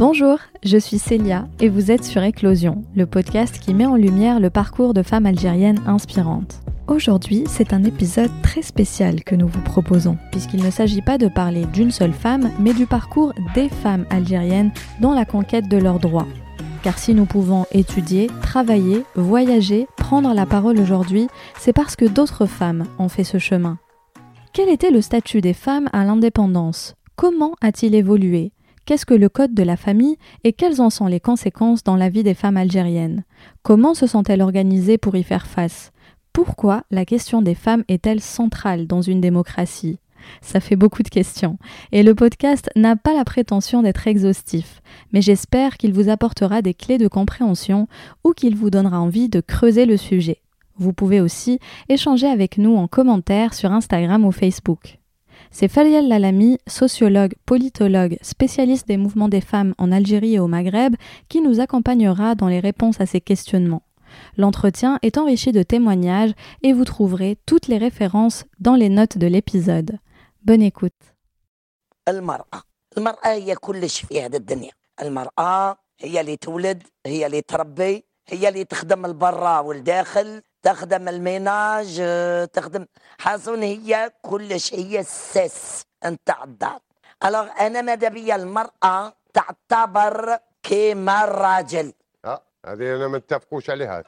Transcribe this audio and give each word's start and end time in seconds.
Bonjour, 0.00 0.38
je 0.62 0.78
suis 0.78 0.98
Célia 0.98 1.46
et 1.60 1.68
vous 1.68 1.90
êtes 1.90 2.04
sur 2.04 2.22
Éclosion, 2.22 2.80
le 2.96 3.04
podcast 3.04 3.58
qui 3.58 3.74
met 3.74 3.84
en 3.84 3.96
lumière 3.96 4.40
le 4.40 4.48
parcours 4.48 4.94
de 4.94 5.02
femmes 5.02 5.26
algériennes 5.26 5.82
inspirantes. 5.86 6.62
Aujourd'hui, 6.88 7.44
c'est 7.46 7.74
un 7.74 7.84
épisode 7.84 8.30
très 8.42 8.62
spécial 8.62 9.22
que 9.22 9.34
nous 9.34 9.46
vous 9.46 9.60
proposons, 9.60 10.16
puisqu'il 10.30 10.64
ne 10.64 10.70
s'agit 10.70 11.02
pas 11.02 11.18
de 11.18 11.28
parler 11.28 11.66
d'une 11.66 11.90
seule 11.90 12.14
femme, 12.14 12.50
mais 12.58 12.72
du 12.72 12.86
parcours 12.86 13.34
des 13.54 13.68
femmes 13.68 14.06
algériennes 14.08 14.72
dans 15.02 15.12
la 15.12 15.26
conquête 15.26 15.68
de 15.68 15.76
leurs 15.76 15.98
droits. 15.98 16.28
Car 16.82 16.96
si 16.96 17.12
nous 17.12 17.26
pouvons 17.26 17.66
étudier, 17.70 18.30
travailler, 18.40 19.04
voyager, 19.16 19.86
prendre 19.98 20.32
la 20.32 20.46
parole 20.46 20.80
aujourd'hui, 20.80 21.28
c'est 21.58 21.74
parce 21.74 21.94
que 21.94 22.06
d'autres 22.06 22.46
femmes 22.46 22.84
ont 22.98 23.10
fait 23.10 23.22
ce 23.22 23.36
chemin. 23.36 23.76
Quel 24.54 24.70
était 24.70 24.92
le 24.92 25.02
statut 25.02 25.42
des 25.42 25.52
femmes 25.52 25.90
à 25.92 26.06
l'indépendance? 26.06 26.94
Comment 27.16 27.52
a-t-il 27.60 27.94
évolué? 27.94 28.52
Qu'est-ce 28.90 29.06
que 29.06 29.14
le 29.14 29.28
code 29.28 29.54
de 29.54 29.62
la 29.62 29.76
famille 29.76 30.16
et 30.42 30.52
quelles 30.52 30.80
en 30.80 30.90
sont 30.90 31.06
les 31.06 31.20
conséquences 31.20 31.84
dans 31.84 31.94
la 31.94 32.08
vie 32.08 32.24
des 32.24 32.34
femmes 32.34 32.56
algériennes? 32.56 33.22
Comment 33.62 33.94
se 33.94 34.08
sont-elles 34.08 34.42
organisées 34.42 34.98
pour 34.98 35.14
y 35.14 35.22
faire 35.22 35.46
face? 35.46 35.92
Pourquoi 36.32 36.82
la 36.90 37.04
question 37.04 37.40
des 37.40 37.54
femmes 37.54 37.84
est-elle 37.86 38.20
centrale 38.20 38.88
dans 38.88 39.00
une 39.00 39.20
démocratie? 39.20 40.00
Ça 40.42 40.58
fait 40.58 40.74
beaucoup 40.74 41.04
de 41.04 41.08
questions. 41.08 41.56
Et 41.92 42.02
le 42.02 42.16
podcast 42.16 42.68
n'a 42.74 42.96
pas 42.96 43.14
la 43.14 43.24
prétention 43.24 43.82
d'être 43.82 44.08
exhaustif, 44.08 44.82
mais 45.12 45.22
j'espère 45.22 45.76
qu'il 45.76 45.92
vous 45.92 46.08
apportera 46.08 46.60
des 46.60 46.74
clés 46.74 46.98
de 46.98 47.06
compréhension 47.06 47.86
ou 48.24 48.32
qu'il 48.32 48.56
vous 48.56 48.70
donnera 48.70 49.00
envie 49.00 49.28
de 49.28 49.40
creuser 49.40 49.86
le 49.86 49.98
sujet. 49.98 50.40
Vous 50.78 50.92
pouvez 50.92 51.20
aussi 51.20 51.60
échanger 51.88 52.26
avec 52.26 52.58
nous 52.58 52.74
en 52.74 52.88
commentaire 52.88 53.54
sur 53.54 53.70
Instagram 53.70 54.24
ou 54.24 54.32
Facebook. 54.32 54.99
C'est 55.51 55.67
Faliel 55.67 56.07
Lalami, 56.07 56.57
sociologue, 56.67 57.33
politologue, 57.45 58.17
spécialiste 58.21 58.87
des 58.87 58.97
mouvements 58.97 59.29
des 59.29 59.41
femmes 59.41 59.73
en 59.77 59.91
Algérie 59.91 60.35
et 60.35 60.39
au 60.39 60.47
Maghreb, 60.47 60.95
qui 61.29 61.41
nous 61.41 61.59
accompagnera 61.59 62.35
dans 62.35 62.47
les 62.47 62.59
réponses 62.59 62.99
à 62.99 63.05
ces 63.05 63.21
questionnements. 63.21 63.83
L'entretien 64.37 64.99
est 65.01 65.17
enrichi 65.17 65.51
de 65.51 65.63
témoignages 65.63 66.33
et 66.61 66.73
vous 66.73 66.85
trouverez 66.85 67.37
toutes 67.45 67.67
les 67.67 67.77
références 67.77 68.45
dans 68.59 68.75
les 68.75 68.89
notes 68.89 69.17
de 69.17 69.27
l'épisode. 69.27 69.99
Bonne 70.43 70.61
écoute. 70.61 70.93
تخدم 78.63 79.05
الميناج 81.07 82.01
تخدم 82.53 82.85
حاصون 83.19 83.63
هي 83.63 84.11
كلش 84.21 84.73
هي 84.73 84.99
السس 84.99 85.85
نتاع 86.05 86.43
الدار 86.43 86.79
الوغ 87.25 87.47
انا 87.59 87.81
ماذا 87.81 88.09
بيا 88.09 88.35
المراه 88.35 89.13
تعتبر 89.33 90.37
كيما 90.63 91.23
الراجل 91.23 91.93
اه 92.25 92.41
هذه 92.65 92.95
انا 92.95 93.07
ما 93.07 93.17
نتفقوش 93.17 93.69
عليها 93.69 94.03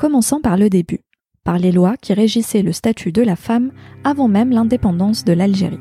Commençons 0.00 0.40
par 0.40 0.56
le 0.56 0.68
début, 0.70 1.00
par 1.42 1.58
les 1.58 1.72
lois 1.72 1.96
qui 1.96 2.14
régissaient 2.14 2.62
le 2.62 2.72
statut 2.72 3.10
de 3.10 3.22
la 3.22 3.34
femme 3.34 3.72
avant 4.04 4.28
même 4.28 4.52
l'indépendance 4.52 5.24
de 5.24 5.32
l'Algérie. 5.32 5.80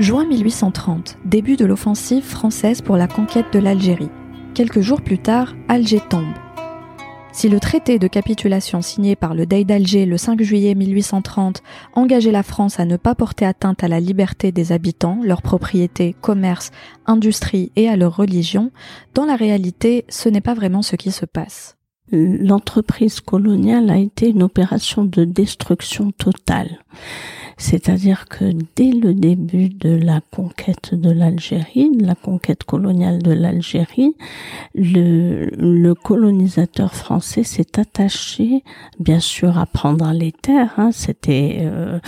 Juin 0.00 0.24
1830, 0.26 1.16
début 1.24 1.56
de 1.56 1.64
l'offensive 1.64 2.24
française 2.24 2.82
pour 2.82 2.96
la 2.96 3.06
conquête 3.06 3.52
de 3.52 3.60
l'Algérie. 3.60 4.10
Quelques 4.54 4.80
jours 4.80 5.00
plus 5.00 5.20
tard, 5.20 5.54
Alger 5.68 6.00
tombe. 6.10 6.34
Si 7.33 7.47
le 7.47 7.61
traité 7.61 7.97
de 7.97 8.07
capitulation 8.07 8.81
signé 8.81 9.15
par 9.15 9.33
le 9.33 9.45
Dey 9.45 9.63
d'Alger 9.63 10.05
le 10.05 10.17
5 10.17 10.41
juillet 10.41 10.75
1830 10.75 11.63
engageait 11.93 12.31
la 12.31 12.43
France 12.43 12.79
à 12.79 12.85
ne 12.85 12.97
pas 12.97 13.15
porter 13.15 13.45
atteinte 13.45 13.83
à 13.83 13.87
la 13.87 14.01
liberté 14.01 14.51
des 14.51 14.73
habitants, 14.73 15.19
leurs 15.23 15.41
propriétés, 15.41 16.13
commerces, 16.21 16.71
industries 17.05 17.71
et 17.77 17.87
à 17.87 17.95
leur 17.95 18.17
religion, 18.17 18.71
dans 19.13 19.25
la 19.25 19.37
réalité, 19.37 20.05
ce 20.09 20.27
n'est 20.27 20.41
pas 20.41 20.53
vraiment 20.53 20.81
ce 20.81 20.97
qui 20.97 21.11
se 21.11 21.25
passe. 21.25 21.77
L'entreprise 22.11 23.21
coloniale 23.21 23.89
a 23.89 23.97
été 23.97 24.29
une 24.29 24.43
opération 24.43 25.05
de 25.05 25.23
destruction 25.23 26.11
totale. 26.11 26.79
C'est-à-dire 27.61 28.25
que 28.27 28.45
dès 28.75 28.91
le 28.91 29.13
début 29.13 29.69
de 29.69 29.91
la 29.91 30.19
conquête 30.31 30.95
de 30.95 31.11
l'Algérie, 31.11 31.91
de 31.95 32.07
la 32.07 32.15
conquête 32.15 32.63
coloniale 32.63 33.21
de 33.21 33.31
l'Algérie, 33.31 34.15
le, 34.73 35.93
colonisateur 35.93 36.95
français 36.95 37.43
s'est 37.43 37.79
attaché, 37.79 38.63
bien 38.99 39.19
sûr, 39.19 39.59
à 39.59 39.67
prendre 39.67 40.11
les 40.11 40.31
terres. 40.31 40.73
Hein, 40.77 40.89
c'était 40.91 41.59
euh, 41.61 41.99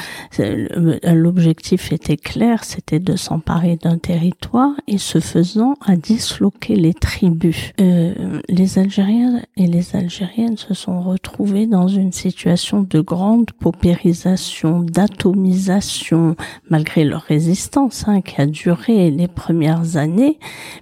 l'objectif 1.13 1.91
était 1.91 2.17
clair, 2.17 2.63
c'était 2.63 2.99
de 2.99 3.15
s'emparer 3.15 3.75
d'un 3.75 3.99
territoire 3.99 4.71
et 4.87 4.97
ce 4.97 5.19
faisant 5.19 5.75
à 5.85 5.95
disloquer 5.95 6.75
les 6.75 6.95
tribus. 6.95 7.73
Euh, 7.79 8.41
les 8.49 8.79
Algériens 8.79 9.43
et 9.55 9.67
les 9.67 9.95
Algériennes 9.95 10.57
se 10.57 10.73
sont 10.73 10.99
retrouvés 11.03 11.67
dans 11.67 11.87
une 11.87 12.11
situation 12.11 12.81
de 12.81 13.01
grande 13.01 13.51
paupérisation, 13.51 14.79
d'atomisation 14.79 15.42
malgré 16.69 17.03
leur 17.03 17.21
résistance, 17.21 18.05
hein, 18.07 18.21
qui 18.21 18.39
a 18.41 18.45
duré 18.45 19.11
les 19.11 19.27
premières 19.27 19.97
années, 19.97 20.39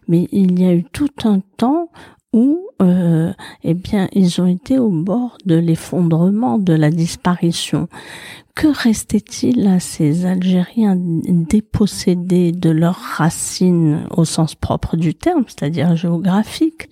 mais 0.07 0.27
il 0.31 0.59
y 0.59 0.65
a 0.65 0.73
eu 0.73 0.83
tout 0.83 1.09
un 1.23 1.41
temps 1.57 1.89
où, 2.33 2.59
euh, 2.81 3.33
eh 3.63 3.73
bien, 3.73 4.07
ils 4.13 4.41
ont 4.41 4.47
été 4.47 4.79
au 4.79 4.89
bord 4.89 5.37
de 5.45 5.55
l'effondrement, 5.55 6.57
de 6.57 6.73
la 6.73 6.89
disparition. 6.89 7.89
Que 8.55 8.67
restait-il 8.67 9.67
à 9.67 9.79
ces 9.79 10.25
Algériens 10.25 10.97
dépossédés 10.97 12.51
de 12.51 12.69
leurs 12.69 12.99
racines 13.17 14.05
au 14.15 14.25
sens 14.25 14.55
propre 14.55 14.97
du 14.97 15.13
terme, 15.13 15.43
c'est-à-dire 15.47 15.95
géographique? 15.95 16.89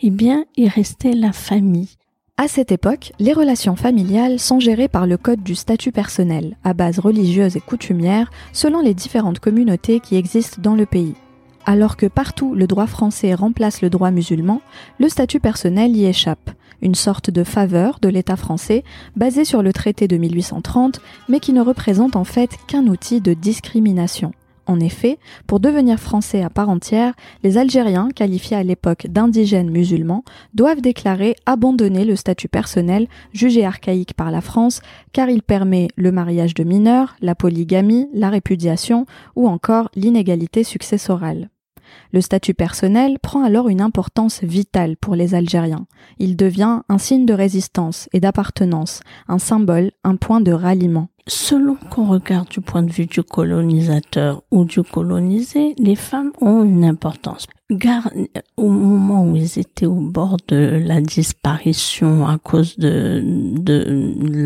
Eh 0.00 0.10
bien, 0.10 0.44
il 0.56 0.68
restait 0.68 1.14
la 1.14 1.32
famille. 1.32 1.90
À 2.38 2.48
cette 2.48 2.72
époque, 2.72 3.12
les 3.18 3.34
relations 3.34 3.76
familiales 3.76 4.40
sont 4.40 4.58
gérées 4.58 4.88
par 4.88 5.06
le 5.06 5.18
code 5.18 5.42
du 5.42 5.54
statut 5.54 5.92
personnel, 5.92 6.56
à 6.64 6.72
base 6.72 6.98
religieuse 6.98 7.56
et 7.56 7.60
coutumière, 7.60 8.30
selon 8.54 8.80
les 8.80 8.94
différentes 8.94 9.38
communautés 9.38 10.00
qui 10.00 10.16
existent 10.16 10.60
dans 10.62 10.74
le 10.74 10.86
pays. 10.86 11.14
Alors 11.66 11.96
que 11.96 12.06
partout 12.06 12.54
le 12.54 12.66
droit 12.66 12.86
français 12.86 13.34
remplace 13.34 13.82
le 13.82 13.90
droit 13.90 14.10
musulman, 14.10 14.62
le 14.98 15.10
statut 15.10 15.40
personnel 15.40 15.94
y 15.94 16.06
échappe, 16.06 16.50
une 16.80 16.94
sorte 16.94 17.30
de 17.30 17.44
faveur 17.44 17.98
de 18.00 18.08
l'État 18.08 18.36
français 18.36 18.82
basé 19.14 19.44
sur 19.44 19.62
le 19.62 19.74
traité 19.74 20.08
de 20.08 20.16
1830, 20.16 21.00
mais 21.28 21.38
qui 21.38 21.52
ne 21.52 21.60
représente 21.60 22.16
en 22.16 22.24
fait 22.24 22.50
qu'un 22.66 22.86
outil 22.86 23.20
de 23.20 23.34
discrimination. 23.34 24.32
En 24.66 24.78
effet, 24.78 25.18
pour 25.46 25.58
devenir 25.58 25.98
français 25.98 26.42
à 26.42 26.50
part 26.50 26.68
entière, 26.68 27.14
les 27.42 27.58
Algériens, 27.58 28.08
qualifiés 28.14 28.56
à 28.56 28.62
l'époque 28.62 29.06
d'indigènes 29.08 29.70
musulmans, 29.70 30.24
doivent 30.54 30.80
déclarer 30.80 31.36
abandonner 31.46 32.04
le 32.04 32.14
statut 32.14 32.48
personnel 32.48 33.08
jugé 33.32 33.64
archaïque 33.64 34.14
par 34.14 34.30
la 34.30 34.40
France, 34.40 34.80
car 35.12 35.28
il 35.30 35.42
permet 35.42 35.88
le 35.96 36.12
mariage 36.12 36.54
de 36.54 36.64
mineurs, 36.64 37.16
la 37.20 37.34
polygamie, 37.34 38.08
la 38.14 38.30
répudiation 38.30 39.06
ou 39.34 39.48
encore 39.48 39.90
l'inégalité 39.96 40.62
successorale. 40.62 41.48
Le 42.12 42.20
statut 42.20 42.54
personnel 42.54 43.18
prend 43.18 43.42
alors 43.42 43.68
une 43.68 43.80
importance 43.80 44.42
vitale 44.42 44.96
pour 44.96 45.14
les 45.14 45.34
Algériens. 45.34 45.86
Il 46.18 46.36
devient 46.36 46.80
un 46.88 46.98
signe 46.98 47.26
de 47.26 47.34
résistance 47.34 48.08
et 48.12 48.20
d'appartenance, 48.20 49.00
un 49.28 49.38
symbole, 49.38 49.92
un 50.04 50.16
point 50.16 50.40
de 50.40 50.52
ralliement. 50.52 51.08
Selon 51.28 51.76
qu'on 51.76 52.08
regarde 52.08 52.48
du 52.48 52.60
point 52.60 52.82
de 52.82 52.90
vue 52.90 53.06
du 53.06 53.22
colonisateur 53.22 54.42
ou 54.50 54.64
du 54.64 54.82
colonisé, 54.82 55.74
les 55.78 55.94
femmes 55.94 56.32
ont 56.40 56.64
une 56.64 56.84
importance. 56.84 57.46
Au 58.56 58.68
moment 58.68 59.24
où 59.24 59.36
ils 59.36 59.58
étaient 59.58 59.86
au 59.86 60.00
bord 60.00 60.36
de 60.48 60.82
la 60.84 61.00
disparition 61.00 62.26
à 62.26 62.38
cause 62.38 62.76
de, 62.78 63.22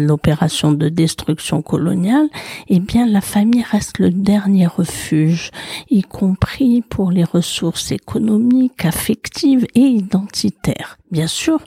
l'opération 0.06 0.72
de 0.72 0.88
destruction 0.88 1.62
coloniale, 1.62 2.28
eh 2.68 2.80
bien 2.80 3.06
la 3.06 3.20
famille 3.20 3.62
reste 3.62 3.98
le 3.98 4.10
dernier 4.10 4.66
refuge, 4.66 5.50
y 5.90 6.02
compris 6.02 6.82
pour 6.82 7.10
les 7.10 7.24
ressources 7.24 7.92
économiques, 7.92 8.84
affectives 8.84 9.66
et 9.74 9.80
identitaires. 9.80 10.98
Bien 11.10 11.28
sûr, 11.28 11.60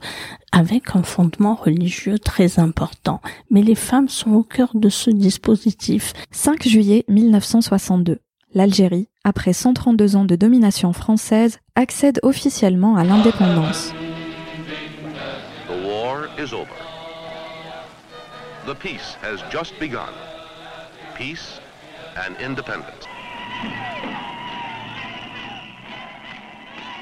avec 0.52 0.96
un 0.96 1.04
fondement 1.04 1.56
religieux 1.56 2.20
très 2.20 2.60
important. 2.60 3.22
Mais 3.50 3.62
les 3.62 3.76
femmes 3.76 4.10
sont 4.10 4.32
au 4.32 4.44
cœur 4.44 4.72
de 4.74 4.90
ce 4.90 5.10
dispositif. 5.10 6.14
5 6.32 6.68
juillet 6.68 7.06
1962. 7.08 8.20
L'Algérie, 8.56 9.10
après 9.24 9.54
132 9.54 10.16
ans 10.16 10.26
de 10.26 10.36
domination 10.36 10.92
française, 10.92 11.60
accède 11.76 12.20
officiellement 12.24 12.96
à 12.96 13.04
l'indépendance. 13.04 13.94
The 15.68 15.86
war 15.86 16.26
is 16.40 16.52
over. 16.52 16.66
The 18.66 18.74
peace 18.74 19.18
has 19.22 19.38
just 19.52 19.80
begun. 19.80 20.10
Peace 21.16 21.62
and 22.18 22.34
independence. 22.44 23.06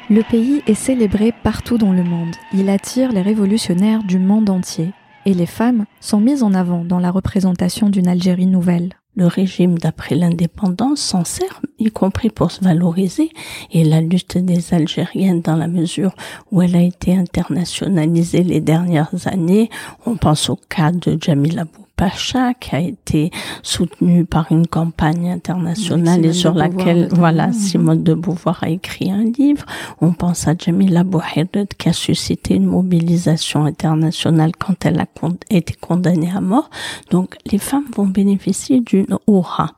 Le 0.10 0.22
pays 0.24 0.64
est 0.68 0.74
célébré 0.74 1.34
partout 1.44 1.78
dans 1.78 1.94
le 1.94 2.04
monde. 2.04 2.36
Il 2.54 2.70
attire 2.70 3.14
les 3.14 3.22
révolutionnaires 3.22 4.04
du 4.04 4.20
monde 4.20 4.50
entier. 4.50 4.92
Et 5.26 5.34
les 5.34 5.46
femmes 5.46 5.86
sont 6.02 6.20
mises 6.20 6.44
en 6.44 6.54
avant 6.54 6.84
dans 6.84 7.00
la 7.00 7.12
représentation 7.12 7.90
d'une 7.90 8.10
Algérie 8.10 8.48
nouvelle. 8.48 8.94
Le 9.18 9.26
régime 9.26 9.80
d'après 9.80 10.16
l'indépendance 10.16 11.02
s'en 11.02 11.26
sert, 11.26 11.62
y 11.80 11.92
compris 11.92 12.30
pour 12.30 12.52
se 12.52 12.64
valoriser, 12.64 13.32
et 13.72 13.84
la 13.84 14.00
lutte 14.00 14.38
des 14.38 14.74
Algériennes 14.74 15.42
dans 15.42 15.56
la 15.56 15.68
mesure 15.68 16.16
où 16.52 16.62
elle 16.62 16.76
a 16.76 16.82
été 16.82 17.18
internationalisée 17.18 18.44
les 18.44 18.62
dernières 18.62 19.28
années, 19.28 19.70
on 20.06 20.16
pense 20.16 20.50
au 20.50 20.60
cas 20.70 20.92
de 20.92 21.18
Jamil 21.20 21.58
Abou 21.60 21.87
Pacha 21.98 22.54
qui 22.54 22.76
a 22.76 22.80
été 22.80 23.32
soutenu 23.64 24.24
par 24.24 24.52
une 24.52 24.68
campagne 24.68 25.32
internationale 25.32 26.24
et 26.26 26.32
sur 26.32 26.54
laquelle 26.54 27.10
voilà 27.12 27.52
Simone 27.52 28.04
de 28.04 28.14
Beauvoir 28.14 28.60
a 28.62 28.70
écrit 28.70 29.12
un 29.12 29.24
livre. 29.24 29.66
On 30.00 30.14
pense 30.14 30.48
à 30.48 30.54
Jamila 30.56 31.04
Bouhired 31.04 31.68
qui 31.76 31.90
a 31.90 31.94
suscité 31.94 32.54
une 32.54 32.68
mobilisation 32.68 33.66
internationale 33.66 34.52
quand 34.58 34.86
elle 34.86 35.00
a 35.00 35.08
été 35.50 35.74
condamnée 35.74 36.32
à 36.32 36.40
mort. 36.40 36.70
Donc 37.10 37.36
les 37.52 37.58
femmes 37.58 37.88
vont 37.96 38.06
bénéficier 38.06 38.82
d'une 38.82 39.18
aura. 39.26 39.72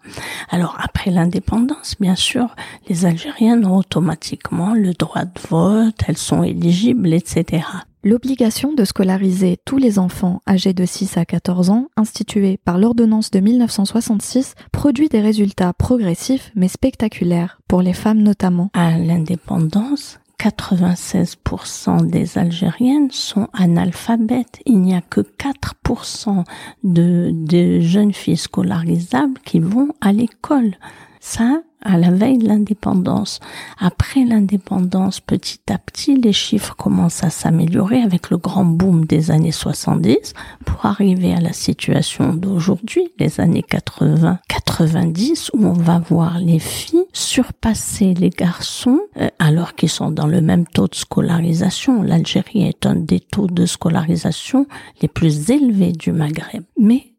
Alors 0.50 0.78
après 0.84 1.12
l'indépendance, 1.12 1.96
bien 2.02 2.16
sûr, 2.16 2.54
les 2.90 3.06
Algériennes 3.06 3.66
ont 3.66 3.78
automatiquement 3.78 4.74
le 4.74 4.94
droit 4.94 5.24
de 5.24 5.40
vote, 5.50 5.96
elles 6.06 6.18
sont 6.18 6.44
éligibles, 6.44 7.14
etc. 7.14 7.64
L'obligation 8.02 8.72
de 8.72 8.86
scolariser 8.86 9.58
tous 9.66 9.78
les 9.78 10.00
enfants 10.00 10.42
âgés 10.48 10.74
de 10.74 10.86
6 10.86 11.18
à 11.18 11.26
14 11.26 11.70
ans, 11.70 11.88
instituée 11.98 12.58
par 12.64 12.78
l'ordonnance 12.78 13.30
de 13.30 13.42
1966, 13.42 14.56
produit 14.72 15.10
des 15.10 15.20
résultats 15.20 15.74
progressifs 15.74 16.52
mais 16.56 16.70
spectaculaires, 16.70 17.60
pour 17.68 17.82
les 17.82 17.92
femmes 17.92 18.22
notamment. 18.22 18.70
À 18.74 18.98
l'indépendance, 18.98 20.18
96% 20.40 22.10
des 22.10 22.38
Algériennes 22.38 23.12
sont 23.12 23.50
analphabètes. 23.52 24.62
Il 24.66 24.80
n'y 24.80 24.96
a 24.96 25.02
que 25.02 25.20
4% 25.20 26.46
de, 26.86 27.32
de 27.34 27.82
jeunes 27.82 28.14
filles 28.14 28.38
scolarisables 28.38 29.40
qui 29.44 29.60
vont 29.60 29.90
à 30.00 30.14
l'école. 30.14 30.76
Ça, 31.20 31.62
à 31.82 31.98
la 31.98 32.12
veille 32.12 32.38
de 32.38 32.48
l'indépendance. 32.48 33.40
Après 33.80 34.26
l'indépendance, 34.26 35.20
petit 35.20 35.62
à 35.70 35.78
petit, 35.78 36.16
les 36.16 36.34
chiffres 36.34 36.76
commencent 36.76 37.24
à 37.24 37.30
s'améliorer 37.30 38.02
avec 38.02 38.30
le 38.30 38.38
grand 38.38 38.66
boom 38.66 39.06
des 39.06 39.32
années 39.32 39.52
70 39.52 40.34
pour 40.66 40.86
arriver 40.86 41.34
à 41.34 41.40
la 41.40 41.54
situation 41.54 42.34
d'aujourd'hui, 42.34 43.12
les 43.18 43.40
années 43.40 43.64
80, 43.64 44.40
90, 44.48 45.52
où 45.54 45.66
on 45.66 45.74
va 45.74 46.00
voir 46.00 46.40
les 46.40 46.60
filles 46.60 47.06
surpasser 47.14 48.14
les 48.14 48.30
garçons 48.30 49.00
euh, 49.18 49.30
alors 49.40 49.76
qu'ils 49.76 49.90
sont 49.90 50.12
dans 50.12 50.28
le 50.28 50.42
même 50.42 50.66
taux 50.66 50.88
de 50.88 50.96
scolarisation. 50.96 52.04
L'Algérie 52.04 52.64
est 52.64 52.86
un 52.86 52.96
des 52.96 53.20
taux 53.20 53.48
de 53.48 53.66
scolarisation 53.66 54.68
les 55.02 55.08
plus 55.08 55.50
élevés 55.50 55.92
du 55.92 56.12
Maghreb. 56.12 56.64
Mais 56.78 57.14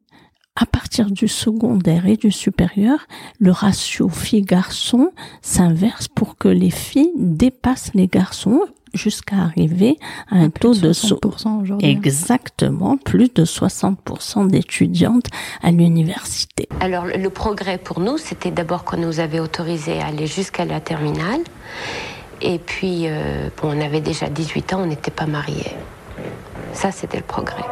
à 0.57 0.67
partir 0.67 1.11
du 1.11 1.29
secondaire 1.29 2.07
et 2.07 2.17
du 2.17 2.31
supérieur, 2.31 3.07
le 3.39 3.53
ratio 3.53 4.09
filles-garçons 4.09 5.13
s'inverse 5.43 6.09
pour 6.09 6.37
que 6.37 6.49
les 6.49 6.71
filles 6.71 7.13
dépassent 7.17 7.93
les 7.95 8.09
garçons 8.09 8.61
jusqu'à 8.93 9.37
arriver 9.37 9.97
à 10.31 10.37
un 10.37 10.51
taux 10.51 10.75
de 10.75 10.93
60% 10.93 11.63
aujourd'hui. 11.63 11.89
Exactement, 11.89 12.97
plus 12.97 13.33
de 13.33 13.45
60% 13.45 14.49
d'étudiantes 14.49 15.27
à 15.63 15.71
l'université. 15.71 16.69
Alors 16.81 17.07
le 17.07 17.31
progrès 17.31 17.79
pour 17.79 18.01
nous, 18.01 18.19
c'était 18.19 18.51
d'abord 18.51 18.85
qu'on 18.85 18.99
nous 18.99 19.21
avait 19.21 19.41
autorisé 19.41 20.01
à 20.01 20.07
aller 20.07 20.27
jusqu'à 20.27 20.65
la 20.65 20.81
terminale. 20.81 21.41
Et 22.43 22.59
puis, 22.59 23.03
euh, 23.05 23.51
bon, 23.61 23.77
on 23.77 23.81
avait 23.81 24.01
déjà 24.01 24.29
18 24.29 24.73
ans, 24.73 24.83
on 24.83 24.87
n'était 24.87 25.11
pas 25.11 25.27
mariés. 25.27 25.73
Ça, 26.73 26.91
c'était 26.91 27.19
le 27.19 27.25
progrès. 27.25 27.65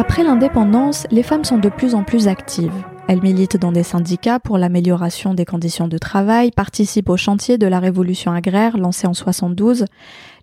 Après 0.00 0.22
l'indépendance, 0.22 1.08
les 1.10 1.24
femmes 1.24 1.42
sont 1.42 1.58
de 1.58 1.68
plus 1.68 1.96
en 1.96 2.04
plus 2.04 2.28
actives. 2.28 2.84
Elles 3.08 3.20
militent 3.20 3.56
dans 3.56 3.72
des 3.72 3.82
syndicats 3.82 4.38
pour 4.38 4.56
l'amélioration 4.56 5.34
des 5.34 5.44
conditions 5.44 5.88
de 5.88 5.98
travail, 5.98 6.52
participent 6.52 7.08
au 7.08 7.16
chantier 7.16 7.58
de 7.58 7.66
la 7.66 7.80
révolution 7.80 8.30
agraire 8.30 8.78
lancée 8.78 9.08
en 9.08 9.12
72. 9.12 9.86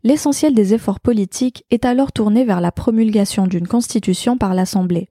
L'essentiel 0.04 0.56
des 0.56 0.74
efforts 0.74 1.00
politiques 1.00 1.64
est 1.72 1.86
alors 1.86 2.12
tourné 2.12 2.44
vers 2.44 2.60
la 2.60 2.74
promulgation 2.74 3.48
d'une 3.48 3.66
constitution 3.66 4.38
par 4.38 4.56
l'Assemblée. 4.56 5.08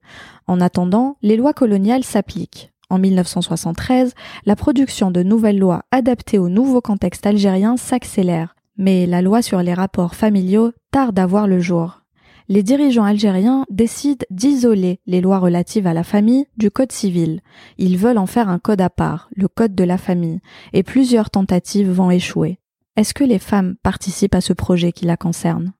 En 0.46 0.60
attendant, 0.60 1.16
les 1.22 1.38
lois 1.38 1.54
coloniales 1.54 2.04
s'appliquent. 2.04 2.70
En 2.90 2.98
1973, 2.98 4.12
la 4.44 4.56
production 4.56 5.10
de 5.10 5.22
nouvelles 5.22 5.58
lois 5.58 5.84
adaptées 5.90 6.38
au 6.38 6.50
nouveau 6.50 6.82
contexte 6.82 7.24
algérien 7.24 7.78
s'accélère. 7.78 8.54
Mais 8.76 9.06
la 9.06 9.22
loi 9.22 9.40
sur 9.40 9.62
les 9.62 9.72
rapports 9.72 10.14
familiaux 10.14 10.72
tarde 10.90 11.18
à 11.18 11.24
voir 11.24 11.46
le 11.46 11.60
jour 11.60 12.03
les 12.48 12.62
dirigeants 12.62 13.04
algériens 13.04 13.64
décident 13.70 14.24
d'isoler 14.30 15.00
les 15.06 15.20
lois 15.20 15.38
relatives 15.38 15.86
à 15.86 15.94
la 15.94 16.04
famille 16.04 16.46
du 16.56 16.70
code 16.70 16.92
civil. 16.92 17.40
Ils 17.78 17.96
veulent 17.96 18.18
en 18.18 18.26
faire 18.26 18.48
un 18.48 18.58
code 18.58 18.80
à 18.80 18.90
part, 18.90 19.28
le 19.34 19.48
code 19.48 19.74
de 19.74 19.84
la 19.84 19.98
famille, 19.98 20.40
et 20.72 20.82
plusieurs 20.82 21.30
tentatives 21.30 21.90
vont 21.90 22.10
échouer. 22.10 22.58
Est-ce 22.96 23.14
que 23.14 23.24
les 23.24 23.38
femmes 23.38 23.76
participent 23.82 24.34
à 24.34 24.40
ce 24.40 24.52
projet 24.52 24.92
qui 24.92 25.04
la 25.04 25.16
concerne? 25.16 25.72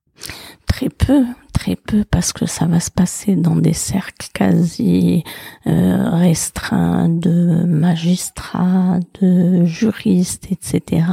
Très 0.67 0.89
peu, 0.89 1.25
très 1.53 1.75
peu, 1.75 2.03
parce 2.03 2.33
que 2.33 2.45
ça 2.45 2.65
va 2.65 2.79
se 2.79 2.91
passer 2.91 3.35
dans 3.35 3.55
des 3.55 3.73
cercles 3.73 4.27
quasi 4.33 5.23
euh, 5.67 6.09
restreints 6.09 7.09
de 7.09 7.63
magistrats, 7.65 8.99
de 9.21 9.65
juristes, 9.65 10.47
etc. 10.51 11.05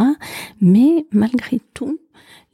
Mais 0.60 1.06
malgré 1.12 1.60
tout, 1.74 1.98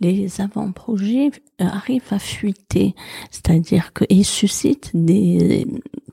les 0.01 0.41
avant-projets 0.41 1.31
euh, 1.61 1.65
arrivent 1.65 2.13
à 2.13 2.19
fuiter, 2.19 2.95
c'est-à-dire 3.31 3.93
qu'ils 3.93 4.25
suscitent 4.25 4.91
des 4.95 5.67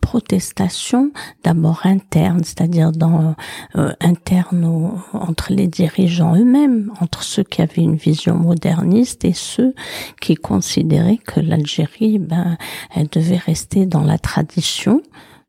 protestations 0.06 1.12
d'abord 1.44 1.81
internes, 1.84 2.44
c'est-à-dire 2.44 2.92
dans 2.92 3.34
euh, 3.75 3.92
internes 4.00 5.02
entre 5.13 5.52
les 5.52 5.68
dirigeants 5.68 6.36
eux-mêmes, 6.36 6.92
entre 7.02 7.24
ceux 7.24 7.44
qui 7.44 7.63
avaient 7.63 7.81
une 7.81 7.96
vision 7.96 8.36
moderniste 8.36 9.25
et 9.25 9.34
ceux 9.34 9.74
qui 10.22 10.36
considéraient 10.36 11.18
que 11.18 11.40
l'Algérie, 11.40 12.19
ben, 12.19 12.56
elle 12.94 13.07
devait 13.07 13.38
rester 13.38 13.88
dans 13.88 14.04
la 14.04 14.19
tradition 14.19 15.02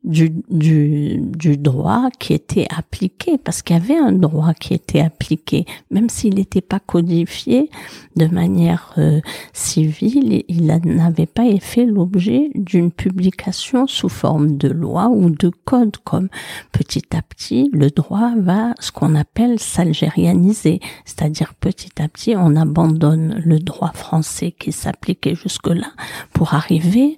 du, 0.06 0.30
du, 0.48 1.18
du 1.20 1.56
droit 1.56 2.08
qui 2.18 2.32
était 2.32 2.66
appliqué, 2.74 3.38
parce 3.38 3.62
qu'il 3.62 3.76
y 3.76 3.78
avait 3.78 3.96
un 3.96 4.12
droit 4.12 4.54
qui 4.54 4.72
était 4.72 5.00
appliqué, 5.00 5.66
même 5.90 6.08
s'il 6.08 6.36
n'était 6.36 6.60
pas 6.60 6.78
codifié 6.78 7.68
de 8.14 8.26
manière 8.26 8.94
euh, 8.98 9.20
civile, 9.52 10.44
il 10.48 10.66
n'avait 10.66 11.26
pas 11.26 11.44
fait 11.60 11.84
l'objet 11.84 12.50
d'une 12.54 12.90
publication 12.90 13.86
sous 13.86 14.08
forme 14.08 14.56
de 14.56 14.68
loi 14.68 15.08
ou 15.08 15.30
de 15.30 15.50
code, 15.64 15.96
comme 16.04 16.28
petit 16.72 17.04
à 17.14 17.22
petit 17.22 17.70
le 17.72 17.90
droit 17.90 18.32
va 18.36 18.74
ce 18.80 18.92
qu'on 18.92 19.14
appelle 19.14 19.58
s'algérianiser, 19.58 20.80
c'est-à-dire 21.04 21.54
petit 21.54 22.00
à 22.00 22.08
petit 22.08 22.34
on 22.36 22.56
abandonne 22.56 23.42
le 23.44 23.58
droit 23.58 23.92
français 23.92 24.52
qui 24.52 24.72
s'appliquait 24.72 25.34
jusque-là 25.34 25.88
pour 26.32 26.54
arriver 26.54 27.16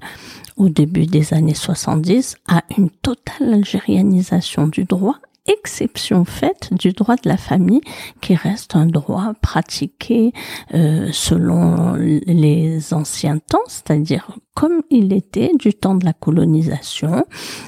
au 0.59 0.69
début 0.69 1.07
des 1.07 1.33
années 1.33 1.55
70 1.55 2.37
à 2.49 2.62
une 2.77 2.91
totale 2.91 3.55
algérianisation 3.55 4.67
du 4.67 4.85
droit 4.85 5.17
exception 5.49 6.25
faite 6.25 6.69
du 6.73 6.93
droit 6.93 7.17
de 7.17 7.29
la 7.29 7.37
famille 7.37 7.81
qui 8.21 8.35
reste 8.35 8.77
un 8.77 8.87
droit 8.87 9.33
pratiqué 9.41 10.33
euh, 10.75 11.09
selon 11.12 11.95
les 11.95 12.93
anciens 12.93 13.38
temps, 13.38 13.59
c'est-à-dire 13.67 14.37
comme 14.55 14.83
il 14.91 15.12
était 15.12 15.53
du 15.59 15.73
temps 15.73 15.95
de 15.95 16.05
la 16.05 16.12
colonisation, 16.12 17.25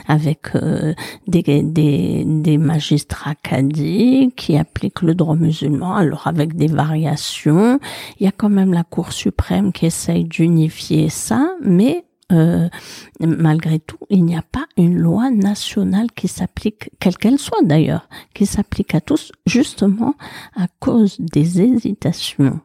avec 0.08 0.56
euh, 0.56 0.92
des, 1.28 1.42
des, 1.62 2.24
des 2.26 2.58
magistrats 2.58 3.36
cadis 3.36 4.32
qui 4.36 4.56
appliquent 4.56 5.02
le 5.02 5.14
droit 5.14 5.36
musulman, 5.36 5.94
alors 5.94 6.26
avec 6.26 6.56
des 6.56 6.66
variations. 6.66 7.78
Il 8.18 8.24
y 8.24 8.28
a 8.28 8.32
quand 8.32 8.48
même 8.48 8.72
la 8.72 8.82
Cour 8.82 9.12
suprême 9.12 9.72
qui 9.72 9.86
essaye 9.86 10.24
d'unifier 10.24 11.08
ça, 11.10 11.48
mais 11.62 12.04
euh, 12.32 12.68
malgré 13.20 13.78
tout, 13.78 13.98
il 14.08 14.24
n'y 14.24 14.36
a 14.36 14.42
pas 14.42 14.66
une 14.76 14.98
loi 14.98 15.30
nationale 15.30 16.10
qui 16.12 16.28
s'applique, 16.28 16.90
quelle 17.00 17.16
qu'elle 17.16 17.38
soit 17.38 17.62
d'ailleurs, 17.62 18.08
qui 18.34 18.46
s'applique 18.46 18.94
à 18.94 19.00
tous, 19.00 19.32
justement 19.46 20.14
à 20.56 20.66
cause 20.78 21.16
des 21.18 21.60
hésitations 21.60 22.60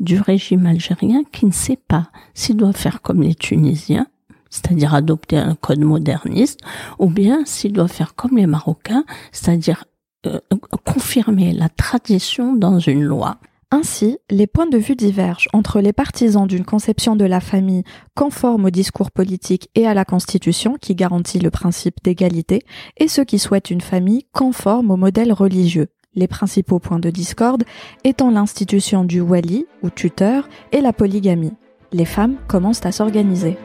du 0.00 0.20
régime 0.20 0.66
algérien 0.66 1.22
qui 1.32 1.46
ne 1.46 1.52
sait 1.52 1.78
pas 1.88 2.10
s'il 2.34 2.56
doit 2.56 2.72
faire 2.72 3.02
comme 3.02 3.22
les 3.22 3.34
Tunisiens, 3.34 4.06
c'est-à-dire 4.50 4.94
adopter 4.94 5.38
un 5.38 5.54
code 5.54 5.80
moderniste, 5.80 6.60
ou 6.98 7.08
bien 7.08 7.44
s'il 7.44 7.72
doit 7.72 7.88
faire 7.88 8.14
comme 8.14 8.36
les 8.36 8.46
Marocains, 8.46 9.04
c'est-à-dire 9.32 9.84
euh, 10.26 10.40
confirmer 10.84 11.52
la 11.52 11.68
tradition 11.68 12.54
dans 12.54 12.78
une 12.78 13.02
loi. 13.02 13.38
Ainsi, 13.72 14.18
les 14.30 14.46
points 14.46 14.68
de 14.68 14.78
vue 14.78 14.94
divergent 14.94 15.48
entre 15.52 15.80
les 15.80 15.92
partisans 15.92 16.46
d'une 16.46 16.64
conception 16.64 17.16
de 17.16 17.24
la 17.24 17.40
famille 17.40 17.82
conforme 18.14 18.66
au 18.66 18.70
discours 18.70 19.10
politique 19.10 19.70
et 19.74 19.88
à 19.88 19.94
la 19.94 20.04
Constitution 20.04 20.76
qui 20.80 20.94
garantit 20.94 21.40
le 21.40 21.50
principe 21.50 21.96
d'égalité 22.04 22.62
et 22.96 23.08
ceux 23.08 23.24
qui 23.24 23.40
souhaitent 23.40 23.72
une 23.72 23.80
famille 23.80 24.26
conforme 24.32 24.92
au 24.92 24.96
modèle 24.96 25.32
religieux. 25.32 25.88
Les 26.14 26.28
principaux 26.28 26.78
points 26.78 27.00
de 27.00 27.10
discorde 27.10 27.64
étant 28.04 28.30
l'institution 28.30 29.02
du 29.02 29.20
wali 29.20 29.66
ou 29.82 29.90
tuteur 29.90 30.48
et 30.70 30.80
la 30.80 30.92
polygamie. 30.92 31.54
Les 31.92 32.04
femmes 32.04 32.36
commencent 32.46 32.86
à 32.86 32.92
s'organiser. 32.92 33.58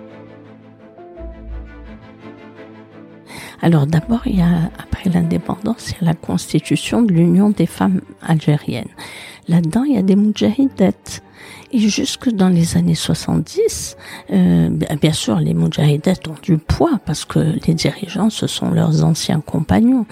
Alors 3.61 3.85
d'abord, 3.85 4.25
il 4.25 4.39
y 4.39 4.41
a, 4.41 4.71
après 4.79 5.09
l'indépendance, 5.11 5.91
il 5.91 6.01
y 6.01 6.03
a 6.03 6.11
la 6.11 6.15
constitution 6.15 7.03
de 7.03 7.13
l'Union 7.13 7.51
des 7.51 7.67
femmes 7.67 8.01
algériennes. 8.21 8.89
Là-dedans, 9.47 9.83
il 9.83 9.93
y 9.93 9.97
a 9.97 10.01
des 10.01 10.15
moudjahidettes. 10.15 11.23
Et 11.73 11.79
jusque 11.79 12.29
dans 12.29 12.49
les 12.49 12.75
années 12.75 12.95
70, 12.95 13.95
euh, 14.31 14.69
bien 15.01 15.13
sûr, 15.13 15.39
les 15.39 15.53
moudjahidettes 15.53 16.27
ont 16.27 16.35
du 16.41 16.57
poids 16.57 16.99
parce 17.05 17.23
que 17.23 17.39
les 17.65 17.73
dirigeants, 17.73 18.29
ce 18.29 18.45
sont 18.45 18.71
leurs 18.71 19.05
anciens 19.05 19.39
compagnons. 19.39 20.05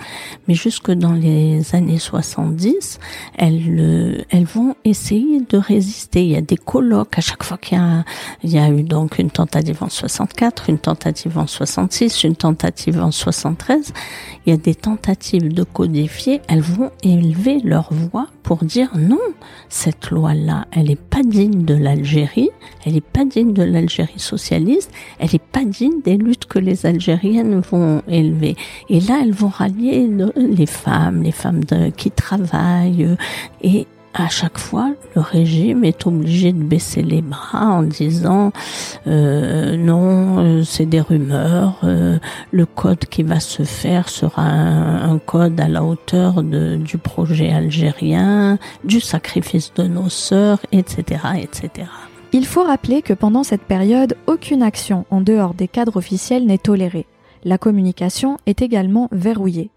Mais 0.47 0.53
jusque 0.53 0.89
dans 0.91 1.11
les 1.11 1.75
années 1.75 1.99
70, 1.99 2.99
elles, 3.37 3.61
euh, 3.67 4.23
elles 4.29 4.45
vont 4.45 4.75
essayer 4.85 5.41
de 5.41 5.57
résister. 5.57 6.23
Il 6.23 6.31
y 6.31 6.37
a 6.37 6.41
des 6.41 6.55
colloques 6.55 7.17
à 7.17 7.21
chaque 7.21 7.43
fois 7.43 7.57
qu'il 7.57 7.77
y 7.77 7.81
a, 7.81 8.05
il 8.43 8.51
y 8.51 8.57
a 8.57 8.69
eu 8.69 8.83
donc 8.83 9.19
une 9.19 9.29
tentative 9.29 9.83
en 9.83 9.89
64, 9.89 10.69
une 10.69 10.79
tentative 10.79 11.37
en 11.37 11.47
66, 11.47 12.23
une 12.23 12.37
tentative 12.37 13.01
en 13.01 13.11
73. 13.11 13.91
Il 14.45 14.51
y 14.51 14.53
a 14.53 14.57
des 14.57 14.75
tentatives 14.75 15.53
de 15.53 15.63
codifier. 15.63 16.41
Elles 16.47 16.61
vont 16.61 16.91
élever 17.03 17.59
leur 17.65 17.91
voix 17.91 18.27
pour 18.43 18.63
dire 18.63 18.89
non, 18.97 19.19
cette 19.67 20.09
loi-là, 20.09 20.65
elle 20.71 20.89
est 20.89 20.99
pas 20.99 21.21
digne 21.21 21.48
de 21.49 21.73
l'Algérie, 21.73 22.49
elle 22.85 22.95
est 22.95 23.01
pas 23.05 23.25
digne 23.25 23.53
de 23.53 23.63
l'Algérie 23.63 24.19
socialiste, 24.19 24.91
elle 25.19 25.33
est 25.33 25.41
pas 25.41 25.65
digne 25.65 26.01
des 26.03 26.17
luttes 26.17 26.45
que 26.45 26.59
les 26.59 26.85
Algériennes 26.85 27.59
vont 27.59 28.01
élever. 28.07 28.55
Et 28.89 28.99
là, 28.99 29.19
elles 29.23 29.33
vont 29.33 29.49
rallier 29.49 30.09
les 30.35 30.65
femmes, 30.65 31.23
les 31.23 31.31
femmes 31.31 31.63
qui 31.97 32.11
travaillent 32.11 33.15
et 33.61 33.87
à 34.19 34.27
chaque 34.27 34.57
fois, 34.57 34.91
le 35.15 35.21
régime 35.21 35.85
est 35.85 36.05
obligé 36.05 36.51
de 36.51 36.61
baisser 36.61 37.01
les 37.01 37.21
bras 37.21 37.65
en 37.67 37.83
disant 37.83 38.51
euh, 39.07 39.77
non, 39.77 40.39
euh, 40.39 40.63
c'est 40.63 40.85
des 40.85 40.99
rumeurs. 40.99 41.79
Euh, 41.83 42.19
le 42.51 42.65
code 42.65 43.05
qui 43.05 43.23
va 43.23 43.39
se 43.39 43.63
faire 43.63 44.09
sera 44.09 44.43
un, 44.43 45.17
code 45.19 45.59
à 45.59 45.67
la 45.67 45.83
hauteur 45.83 46.43
de, 46.43 46.75
du 46.75 46.97
projet 46.97 47.51
algérien, 47.51 48.59
du 48.83 48.99
sacrifice 48.99 49.73
de 49.75 49.83
nos 49.83 50.09
sœurs, 50.09 50.59
etc., 50.71 51.21
etc. 51.41 51.87
Il 52.33 52.45
faut 52.45 52.63
rappeler 52.63 53.01
que 53.01 53.13
pendant 53.13 53.43
cette 53.43 53.63
période, 53.63 54.17
aucune 54.27 54.63
action 54.63 55.05
en 55.11 55.21
dehors 55.21 55.53
des 55.53 55.67
cadres 55.67 55.97
officiels 55.97 56.45
n'est 56.45 56.57
tolérée. 56.57 57.05
La 57.43 57.57
communication 57.57 58.37
est 58.45 58.61
également 58.61 59.07
verrouillée. 59.11 59.71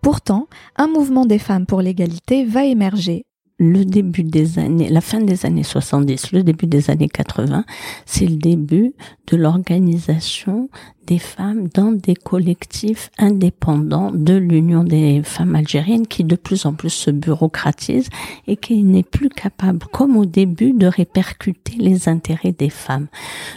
Pourtant, 0.00 0.48
un 0.76 0.86
mouvement 0.86 1.26
des 1.26 1.38
femmes 1.38 1.66
pour 1.66 1.82
l'égalité 1.82 2.44
va 2.44 2.64
émerger 2.64 3.24
le 3.58 3.84
début 3.84 4.24
des 4.24 4.58
années, 4.58 4.88
la 4.88 5.00
fin 5.00 5.20
des 5.20 5.46
années 5.46 5.62
70, 5.62 6.32
le 6.32 6.42
début 6.42 6.66
des 6.66 6.90
années 6.90 7.08
80, 7.08 7.64
c'est 8.04 8.26
le 8.26 8.36
début 8.36 8.94
de 9.28 9.36
l'organisation 9.36 10.68
des 11.06 11.18
femmes 11.18 11.68
dans 11.68 11.92
des 11.92 12.14
collectifs 12.14 13.10
indépendants 13.18 14.10
de 14.12 14.34
l'Union 14.34 14.82
des 14.82 15.22
femmes 15.22 15.54
algériennes 15.54 16.06
qui 16.06 16.24
de 16.24 16.34
plus 16.34 16.66
en 16.66 16.72
plus 16.72 16.90
se 16.90 17.10
bureaucratise 17.10 18.08
et 18.46 18.56
qui 18.56 18.82
n'est 18.82 19.02
plus 19.02 19.28
capable, 19.28 19.86
comme 19.92 20.16
au 20.16 20.24
début, 20.24 20.72
de 20.72 20.86
répercuter 20.86 21.76
les 21.78 22.08
intérêts 22.08 22.52
des 22.52 22.70
femmes. 22.70 23.06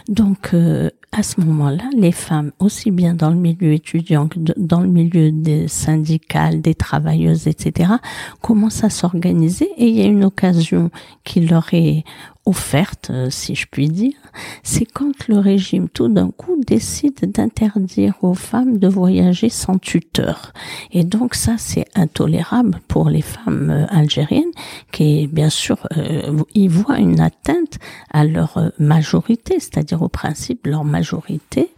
Donc, 0.08 0.54
euh, 0.54 0.90
à 1.12 1.22
ce 1.22 1.40
moment-là, 1.40 1.84
les 1.96 2.12
femmes, 2.12 2.52
aussi 2.58 2.90
bien 2.90 3.14
dans 3.14 3.30
le 3.30 3.36
milieu 3.36 3.72
étudiant 3.72 4.28
que 4.28 4.38
dans 4.56 4.80
le 4.80 4.88
milieu 4.88 5.32
des 5.32 5.66
syndicales, 5.66 6.60
des 6.60 6.74
travailleuses, 6.74 7.46
etc., 7.46 7.92
commencent 8.42 8.84
à 8.84 8.90
s'organiser 8.90 9.68
et 9.78 9.88
il 9.88 9.94
y 9.96 10.02
a 10.02 10.06
une 10.06 10.24
occasion 10.24 10.90
qui 11.24 11.40
leur 11.40 11.72
est 11.72 12.04
offerte, 12.48 13.10
euh, 13.10 13.28
si 13.30 13.54
je 13.54 13.66
puis 13.70 13.88
dire, 13.88 14.16
c'est 14.62 14.86
quand 14.86 15.28
le 15.28 15.38
régime 15.38 15.88
tout 15.90 16.08
d'un 16.08 16.30
coup 16.30 16.56
décide 16.66 17.30
d'interdire 17.30 18.14
aux 18.22 18.34
femmes 18.34 18.78
de 18.78 18.88
voyager 18.88 19.50
sans 19.50 19.78
tuteur. 19.78 20.54
Et 20.90 21.04
donc 21.04 21.34
ça, 21.34 21.56
c'est 21.58 21.84
intolérable 21.94 22.80
pour 22.88 23.10
les 23.10 23.20
femmes 23.20 23.70
euh, 23.70 23.86
algériennes 23.90 24.50
qui, 24.92 25.26
bien 25.26 25.50
sûr, 25.50 25.86
euh, 25.98 26.42
y 26.54 26.68
voient 26.68 26.98
une 26.98 27.20
atteinte 27.20 27.78
à 28.10 28.24
leur 28.24 28.72
majorité, 28.78 29.60
c'est-à-dire 29.60 30.00
au 30.00 30.08
principe 30.08 30.66
leur 30.66 30.84
majorité, 30.84 31.68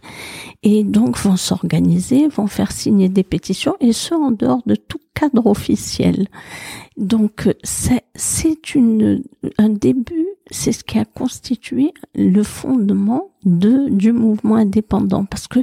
et 0.63 0.83
donc 0.85 1.17
vont 1.17 1.35
s'organiser, 1.35 2.29
vont 2.29 2.47
faire 2.47 2.71
signer 2.71 3.09
des 3.09 3.23
pétitions, 3.23 3.75
et 3.81 3.91
ce 3.91 4.13
en 4.13 4.31
dehors 4.31 4.61
de 4.65 4.75
tout 4.75 4.99
cadre 5.13 5.47
officiel. 5.47 6.27
Donc 6.97 7.49
c'est 7.63 8.03
c'est 8.15 8.75
une 8.75 9.23
un 9.57 9.69
début, 9.69 10.27
c'est 10.51 10.71
ce 10.71 10.83
qui 10.83 10.99
a 10.99 11.05
constitué 11.05 11.93
le 12.13 12.43
fondement 12.43 13.31
de 13.43 13.89
du 13.89 14.11
mouvement 14.11 14.55
indépendant 14.55 15.25
parce 15.25 15.47
que 15.47 15.59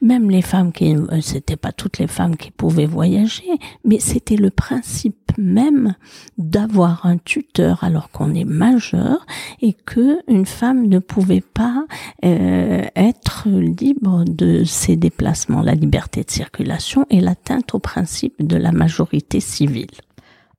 même 0.00 0.30
les 0.30 0.42
femmes 0.42 0.72
qui 0.72 0.94
euh, 0.94 1.20
c'était 1.20 1.56
pas 1.56 1.72
toutes 1.72 1.98
les 1.98 2.06
femmes 2.06 2.36
qui 2.36 2.50
pouvaient 2.52 2.86
voyager, 2.86 3.48
mais 3.84 3.98
c'était 3.98 4.36
le 4.36 4.50
principe 4.50 5.16
même 5.36 5.94
d'avoir 6.36 7.06
un 7.06 7.18
tuteur 7.18 7.82
alors 7.82 8.10
qu'on 8.10 8.34
est 8.34 8.44
majeur 8.44 9.26
et 9.60 9.72
que 9.72 10.18
une 10.28 10.46
femme 10.46 10.86
ne 10.86 10.98
pouvait 10.98 11.40
pas 11.40 11.86
euh, 12.24 12.84
être 12.94 13.48
libre 13.48 14.24
de 14.26 14.64
ses 14.64 14.96
déplacements, 14.96 15.62
la 15.62 15.74
liberté 15.74 16.22
de 16.22 16.30
circulation 16.30 17.04
et 17.10 17.20
l'atteinte 17.20 17.74
au 17.74 17.78
principe 17.78 18.46
de 18.46 18.56
la 18.56 18.72
majorité 18.72 19.40
civile. 19.40 19.88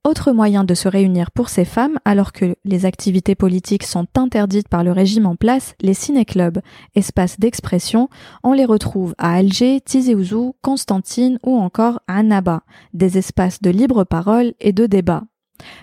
Autre 0.02 0.32
moyen 0.32 0.64
de 0.64 0.72
se 0.72 0.88
réunir 0.88 1.30
pour 1.30 1.50
ces 1.50 1.66
femmes, 1.66 1.98
alors 2.06 2.32
que 2.32 2.56
les 2.64 2.86
activités 2.86 3.34
politiques 3.34 3.82
sont 3.82 4.06
interdites 4.16 4.68
par 4.68 4.82
le 4.82 4.92
régime 4.92 5.26
en 5.26 5.36
place, 5.36 5.74
les 5.82 5.92
ciné-clubs, 5.92 6.62
espaces 6.94 7.38
d'expression, 7.38 8.08
on 8.42 8.54
les 8.54 8.64
retrouve 8.64 9.14
à 9.18 9.34
Alger, 9.34 9.82
Tizi 9.82 10.14
Ouzou, 10.14 10.54
Constantine 10.62 11.38
ou 11.44 11.54
encore 11.54 12.00
à 12.08 12.20
Annaba, 12.20 12.62
des 12.94 13.18
espaces 13.18 13.60
de 13.60 13.68
libre 13.68 14.04
parole 14.04 14.54
et 14.58 14.72
de 14.72 14.86
débat. 14.86 15.24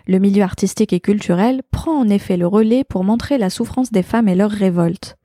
Le 0.08 0.18
milieu 0.18 0.42
artistique 0.42 0.94
et 0.94 1.00
culturel 1.00 1.62
prend 1.70 2.00
en 2.00 2.10
effet 2.10 2.38
le 2.38 2.48
relais 2.48 2.84
pour 2.84 3.04
montrer 3.04 3.38
la 3.38 3.52
souffrance 3.52 3.92
des 3.92 4.02
femmes 4.02 4.28
et 4.28 4.36
leur 4.36 4.50
révolte. 4.50 5.17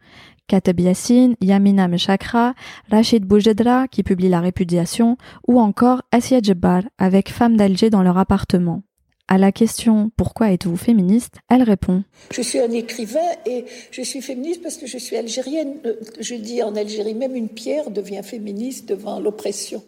Kateb 0.52 0.80
Yassine, 0.80 1.34
Yamina 1.40 1.88
Meshakra, 1.88 2.52
Rachid 2.90 3.24
Boujedra 3.24 3.88
qui 3.88 4.02
publie 4.02 4.28
La 4.28 4.40
répudiation, 4.40 5.16
ou 5.48 5.58
encore 5.58 6.02
Asia 6.12 6.40
Jebbar 6.42 6.82
avec 6.98 7.30
Femmes 7.30 7.56
d'Alger 7.56 7.88
dans 7.88 8.02
leur 8.02 8.18
appartement. 8.18 8.82
À 9.28 9.38
la 9.38 9.50
question 9.50 10.10
Pourquoi 10.14 10.52
êtes-vous 10.52 10.76
féministe? 10.76 11.36
elle 11.48 11.62
répond 11.62 12.04
Je 12.30 12.42
suis 12.42 12.58
un 12.58 12.70
écrivain 12.70 13.18
et 13.46 13.64
je 13.90 14.02
suis 14.02 14.20
féministe 14.20 14.62
parce 14.62 14.76
que 14.76 14.86
je 14.86 14.98
suis 14.98 15.16
algérienne. 15.16 15.76
Euh, 15.86 15.94
je 16.20 16.34
dis 16.34 16.62
en 16.62 16.76
Algérie, 16.76 17.14
même 17.14 17.34
une 17.34 17.48
pierre 17.48 17.90
devient 17.90 18.20
féministe 18.22 18.86
devant 18.86 19.20
l'oppression. 19.20 19.82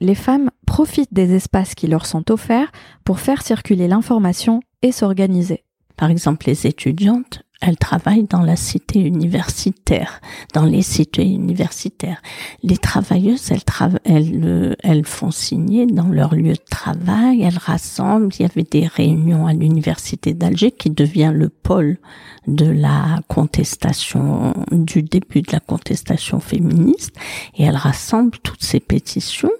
Les 0.00 0.16
femmes 0.16 0.50
profitent 0.66 1.14
des 1.14 1.32
espaces 1.32 1.76
qui 1.76 1.86
leur 1.86 2.06
sont 2.06 2.28
offerts 2.32 2.72
pour 3.04 3.20
faire 3.20 3.42
circuler 3.42 3.86
l'information 3.86 4.62
et 4.82 4.90
s'organiser. 4.90 5.62
Par 5.96 6.10
exemple, 6.10 6.46
les 6.48 6.66
étudiantes 6.66 7.42
elles 7.60 7.76
travaillent 7.76 8.26
dans 8.28 8.42
la 8.42 8.54
cité 8.54 9.00
universitaire, 9.00 10.20
dans 10.54 10.64
les 10.64 10.82
cités 10.82 11.26
universitaires. 11.26 12.22
Les 12.62 12.76
travailleuses, 12.76 13.50
elles, 13.50 13.98
elles, 14.04 14.40
euh, 14.44 14.74
elles 14.84 15.04
font 15.04 15.32
signer 15.32 15.86
dans 15.86 16.06
leur 16.06 16.36
lieu 16.36 16.52
de 16.52 16.70
travail, 16.70 17.42
elles 17.42 17.58
rassemblent. 17.58 18.32
Il 18.38 18.42
y 18.42 18.44
avait 18.44 18.62
des 18.62 18.86
réunions 18.86 19.46
à 19.46 19.54
l'université 19.54 20.34
d'Alger 20.34 20.70
qui 20.70 20.90
devient 20.90 21.32
le 21.34 21.48
pôle 21.48 21.98
de 22.46 22.66
la 22.66 23.20
contestation, 23.28 24.54
du 24.70 25.02
début 25.02 25.42
de 25.42 25.52
la 25.52 25.60
contestation 25.60 26.40
féministe, 26.40 27.14
et 27.56 27.64
elles 27.64 27.76
rassemblent 27.76 28.38
toutes 28.42 28.62
ces 28.62 28.80
pétitions 28.80 29.50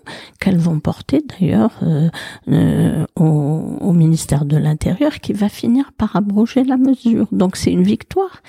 qu'elles 0.41 0.59
vont 0.59 0.81
porter 0.81 1.23
d'ailleurs 1.29 1.73
euh, 1.83 2.09
euh, 2.49 3.05
au, 3.17 3.77
au 3.81 3.93
ministère 3.93 4.45
de 4.45 4.57
l'Intérieur 4.57 5.21
qui 5.21 5.33
va 5.33 5.49
finir 5.49 5.93
par 5.99 6.17
abroger 6.17 6.65
la 6.65 6.77
mesure. 6.77 7.27
Donc 7.33 7.57
c'est 7.57 7.73
une 7.73 7.88
victoire. 7.89 8.43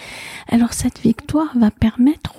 Alors 0.47 0.73
cette 0.73 0.99
victoire 0.99 1.57
va 1.57 1.71
permettre 1.71 2.33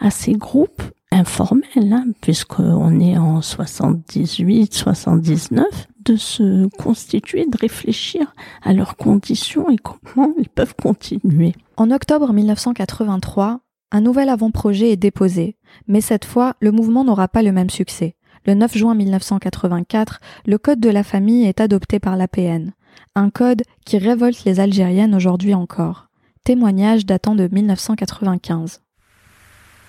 à 0.00 0.10
ces 0.10 0.32
groupes 0.32 0.82
informels, 1.12 1.92
hein, 1.92 2.06
puisqu'on 2.20 2.98
est 2.98 3.18
en 3.18 3.42
78, 3.42 4.72
79, 4.72 5.66
de 6.04 6.16
se 6.16 6.66
constituer, 6.78 7.46
de 7.46 7.56
réfléchir 7.56 8.34
à 8.62 8.72
leurs 8.72 8.96
conditions 8.96 9.70
et 9.70 9.76
comment 9.76 10.32
ils 10.38 10.48
peuvent 10.48 10.74
continuer. 10.74 11.54
En 11.76 11.90
octobre 11.90 12.32
1983, 12.32 13.60
un 13.92 14.00
nouvel 14.00 14.30
avant-projet 14.30 14.90
est 14.90 14.96
déposé, 14.96 15.56
mais 15.86 16.00
cette 16.00 16.24
fois, 16.24 16.54
le 16.60 16.72
mouvement 16.72 17.04
n'aura 17.04 17.28
pas 17.28 17.42
le 17.42 17.52
même 17.52 17.70
succès. 17.70 18.16
Le 18.46 18.54
9 18.54 18.76
juin 18.76 18.94
1984, 18.94 20.18
le 20.46 20.58
Code 20.58 20.80
de 20.80 20.88
la 20.88 21.04
famille 21.04 21.44
est 21.44 21.60
adopté 21.60 22.00
par 22.00 22.16
l'APN, 22.16 22.72
un 23.14 23.30
code 23.30 23.62
qui 23.84 23.98
révolte 23.98 24.44
les 24.44 24.58
Algériennes 24.58 25.14
aujourd'hui 25.14 25.54
encore 25.54 26.08
témoignage 26.44 27.06
datant 27.06 27.34
de 27.34 27.48
1995. 27.50 28.80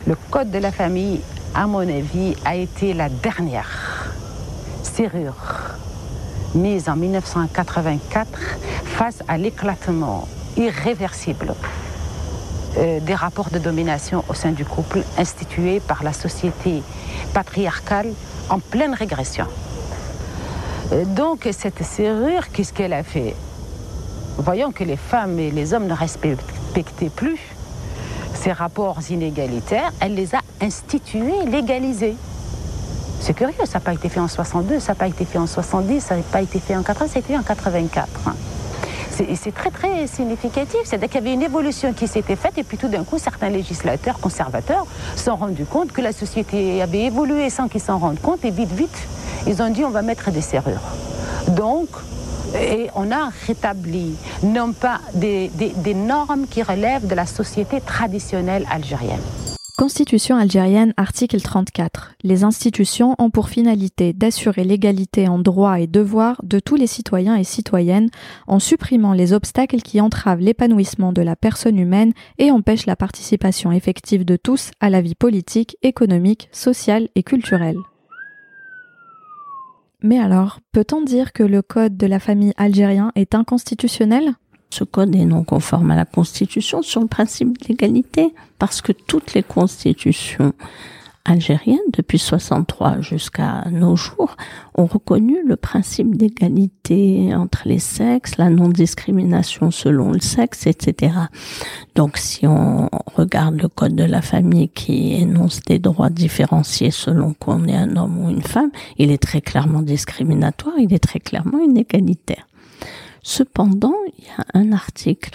Le 0.05 0.15
code 0.29 0.51
de 0.51 0.59
la 0.59 0.71
famille, 0.71 1.21
à 1.55 1.65
mon 1.65 1.79
avis, 1.79 2.35
a 2.45 2.55
été 2.55 2.93
la 2.93 3.09
dernière 3.09 4.13
serrure 4.83 5.35
mise 6.53 6.89
en 6.89 6.95
1984 6.95 8.29
face 8.83 9.23
à 9.27 9.37
l'éclatement 9.39 10.27
irréversible 10.55 11.55
euh, 12.77 12.99
des 12.99 13.15
rapports 13.15 13.49
de 13.49 13.57
domination 13.57 14.23
au 14.29 14.35
sein 14.35 14.51
du 14.51 14.63
couple 14.63 15.03
institués 15.17 15.79
par 15.79 16.03
la 16.03 16.13
société 16.13 16.83
patriarcale 17.33 18.13
en 18.49 18.59
pleine 18.59 18.93
régression. 18.93 19.47
Euh, 20.91 21.05
donc 21.05 21.47
cette 21.51 21.83
serrure, 21.83 22.51
qu'est-ce 22.51 22.73
qu'elle 22.73 22.93
a 22.93 23.03
fait? 23.03 23.35
Voyons 24.37 24.71
que 24.71 24.83
les 24.83 24.97
femmes 24.97 25.39
et 25.39 25.51
les 25.51 25.73
hommes 25.73 25.87
ne 25.87 25.93
respectaient 25.93 27.09
plus 27.09 27.39
ces 28.33 28.51
rapports 28.51 28.99
inégalitaires, 29.09 29.91
elle 30.01 30.15
les 30.15 30.35
a 30.35 30.39
institués, 30.59 31.45
légalisés. 31.45 32.15
C'est 33.21 33.33
curieux, 33.33 33.53
ça 33.63 33.75
n'a 33.75 33.79
pas 33.79 33.93
été 33.93 34.09
fait 34.09 34.19
en 34.19 34.27
62, 34.27 34.79
ça 34.79 34.91
n'a 34.91 34.95
pas 34.95 35.07
été 35.07 35.23
fait 35.23 35.37
en 35.37 35.47
70, 35.47 36.01
ça 36.01 36.17
n'a 36.17 36.23
pas 36.23 36.41
été 36.41 36.59
fait 36.59 36.75
en 36.75 36.83
80, 36.83 37.07
ça 37.07 37.13
a 37.15 37.19
été 37.19 37.33
fait 37.33 37.37
en 37.37 37.43
84. 37.43 38.07
C'est 39.15 39.53
très 39.53 39.69
très 39.69 40.07
significatif, 40.07 40.81
c'est-à-dire 40.83 41.07
qu'il 41.07 41.21
y 41.21 41.23
avait 41.23 41.33
une 41.33 41.43
évolution 41.43 41.93
qui 41.93 42.07
s'était 42.07 42.35
faite 42.35 42.57
et 42.57 42.63
puis 42.63 42.77
tout 42.77 42.87
d'un 42.87 43.03
coup 43.03 43.19
certains 43.19 43.49
législateurs 43.49 44.19
conservateurs 44.19 44.87
se 45.15 45.25
sont 45.25 45.35
rendus 45.35 45.65
compte 45.65 45.91
que 45.91 46.01
la 46.01 46.11
société 46.11 46.81
avait 46.81 47.03
évolué 47.03 47.51
sans 47.51 47.67
qu'ils 47.67 47.81
s'en 47.81 47.99
rendent 47.99 48.19
compte 48.19 48.43
et 48.43 48.49
vite 48.49 48.71
vite 48.71 49.07
ils 49.45 49.61
ont 49.61 49.69
dit 49.69 49.85
on 49.85 49.91
va 49.91 50.01
mettre 50.01 50.31
des 50.31 50.41
serrures. 50.41 50.81
Donc 51.49 51.89
et 52.59 52.87
on 52.95 53.11
a 53.11 53.29
rétabli 53.47 54.15
non 54.43 54.73
pas 54.73 54.99
des, 55.13 55.49
normes 55.93 56.47
qui 56.47 56.63
relèvent 56.63 57.07
de 57.07 57.15
la 57.15 57.25
société 57.25 57.81
traditionnelle 57.81 58.65
algérienne. 58.69 59.21
Constitution 59.75 60.37
algérienne, 60.37 60.93
article 60.97 61.41
34. 61.41 62.13
Les 62.23 62.43
institutions 62.43 63.15
ont 63.17 63.31
pour 63.31 63.49
finalité 63.49 64.13
d'assurer 64.13 64.63
l'égalité 64.63 65.27
en 65.27 65.39
droits 65.39 65.79
et 65.79 65.87
devoirs 65.87 66.39
de 66.43 66.59
tous 66.59 66.75
les 66.75 66.85
citoyens 66.85 67.35
et 67.35 67.43
citoyennes 67.43 68.09
en 68.47 68.59
supprimant 68.59 69.13
les 69.13 69.33
obstacles 69.33 69.81
qui 69.81 69.99
entravent 69.99 70.41
l'épanouissement 70.41 71.11
de 71.11 71.23
la 71.23 71.35
personne 71.35 71.79
humaine 71.79 72.13
et 72.37 72.51
empêchent 72.51 72.85
la 72.85 72.95
participation 72.95 73.71
effective 73.71 74.25
de 74.25 74.35
tous 74.35 74.69
à 74.79 74.91
la 74.91 75.01
vie 75.01 75.15
politique, 75.15 75.75
économique, 75.81 76.49
sociale 76.51 77.09
et 77.15 77.23
culturelle. 77.23 77.77
Mais 80.03 80.19
alors, 80.19 80.59
peut-on 80.73 81.01
dire 81.01 81.31
que 81.31 81.43
le 81.43 81.61
code 81.61 81.95
de 81.95 82.05
la 82.05 82.19
famille 82.19 82.53
algérien 82.57 83.13
est 83.15 83.35
inconstitutionnel? 83.35 84.33
Ce 84.69 84.83
code 84.83 85.15
est 85.15 85.25
non 85.25 85.43
conforme 85.43 85.91
à 85.91 85.95
la 85.95 86.05
Constitution 86.05 86.81
sur 86.81 86.99
le 86.99 87.07
principe 87.07 87.57
d'égalité, 87.65 88.33
parce 88.59 88.81
que 88.81 88.91
toutes 88.91 89.33
les 89.33 89.43
constitutions 89.43 90.53
algériennes, 91.25 91.79
depuis 91.93 92.19
63 92.19 93.01
jusqu'à 93.01 93.63
nos 93.71 93.95
jours, 93.95 94.35
ont 94.75 94.85
reconnu 94.85 95.37
le 95.45 95.55
principe 95.55 96.15
d'égalité 96.15 97.33
entre 97.33 97.61
les 97.65 97.79
sexes, 97.79 98.37
la 98.37 98.49
non-discrimination 98.49 99.71
selon 99.71 100.11
le 100.11 100.19
sexe, 100.19 100.67
etc. 100.67 101.13
Donc 101.95 102.17
si 102.17 102.45
on 102.45 102.89
regarde 103.15 103.61
le 103.61 103.69
code 103.69 103.95
de 103.95 104.03
la 104.03 104.21
famille 104.21 104.69
qui 104.69 105.13
énonce 105.13 105.61
des 105.61 105.79
droits 105.79 106.09
différenciés 106.09 106.91
selon 106.91 107.33
qu'on 107.33 107.67
est 107.67 107.75
un 107.75 107.95
homme 107.95 108.25
ou 108.25 108.29
une 108.29 108.41
femme, 108.41 108.71
il 108.97 109.11
est 109.11 109.21
très 109.21 109.41
clairement 109.41 109.81
discriminatoire, 109.81 110.75
il 110.77 110.93
est 110.93 111.03
très 111.03 111.19
clairement 111.19 111.59
inégalitaire. 111.59 112.47
Cependant, 113.23 113.95
il 114.17 114.25
y 114.25 114.27
a 114.37 114.45
un 114.53 114.73
article 114.73 115.31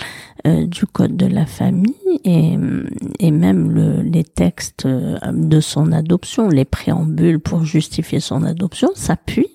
euh, 0.47 0.66
du 0.66 0.87
Code 0.87 1.16
de 1.16 1.26
la 1.26 1.47
famille 1.47 1.95
et, 2.23 3.30
même 3.30 3.71
le, 3.71 4.02
les 4.02 4.25
textes 4.25 4.85
euh, 4.85 5.18
de 5.33 5.61
son 5.61 5.92
adoption, 5.92 6.49
les 6.49 6.66
préambules 6.66 7.40
pour 7.40 7.64
justifier 7.64 8.21
son 8.21 8.42
adoption, 8.42 8.90
s'appuient 8.95 9.50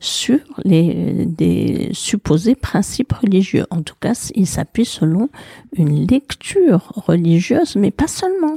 sur 0.00 0.38
des 0.64 1.90
supposés 1.92 2.54
principes 2.54 3.12
religieux. 3.12 3.66
En 3.70 3.82
tout 3.82 3.96
cas, 4.00 4.14
il 4.34 4.46
s'appuie 4.46 4.86
selon 4.86 5.28
une 5.74 6.06
lecture 6.06 6.92
religieuse, 6.96 7.76
mais 7.76 7.90
pas 7.90 8.08
seulement. 8.08 8.56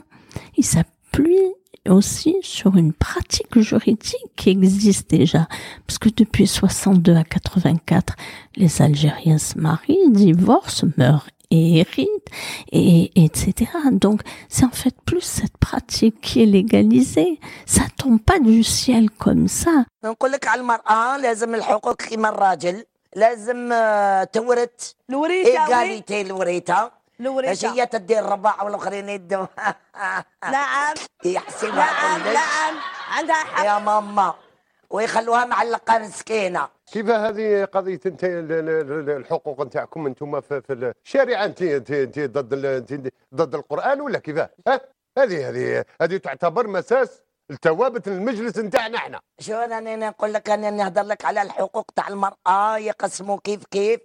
Il 0.56 0.64
s'appuie 0.64 1.52
aussi 1.90 2.36
sur 2.42 2.78
une 2.78 2.94
pratique 2.94 3.60
juridique 3.60 4.32
qui 4.36 4.50
existe 4.50 5.10
déjà. 5.10 5.48
Parce 5.88 6.00
que 6.00 6.10
depuis 6.10 6.48
62 6.48 7.16
à 7.16 7.24
84, 7.24 8.16
les 8.56 8.82
Algériens 8.82 9.38
se 9.38 9.58
marient, 9.58 10.10
divorcent, 10.10 10.88
meurent 10.98 11.28
et 11.52 11.80
héritent, 11.80 12.30
et, 12.72 13.12
etc. 13.24 13.72
Donc, 13.92 14.22
c'est 14.50 14.66
en 14.66 14.72
fait 14.72 14.96
plus 15.06 15.22
cette 15.22 15.58
pratique 15.58 16.20
qui 16.20 16.42
est 16.42 16.48
légalisée. 16.48 17.40
Ça 17.66 17.84
tombe 17.96 18.20
pas 18.20 18.40
du 18.40 18.64
ciel 18.64 19.12
comme 19.12 19.48
ça. 19.48 19.86
إيش 27.22 27.66
هي 27.66 27.86
تدي 27.86 28.20
الرباع 28.20 28.64
والاخرين 28.64 29.10
يدوا 29.10 29.46
نعم. 30.44 30.94
يحسبها 31.26 31.74
نعم 31.76 32.24
كلش 32.24 32.34
نعم. 32.34 32.76
عندها 33.10 33.36
حق. 33.36 33.66
يا 33.66 33.80
ماما. 33.80 34.34
ويخلوها 34.90 35.46
معلقه 35.46 35.98
مسكينه 35.98 36.70
كيف 36.92 37.10
هذه 37.10 37.66
قضية 37.66 38.00
انت 38.06 38.24
الحقوق 38.24 39.62
نتاعكم 39.62 40.06
أنتم 40.06 40.42
في, 40.42 40.62
في 40.62 40.94
الشارع 41.06 41.46
انت 41.46 41.62
انت 41.62 41.92
انت 41.92 42.20
ضد 42.20 42.66
انت 42.66 43.14
ضد 43.36 43.56
القرآن 43.56 44.02
ولا 44.02 44.20
كيفاه؟ 44.20 44.50
هذه 45.18 45.50
هذه 45.50 45.86
هذه 46.02 46.18
تعتبر 46.18 46.68
مساس 46.68 47.24
التوابت 47.52 48.08
المجلس 48.08 48.58
نتاعنا 48.58 48.98
إحنا. 48.98 49.20
شو 49.40 49.54
أنا 49.56 49.96
نقول 49.96 50.34
لك 50.34 50.50
أنا 50.50 50.70
نهضر 50.70 51.04
لك 51.04 51.26
على 51.26 51.42
الحقوق 51.42 51.92
تاع 51.96 52.08
المرأة 52.08 52.78
يقسموا 52.78 53.38
كيف 53.44 53.66
كيف. 53.66 54.00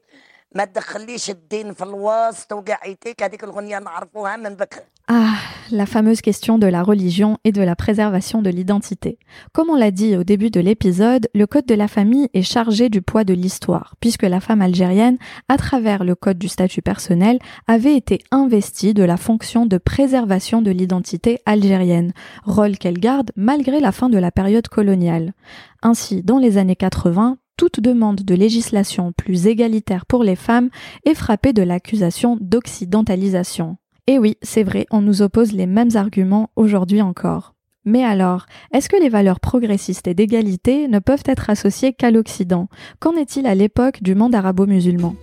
ما 0.56 0.66
تدخليش 0.66 1.30
الدين 1.30 1.74
في 1.74 1.84
الوسط 1.84 2.54
وقعيتك 2.54 3.24
هذيك 3.24 3.44
الغنيه 3.44 3.80
نعرفوها 3.80 4.38
من 4.38 4.56
بكر 4.56 4.82
Ah, 5.12 5.36
la 5.70 5.86
fameuse 5.86 6.22
question 6.22 6.58
de 6.58 6.66
la 6.66 6.82
religion 6.82 7.38
et 7.44 7.52
de 7.52 7.62
la 7.62 7.76
préservation 7.76 8.42
de 8.42 8.50
l'identité. 8.50 9.20
Comme 9.52 9.70
on 9.70 9.76
l'a 9.76 9.92
dit 9.92 10.16
au 10.16 10.24
début 10.24 10.50
de 10.50 10.62
l'épisode, 10.62 11.28
le 11.36 11.46
code 11.46 11.66
de 11.66 11.76
la 11.76 11.90
famille 11.90 12.30
est 12.34 12.42
chargé 12.42 12.88
du 12.88 13.02
poids 13.02 13.26
de 13.26 13.34
l'histoire, 13.34 13.96
puisque 14.00 14.24
la 14.24 14.40
femme 14.40 14.62
algérienne, 14.62 15.18
à 15.50 15.58
travers 15.58 16.06
le 16.06 16.16
code 16.16 16.38
du 16.38 16.48
statut 16.48 16.82
personnel, 16.82 17.40
avait 17.68 17.98
été 17.98 18.20
investie 18.32 18.94
de 18.94 19.04
la 19.04 19.18
fonction 19.18 19.66
de 19.66 19.78
préservation 19.78 20.62
de 20.62 20.72
l'identité 20.72 21.42
algérienne, 21.46 22.14
rôle 22.46 22.78
qu'elle 22.78 23.00
garde 23.00 23.32
malgré 23.36 23.82
la 23.82 23.92
fin 23.92 24.08
de 24.08 24.18
la 24.18 24.32
période 24.32 24.70
coloniale. 24.70 25.34
Ainsi, 25.82 26.24
dans 26.24 26.40
les 26.40 26.58
années 26.58 26.78
80, 26.78 27.38
toute 27.59 27.81
demande 27.81 28.23
de 28.23 28.35
législation 28.37 29.13
plus 29.13 29.49
égalitaire 29.49 30.07
pour 30.07 30.23
les 30.23 30.37
femmes 30.37 30.71
est 31.05 31.15
frappée 31.15 31.53
de 31.53 31.63
l'accusation 31.63 32.39
d'occidentalisation. 32.41 33.77
Et 34.07 34.19
oui, 34.19 34.37
c'est 34.41 34.63
vrai, 34.63 34.87
on 34.91 35.03
nous 35.03 35.21
oppose 35.21 35.53
les 35.53 35.67
mêmes 35.67 35.91
arguments 35.97 36.51
aujourd'hui 36.57 37.03
encore. 37.03 37.55
Mais 37.85 38.05
alors, 38.05 38.47
est-ce 38.73 38.89
que 38.89 39.01
les 39.01 39.09
valeurs 39.09 39.41
progressistes 39.41 40.07
et 40.07 40.15
d'égalité 40.15 40.89
ne 40.89 41.01
peuvent 41.01 41.25
être 41.27 41.51
associées 41.51 41.93
qu'à 41.93 42.11
l'Occident? 42.11 42.69
Qu'en 43.01 43.17
est-il 43.17 43.47
à 43.47 43.55
l'époque 43.55 44.03
du 44.03 44.15
monde 44.15 44.35
arabo-musulman? 44.35 45.17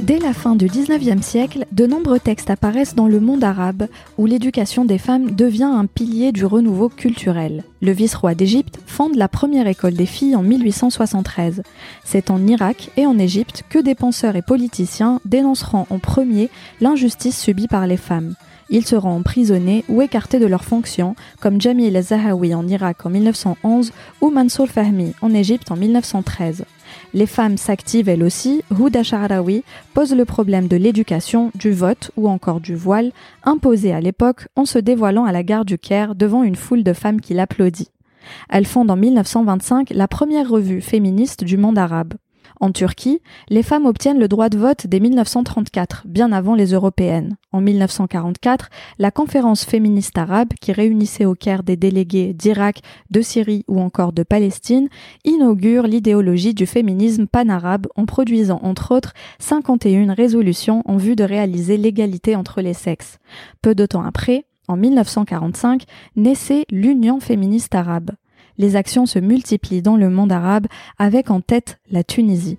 Dès 0.00 0.18
la 0.18 0.34
fin 0.34 0.56
du 0.56 0.66
19e 0.66 1.22
siècle, 1.22 1.64
de 1.72 1.86
nombreux 1.86 2.20
textes 2.20 2.50
apparaissent 2.50 2.94
dans 2.94 3.08
le 3.08 3.18
monde 3.18 3.42
arabe 3.42 3.88
où 4.18 4.26
l'éducation 4.26 4.84
des 4.84 4.98
femmes 4.98 5.30
devient 5.30 5.64
un 5.64 5.86
pilier 5.86 6.32
du 6.32 6.44
renouveau 6.44 6.90
culturel. 6.90 7.64
Le 7.80 7.92
vice-roi 7.92 8.34
d'Égypte 8.34 8.78
fonde 8.86 9.16
la 9.16 9.28
première 9.28 9.66
école 9.66 9.94
des 9.94 10.04
filles 10.04 10.36
en 10.36 10.42
1873. 10.42 11.62
C'est 12.04 12.30
en 12.30 12.46
Irak 12.46 12.90
et 12.98 13.06
en 13.06 13.18
Égypte 13.18 13.64
que 13.70 13.78
des 13.78 13.94
penseurs 13.94 14.36
et 14.36 14.42
politiciens 14.42 15.20
dénonceront 15.24 15.86
en 15.88 15.98
premier 15.98 16.50
l'injustice 16.82 17.40
subie 17.40 17.68
par 17.68 17.86
les 17.86 17.96
femmes. 17.96 18.34
Ils 18.68 18.86
seront 18.86 19.16
emprisonnés 19.16 19.84
ou 19.88 20.02
écartés 20.02 20.38
de 20.38 20.46
leurs 20.46 20.64
fonctions, 20.64 21.16
comme 21.40 21.60
Jamil 21.60 21.98
Zahawi 22.02 22.54
en 22.54 22.68
Irak 22.68 23.06
en 23.06 23.10
1911 23.10 23.92
ou 24.20 24.30
Mansour 24.30 24.68
Fahmi 24.68 25.14
en 25.22 25.32
Égypte 25.32 25.70
en 25.70 25.76
1913. 25.76 26.64
Les 27.16 27.24
femmes 27.24 27.56
s'activent 27.56 28.10
elles 28.10 28.22
aussi. 28.22 28.62
Houda 28.78 29.02
Sha'rawi 29.02 29.64
pose 29.94 30.14
le 30.14 30.26
problème 30.26 30.68
de 30.68 30.76
l'éducation, 30.76 31.50
du 31.54 31.72
vote 31.72 32.10
ou 32.18 32.28
encore 32.28 32.60
du 32.60 32.76
voile, 32.76 33.10
imposé 33.42 33.94
à 33.94 34.02
l'époque 34.02 34.48
en 34.54 34.66
se 34.66 34.78
dévoilant 34.78 35.24
à 35.24 35.32
la 35.32 35.42
gare 35.42 35.64
du 35.64 35.78
Caire 35.78 36.14
devant 36.14 36.42
une 36.42 36.56
foule 36.56 36.84
de 36.84 36.92
femmes 36.92 37.22
qui 37.22 37.32
l'applaudit. 37.32 37.88
Elle 38.50 38.66
fonde 38.66 38.90
en 38.90 38.96
1925 38.96 39.92
la 39.94 40.08
première 40.08 40.46
revue 40.46 40.82
féministe 40.82 41.42
du 41.42 41.56
monde 41.56 41.78
arabe. 41.78 42.12
En 42.60 42.72
Turquie, 42.72 43.20
les 43.48 43.62
femmes 43.62 43.84
obtiennent 43.84 44.18
le 44.18 44.28
droit 44.28 44.48
de 44.48 44.56
vote 44.56 44.86
dès 44.86 44.98
1934, 44.98 46.04
bien 46.06 46.32
avant 46.32 46.54
les 46.54 46.72
européennes. 46.72 47.36
En 47.52 47.60
1944, 47.60 48.70
la 48.98 49.10
conférence 49.10 49.64
féministe 49.64 50.16
arabe, 50.16 50.48
qui 50.60 50.72
réunissait 50.72 51.26
au 51.26 51.34
Caire 51.34 51.62
des 51.62 51.76
délégués 51.76 52.32
d'Irak, 52.32 52.80
de 53.10 53.20
Syrie 53.20 53.64
ou 53.68 53.80
encore 53.80 54.12
de 54.12 54.22
Palestine, 54.22 54.88
inaugure 55.24 55.84
l'idéologie 55.84 56.54
du 56.54 56.66
féminisme 56.66 57.26
pan-arabe 57.26 57.86
en 57.94 58.06
produisant 58.06 58.60
entre 58.62 58.94
autres 58.94 59.12
51 59.38 60.14
résolutions 60.14 60.82
en 60.86 60.96
vue 60.96 61.16
de 61.16 61.24
réaliser 61.24 61.76
l'égalité 61.76 62.36
entre 62.36 62.62
les 62.62 62.74
sexes. 62.74 63.18
Peu 63.60 63.74
de 63.74 63.84
temps 63.84 64.04
après, 64.04 64.46
en 64.68 64.76
1945, 64.76 65.84
naissait 66.16 66.64
l'Union 66.70 67.20
féministe 67.20 67.74
arabe. 67.74 68.12
Les 68.58 68.76
actions 68.76 69.06
se 69.06 69.18
multiplient 69.18 69.82
dans 69.82 69.96
le 69.96 70.10
monde 70.10 70.32
arabe 70.32 70.66
avec 70.98 71.30
en 71.30 71.40
tête 71.40 71.78
la 71.90 72.04
Tunisie. 72.04 72.58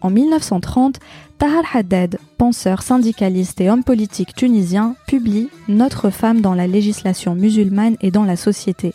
En 0.00 0.10
1930, 0.10 0.98
Tahar 1.38 1.64
Haddad, 1.74 2.18
penseur 2.38 2.82
syndicaliste 2.82 3.60
et 3.60 3.70
homme 3.70 3.84
politique 3.84 4.34
tunisien, 4.34 4.94
publie 5.06 5.48
Notre 5.68 6.10
femme 6.10 6.40
dans 6.40 6.54
la 6.54 6.66
législation 6.66 7.34
musulmane 7.34 7.96
et 8.00 8.10
dans 8.10 8.24
la 8.24 8.36
société, 8.36 8.94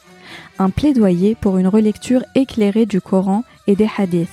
un 0.60 0.70
plaidoyer 0.70 1.36
pour 1.40 1.58
une 1.58 1.68
relecture 1.68 2.24
éclairée 2.36 2.86
du 2.86 3.02
Coran 3.02 3.44
et 3.68 3.76
des 3.76 3.90
hadiths. 3.98 4.30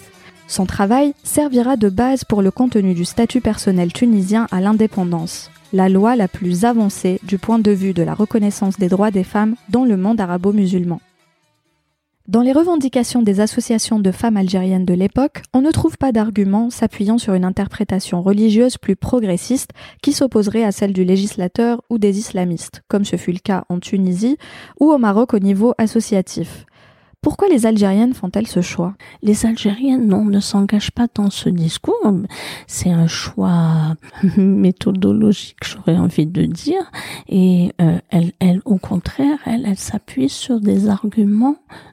Son 0.47 0.67
travail 0.67 1.13
servira 1.23 1.77
de 1.77 1.91
base 1.91 2.25
pour 2.25 2.41
le 2.41 2.51
contenu 2.51 2.95
du 2.95 3.05
statut 3.05 3.41
personnel 3.41 3.93
tunisien 3.93 4.47
à 4.51 4.61
l'indépendance, 4.61 5.51
la 5.73 5.89
loi 5.89 6.17
la 6.17 6.29
plus 6.29 6.65
avancée 6.65 7.21
du 7.23 7.37
point 7.37 7.59
de 7.59 7.71
vue 7.71 7.93
de 7.93 8.03
la 8.03 8.15
reconnaissance 8.15 8.79
des 8.79 8.89
droits 8.89 9.11
des 9.11 9.25
femmes 9.25 9.57
dans 9.69 9.85
le 9.85 9.97
monde 9.97 10.21
arabo-musulman. 10.21 11.01
Dans 12.29 12.43
les 12.43 12.53
revendications 12.53 13.23
des 13.23 13.41
associations 13.41 14.01
de 14.01 14.11
femmes 14.11 14.37
algériennes 14.37 14.85
de 14.85 14.93
l'époque, 14.93 15.41
on 15.55 15.63
ne 15.63 15.71
trouve 15.71 15.97
pas 15.97 16.13
d'argument 16.13 16.69
s'appuyant 16.69 17.17
sur 17.17 17.33
une 17.33 17.45
interprétation 17.47 18.21
religieuse 18.21 18.77
plus 18.77 18.97
progressiste 18.97 19.71
qui 20.03 20.13
s'opposerait 20.13 20.63
à 20.63 20.71
celle 20.71 20.93
du 20.93 21.05
législateur 21.05 21.81
ou 21.89 21.97
des 21.97 22.19
islamistes, 22.19 22.83
comme 22.87 23.07
ce 23.07 23.17
fut 23.17 23.33
le 23.33 23.39
cas 23.39 23.65
en 23.71 23.81
Tunisie 23.81 24.37
ou 24.79 24.93
au 24.93 24.99
Maroc 24.99 25.33
au 25.33 25.39
niveau 25.39 25.73
associatif. 25.79 26.67
Pourquoi 27.21 27.49
les 27.49 27.67
Algériennes 27.67 28.15
font-elles 28.15 28.47
ce 28.47 28.61
choix? 28.61 28.95
Les 29.23 29.45
Algériennes, 29.45 30.07
non, 30.07 30.25
ne 30.25 30.39
s'engagent 30.39 30.93
pas 30.93 31.09
dans 31.13 31.31
ce 31.31 31.49
discours. 31.49 31.97
C'est 32.69 32.91
un 32.91 33.09
choix 33.09 33.97
méthodologique, 34.37 35.59
j'aurais 35.65 35.99
envie 35.99 36.27
de 36.27 36.45
dire. 36.45 36.93
Et 37.29 37.73
euh, 37.81 37.99
elles, 38.11 38.33
elles, 38.39 38.63
au 38.67 38.77
contraire, 38.77 39.39
elles, 39.47 39.65
elles 39.67 39.79
s'appuient 39.79 40.29
sur 40.29 40.61
des 40.61 40.89
arguments 40.89 41.57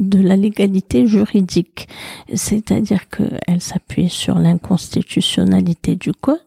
de 0.00 0.20
la 0.20 0.36
légalité 0.36 1.06
juridique, 1.06 1.88
c'est-à-dire 2.34 3.08
qu'elle 3.08 3.60
s'appuie 3.60 4.08
sur 4.08 4.38
l'inconstitutionnalité 4.38 5.94
du 5.94 6.12
code, 6.12 6.40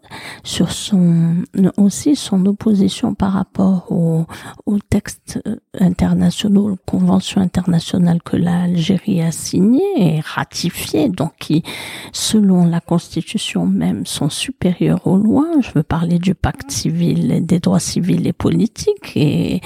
sur 0.44 0.72
son 0.72 1.44
aussi 1.78 2.16
son 2.16 2.46
opposition 2.46 3.14
par 3.14 3.34
rapport 3.34 3.92
aux, 3.92 4.26
aux 4.66 4.80
textes 4.80 5.40
internationaux, 5.80 6.72
aux 6.72 6.78
conventions 6.86 7.42
internationales 7.42 8.22
que 8.22 8.38
l'Algérie 8.38 9.22
a 9.22 9.32
signées 9.32 9.82
et 9.98 10.20
ratifiées, 10.20 11.10
donc 11.10 11.32
qui, 11.40 11.64
selon 12.12 12.66
la 12.66 12.82
Constitution 12.82 13.66
même, 13.66 14.06
sont 14.06 14.30
supérieures 14.30 15.08
aux 15.08 15.18
lois. 15.18 15.48
Je 15.62 15.72
veux 15.74 15.84
parler 15.84 16.20
du 16.20 16.36
pacte 16.36 16.72
civil, 16.72 17.46
des 17.46 17.60
droits 17.60 17.80
civils 17.80 18.28
et 18.28 18.34
politiques 18.34 19.16
et, 19.16 19.62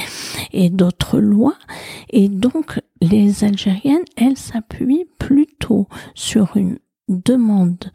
et 0.54 0.70
d'autres 0.70 1.20
lois. 1.20 1.56
Et 2.10 2.30
donc, 2.30 2.80
les 3.02 3.44
Elles 4.16 4.38
s'appuient 4.38 5.08
plutôt 5.20 5.88
sur 6.16 6.56
une 6.58 6.80
demande 7.08 7.92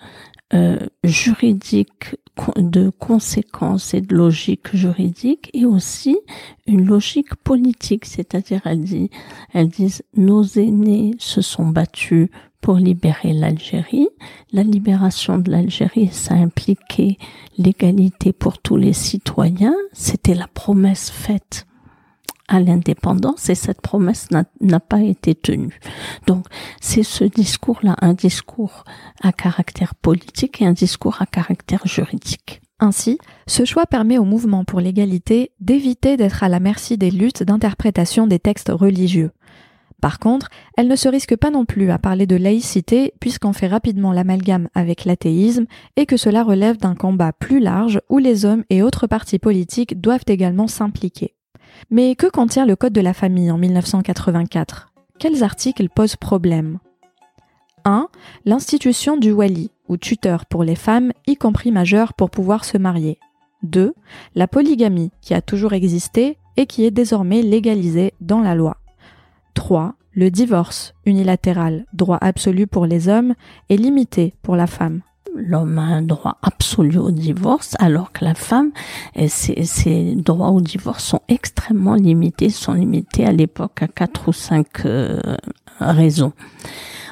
euh, 0.55 0.79
juridique 1.03 2.17
de 2.57 2.91
conséquences 2.91 3.95
et 3.95 4.01
de 4.01 4.15
logique 4.15 4.77
juridique 4.77 5.51
et 5.55 5.65
aussi 5.65 6.19
une 6.67 6.85
logique 6.85 7.35
politique, 7.37 8.05
c'est-à-dire 8.05 8.61
elles, 8.67 8.85
disent, 8.85 9.09
elles 9.53 9.69
disent 9.69 10.03
nos 10.17 10.45
aînés 10.45 11.13
se 11.19 11.41
sont 11.41 11.67
battus 11.67 12.29
pour 12.61 12.77
libérer 12.77 13.33
l'Algérie. 13.33 14.09
La 14.53 14.63
libération 14.63 15.39
de 15.39 15.51
l'Algérie, 15.51 16.09
ça 16.13 16.35
impliquait 16.35 17.17
l'égalité 17.59 18.33
pour 18.33 18.59
tous 18.59 18.77
les 18.77 18.93
citoyens. 18.93 19.77
C'était 19.93 20.35
la 20.35 20.49
promesse 20.49 21.11
faite 21.11 21.67
à 22.49 22.61
l'indépendance 22.61 23.49
et 23.49 23.55
cette 23.55 23.81
promesse 23.81 24.29
n'a 24.31 24.81
pas 24.81 25.01
été 25.01 25.35
tenue. 25.35 25.79
Donc 26.27 26.47
c'est 26.81 27.03
ce 27.03 27.25
discours-là, 27.25 27.97
un 28.01 28.15
discours 28.15 28.85
à 29.23 29.33
caractère 29.33 29.95
politique 29.95 30.63
et 30.63 30.67
un 30.67 30.73
discours 30.73 31.21
à 31.21 31.27
caractère 31.27 31.87
juridique. 31.87 32.61
Ainsi, 32.79 33.19
ce 33.47 33.65
choix 33.65 33.87
permet 33.87 34.19
au 34.19 34.25
mouvement 34.25 34.65
pour 34.65 34.81
l'égalité 34.81 35.53
d'éviter 35.61 36.17
d'être 36.17 36.43
à 36.43 36.49
la 36.49 36.61
merci 36.61 36.99
des 36.99 37.11
luttes 37.11 37.43
d'interprétation 37.43 38.27
des 38.27 38.39
textes 38.39 38.71
religieux. 38.71 39.31
Par 40.03 40.19
contre, 40.19 40.51
elle 40.77 40.89
ne 40.89 40.97
se 40.97 41.09
risque 41.09 41.37
pas 41.37 41.51
non 41.51 41.65
plus 41.65 41.91
à 41.91 41.99
parler 41.99 42.27
de 42.27 42.37
laïcité 42.37 43.15
puisqu'on 43.19 43.55
fait 43.55 43.67
rapidement 43.67 44.13
l'amalgame 44.13 44.69
avec 44.75 45.07
l'athéisme 45.07 45.65
et 45.97 46.05
que 46.05 46.19
cela 46.19 46.43
relève 46.43 46.77
d'un 46.77 46.95
combat 46.95 47.33
plus 47.33 47.61
large 47.61 48.01
où 48.11 48.19
les 48.19 48.45
hommes 48.45 48.65
et 48.69 48.83
autres 48.83 49.07
partis 49.07 49.39
politiques 49.39 49.99
doivent 50.01 50.25
également 50.27 50.69
s'impliquer. 50.69 51.36
Mais 51.91 52.15
que 52.15 52.27
contient 52.27 52.67
le 52.67 52.77
Code 52.77 52.93
de 52.93 53.01
la 53.01 53.13
famille 53.13 53.51
en 53.51 53.59
1984 53.59 54.93
Quels 55.19 55.43
articles 55.43 55.89
posent 55.89 56.17
problème? 56.17 56.79
1. 57.85 58.09
L'institution 58.45 59.17
du 59.17 59.33
wali, 59.33 59.71
ou 59.89 59.97
tuteur 59.97 60.47
pour 60.47 60.65
les 60.65 60.75
femmes, 60.75 61.13
y 61.27 61.37
compris 61.37 61.71
majeures, 61.71 62.15
pour 62.15 62.31
pouvoir 62.31 62.65
se 62.65 62.79
marier. 62.79 63.19
2. 63.63 63.95
La 64.35 64.49
polygamie, 64.49 65.13
qui 65.21 65.35
a 65.35 65.43
toujours 65.43 65.73
existé 65.73 66.39
et 66.57 66.67
qui 66.67 66.85
est 66.85 66.91
désormais 66.91 67.43
légalisée 67.43 68.13
dans 68.21 68.41
la 68.41 68.55
loi. 68.55 68.79
3. 69.55 69.95
Le 70.13 70.31
divorce 70.31 70.95
unilatéral, 71.05 71.85
droit 71.93 72.19
absolu 72.21 72.67
pour 72.67 72.87
les 72.87 73.09
hommes, 73.09 73.35
et 73.69 73.77
limité 73.77 74.35
pour 74.43 74.57
la 74.57 74.67
femme 74.67 75.03
l'homme 75.37 75.79
a 75.79 75.83
un 75.83 76.03
droit 76.03 76.39
absolu 76.43 76.99
au 76.99 77.11
divorce, 77.11 77.75
alors 77.79 78.13
que 78.13 78.25
la 78.25 78.35
femme, 78.35 78.71
ses, 79.29 79.65
ses 79.65 80.15
droits 80.15 80.51
au 80.51 80.61
divorce 80.61 81.05
sont 81.05 81.21
extrêmement 81.29 81.95
limités, 81.95 82.51
sont 82.51 82.73
limités 82.73 83.27
à 83.27 83.33
l'époque 83.33 83.83
à 83.83 83.89
quatre 83.89 84.29
ou 84.29 84.33
cinq 84.33 84.85
euh, 84.85 85.19
raisons. 85.81 86.33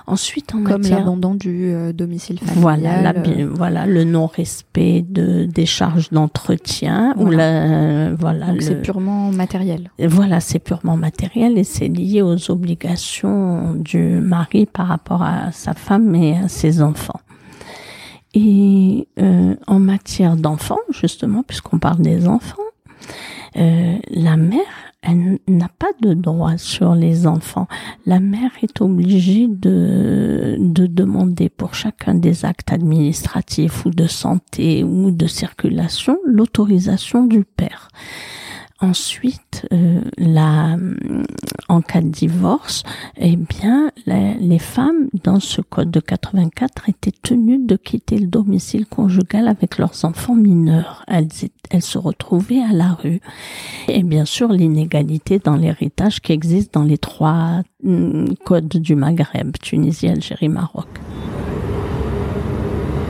Ensuite, 0.06 0.54
en 0.54 0.62
comme 0.62 0.82
l'abandon 0.82 1.34
du 1.34 1.72
euh, 1.72 1.94
domicile 1.94 2.38
familial, 2.38 2.60
voilà, 2.60 3.14
euh, 3.26 3.48
voilà 3.50 3.86
le 3.86 4.04
non-respect 4.04 5.00
de 5.00 5.46
des 5.46 5.64
charges 5.64 6.10
d'entretien 6.10 7.14
ou 7.16 7.30
la 7.30 8.12
voilà. 8.12 8.48
C'est 8.60 8.82
purement 8.82 9.32
matériel. 9.32 9.90
Voilà, 9.98 10.40
c'est 10.40 10.58
purement 10.58 10.98
matériel 10.98 11.56
et 11.56 11.64
c'est 11.64 11.88
lié 11.88 12.20
aux 12.20 12.50
obligations 12.50 13.72
du 13.72 14.20
mari 14.20 14.66
par 14.66 14.88
rapport 14.88 15.22
à 15.22 15.52
sa 15.52 15.72
femme 15.72 16.14
et 16.14 16.36
à 16.36 16.48
ses 16.48 16.82
enfants. 16.82 17.20
Et 18.34 19.06
euh, 19.20 19.54
en 19.66 19.78
matière 19.78 20.36
d'enfants, 20.36 20.80
justement, 20.90 21.42
puisqu'on 21.42 21.78
parle 21.78 22.02
des 22.02 22.26
enfants, 22.26 22.62
euh, 23.56 23.96
la 24.10 24.36
mère, 24.36 24.60
elle 25.02 25.38
n'a 25.46 25.68
pas 25.68 25.92
de 26.00 26.14
droit 26.14 26.56
sur 26.56 26.94
les 26.94 27.26
enfants. 27.26 27.68
La 28.06 28.18
mère 28.18 28.50
est 28.62 28.80
obligée 28.80 29.46
de, 29.48 30.56
de 30.58 30.86
demander 30.86 31.48
pour 31.48 31.74
chacun 31.74 32.14
des 32.14 32.44
actes 32.44 32.72
administratifs 32.72 33.84
ou 33.84 33.90
de 33.90 34.06
santé 34.06 34.82
ou 34.82 35.10
de 35.10 35.26
circulation 35.26 36.18
l'autorisation 36.24 37.24
du 37.26 37.44
père. 37.44 37.88
Ensuite, 38.80 39.66
euh, 39.72 40.00
la, 40.18 40.76
en 41.68 41.80
cas 41.80 42.00
de 42.00 42.08
divorce, 42.08 42.82
eh 43.16 43.36
bien, 43.36 43.92
les 44.06 44.58
femmes 44.58 45.08
dans 45.22 45.38
ce 45.38 45.60
code 45.60 45.92
de 45.92 46.00
84 46.00 46.88
étaient 46.88 47.12
tenues 47.22 47.64
de 47.64 47.76
quitter 47.76 48.18
le 48.18 48.26
domicile 48.26 48.86
conjugal 48.86 49.46
avec 49.46 49.78
leurs 49.78 50.04
enfants 50.04 50.34
mineurs. 50.34 51.04
Elles, 51.06 51.28
se 51.82 51.98
retrouvaient 51.98 52.62
à 52.62 52.72
la 52.72 52.88
rue. 52.88 53.20
Et 53.88 54.02
bien 54.02 54.24
sûr, 54.24 54.48
l'inégalité 54.48 55.38
dans 55.38 55.56
l'héritage 55.56 56.20
qui 56.20 56.32
existe 56.32 56.74
dans 56.74 56.84
les 56.84 56.98
trois 56.98 57.62
mm, 57.84 58.34
codes 58.44 58.68
du 58.68 58.96
Maghreb, 58.96 59.56
Tunisie, 59.62 60.08
Algérie, 60.08 60.48
Maroc 60.48 60.88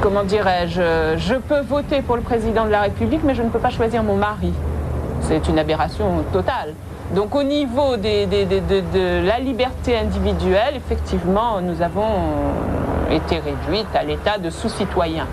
comment 0.02 0.22
dirais-je, 0.22 1.16
je 1.16 1.34
peux 1.36 1.60
voter 1.60 2.02
pour 2.02 2.16
le 2.16 2.20
président 2.20 2.66
de 2.66 2.70
la 2.70 2.82
République, 2.82 3.22
mais 3.24 3.34
je 3.34 3.42
ne 3.42 3.48
peux 3.48 3.58
pas 3.58 3.70
choisir 3.70 4.02
mon 4.02 4.16
mari. 4.16 4.52
C'est 5.28 5.48
une 5.48 5.58
aberration 5.58 6.22
totale. 6.32 6.74
Donc 7.14 7.34
au 7.34 7.42
niveau 7.42 7.96
de, 7.96 9.26
la 9.26 9.38
liberté 9.38 9.96
individuelle, 9.96 10.74
effectivement, 10.76 11.60
nous 11.62 11.80
avons 11.82 12.04
été 13.10 13.38
réduites 13.38 13.94
à 13.94 14.02
l'état 14.02 14.38
de 14.38 14.50
sous-citoyens. 14.50 15.26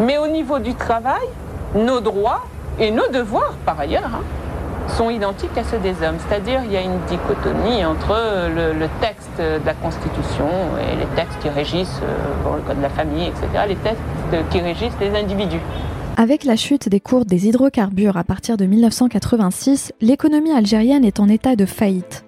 Mais 0.00 0.18
au 0.18 0.26
niveau 0.26 0.58
du 0.58 0.74
travail, 0.74 1.26
nos 1.74 2.00
droits 2.00 2.44
et 2.78 2.90
nos 2.90 3.08
devoirs, 3.08 3.54
par 3.64 3.78
ailleurs, 3.80 4.10
hein, 4.14 4.22
sont 4.88 5.10
identiques 5.10 5.56
à 5.56 5.64
ceux 5.64 5.78
des 5.78 5.94
hommes. 6.02 6.16
C'est-à-dire 6.26 6.60
il 6.64 6.72
y 6.72 6.76
a 6.76 6.82
une 6.82 6.98
dichotomie 7.06 7.84
entre 7.84 8.16
le, 8.48 8.86
texte 9.00 9.38
de 9.38 9.64
la 9.66 9.74
Constitution 9.74 10.48
et 10.80 10.96
les 10.96 11.06
textes 11.16 11.38
qui 11.40 11.48
régissent 11.48 12.00
euh, 12.02 12.56
le 12.56 12.62
Code 12.62 12.78
de 12.78 12.82
la 12.82 12.88
famille, 12.90 13.28
etc., 13.28 13.64
les 13.68 13.76
textes 13.76 14.00
qui 14.50 14.60
régissent 14.60 14.96
les 15.00 15.16
individus. 15.18 15.60
Avec 16.16 16.44
la 16.44 16.54
chute 16.54 16.88
des 16.88 17.00
cours 17.00 17.24
des 17.24 17.48
hydrocarbures 17.48 18.16
à 18.16 18.22
partir 18.22 18.56
de 18.56 18.66
1986, 18.66 19.92
l'économie 20.00 20.52
algérienne 20.52 21.04
est 21.04 21.18
en 21.18 21.28
état 21.28 21.56
de 21.56 21.66
faillite. 21.66 22.24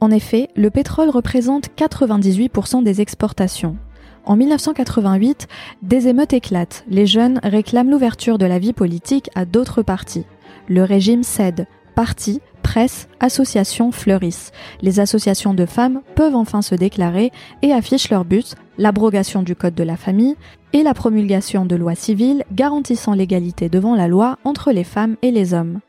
En 0.00 0.10
effet, 0.10 0.48
le 0.56 0.70
pétrole 0.70 1.10
représente 1.10 1.68
98% 1.76 2.82
des 2.82 3.02
exportations. 3.02 3.76
En 4.24 4.34
1988, 4.34 5.46
des 5.82 6.08
émeutes 6.08 6.32
éclatent. 6.32 6.86
Les 6.88 7.04
jeunes 7.04 7.38
réclament 7.42 7.90
l'ouverture 7.90 8.38
de 8.38 8.46
la 8.46 8.58
vie 8.58 8.72
politique 8.72 9.28
à 9.34 9.44
d'autres 9.44 9.82
partis. 9.82 10.24
Le 10.66 10.82
régime 10.82 11.22
cède. 11.22 11.66
Partis, 11.94 12.40
presse, 12.68 13.08
associations 13.18 13.92
fleurissent. 13.92 14.52
Les 14.82 15.00
associations 15.00 15.54
de 15.54 15.64
femmes 15.64 16.02
peuvent 16.14 16.36
enfin 16.36 16.60
se 16.60 16.74
déclarer 16.74 17.32
et 17.62 17.72
affichent 17.72 18.10
leur 18.10 18.26
but, 18.26 18.56
l'abrogation 18.76 19.42
du 19.42 19.56
code 19.56 19.74
de 19.74 19.84
la 19.84 19.96
famille 19.96 20.36
et 20.74 20.82
la 20.82 20.92
promulgation 20.92 21.64
de 21.64 21.76
lois 21.76 21.94
civiles 21.94 22.44
garantissant 22.52 23.14
l'égalité 23.14 23.70
devant 23.70 23.94
la 23.94 24.06
loi 24.06 24.36
entre 24.44 24.70
les 24.70 24.84
femmes 24.84 25.16
et 25.22 25.30
les 25.30 25.54
hommes. 25.54 25.80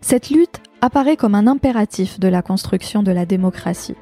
Cette 0.00 0.30
lutte 0.30 0.60
apparaît 0.80 1.16
comme 1.16 1.34
un 1.34 1.48
impératif 1.48 2.20
de 2.20 2.28
la 2.28 2.40
construction 2.40 3.02
de 3.02 3.10
la 3.10 3.26
démocratie. 3.26 3.96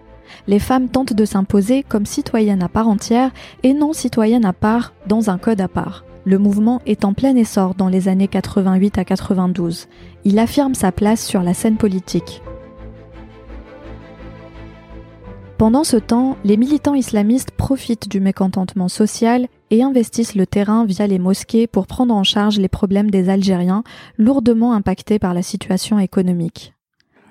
Les 0.46 0.58
femmes 0.58 0.90
tentent 0.90 1.14
de 1.14 1.24
s'imposer 1.24 1.82
comme 1.82 2.04
citoyennes 2.04 2.62
à 2.62 2.68
part 2.68 2.88
entière 2.88 3.30
et 3.62 3.72
non 3.72 3.94
citoyennes 3.94 4.44
à 4.44 4.52
part 4.52 4.92
dans 5.06 5.30
un 5.30 5.38
code 5.38 5.62
à 5.62 5.68
part. 5.68 6.04
Le 6.24 6.38
mouvement 6.38 6.80
est 6.86 7.04
en 7.04 7.14
plein 7.14 7.34
essor 7.36 7.74
dans 7.74 7.88
les 7.88 8.08
années 8.08 8.28
88 8.28 8.98
à 8.98 9.04
92. 9.04 9.88
Il 10.24 10.38
affirme 10.38 10.74
sa 10.74 10.92
place 10.92 11.24
sur 11.24 11.42
la 11.42 11.54
scène 11.54 11.76
politique. 11.76 12.42
Pendant 15.60 15.84
ce 15.84 15.98
temps, 15.98 16.38
les 16.42 16.56
militants 16.56 16.94
islamistes 16.94 17.50
profitent 17.50 18.08
du 18.08 18.18
mécontentement 18.20 18.88
social 18.88 19.46
et 19.70 19.82
investissent 19.82 20.34
le 20.34 20.46
terrain 20.46 20.86
via 20.86 21.06
les 21.06 21.18
mosquées 21.18 21.66
pour 21.66 21.86
prendre 21.86 22.14
en 22.14 22.24
charge 22.24 22.58
les 22.58 22.68
problèmes 22.68 23.10
des 23.10 23.28
Algériens 23.28 23.84
lourdement 24.16 24.72
impactés 24.72 25.18
par 25.18 25.34
la 25.34 25.42
situation 25.42 25.98
économique. 25.98 26.72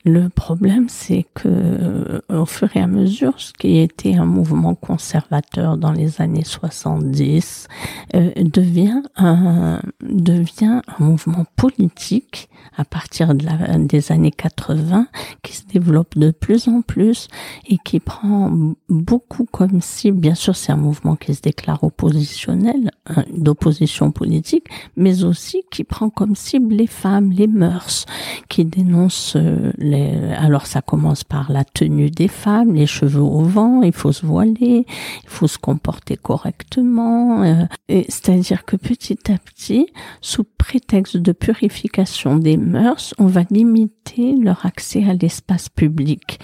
Le 0.06 0.30
problème, 0.30 0.88
c'est 0.90 1.26
que 1.34 2.22
au 2.30 2.46
fur 2.46 2.70
et 2.76 2.80
à 2.80 2.88
mesure, 2.88 3.34
ce 3.38 3.54
qui 3.54 3.80
était 3.80 4.16
un 4.16 4.26
mouvement 4.26 4.76
conservateur 4.76 5.78
dans 5.78 5.92
les 5.92 6.22
années 6.22 6.44
70 6.44 7.68
euh, 8.16 8.32
devient 8.38 9.02
un 9.18 9.82
devient 10.02 10.82
un 10.88 11.04
mouvement 11.04 11.46
politique 11.56 12.50
à 12.78 12.86
partir 12.86 13.36
de 13.36 13.46
la, 13.46 13.78
des 13.78 14.12
années 14.12 14.32
80 14.32 15.08
qui 15.44 15.56
se 15.56 15.64
développe 15.68 16.18
de 16.18 16.32
plus 16.32 16.68
en 16.68 16.82
plus 16.82 17.28
et 17.68 17.78
qui 17.84 18.00
prend 18.00 18.52
beaucoup 18.88 19.46
comme 19.52 19.82
si, 19.82 20.12
bien 20.12 20.36
sûr, 20.36 20.56
c'est 20.56 20.72
un 20.72 20.78
mouvement 20.78 21.16
qui 21.16 21.34
se 21.34 21.42
déclare 21.42 21.84
oppositionnel, 21.84 22.92
hein, 23.08 23.26
d'opposition 23.36 24.12
politique, 24.12 24.68
mais 24.96 25.24
aussi 25.24 25.64
qui 25.72 25.84
prend 25.84 26.10
comme 26.10 26.36
cible 26.36 26.74
les 26.74 26.88
femmes, 26.88 27.32
les 27.32 27.48
mœurs, 27.48 28.06
qui 28.48 28.66
dénonce 28.66 29.34
euh, 29.36 29.72
alors 29.94 30.66
ça 30.66 30.82
commence 30.82 31.24
par 31.24 31.52
la 31.52 31.64
tenue 31.64 32.10
des 32.10 32.28
femmes, 32.28 32.74
les 32.74 32.88
cheveux 32.88 33.22
au 33.22 33.42
vent, 33.42 33.82
il 33.82 33.94
faut 33.94 34.12
se 34.12 34.26
voiler, 34.26 34.86
il 35.24 35.30
faut 35.30 35.48
se 35.48 35.58
comporter 35.58 36.18
correctement, 36.18 37.44
euh, 37.44 37.66
c'est-à-dire 37.88 38.66
que 38.66 38.76
petit 38.76 39.32
à 39.32 39.38
petit, 39.38 39.88
sous 40.22 40.44
prétexte 40.44 41.18
de 41.18 41.32
purification 41.32 42.38
des 42.38 42.58
mœurs, 42.58 43.14
on 43.18 43.28
va 43.28 43.42
limiter 43.50 44.36
leur 44.42 44.66
accès 44.66 45.04
à 45.08 45.14
l'espace 45.14 45.70
public. 45.70 46.40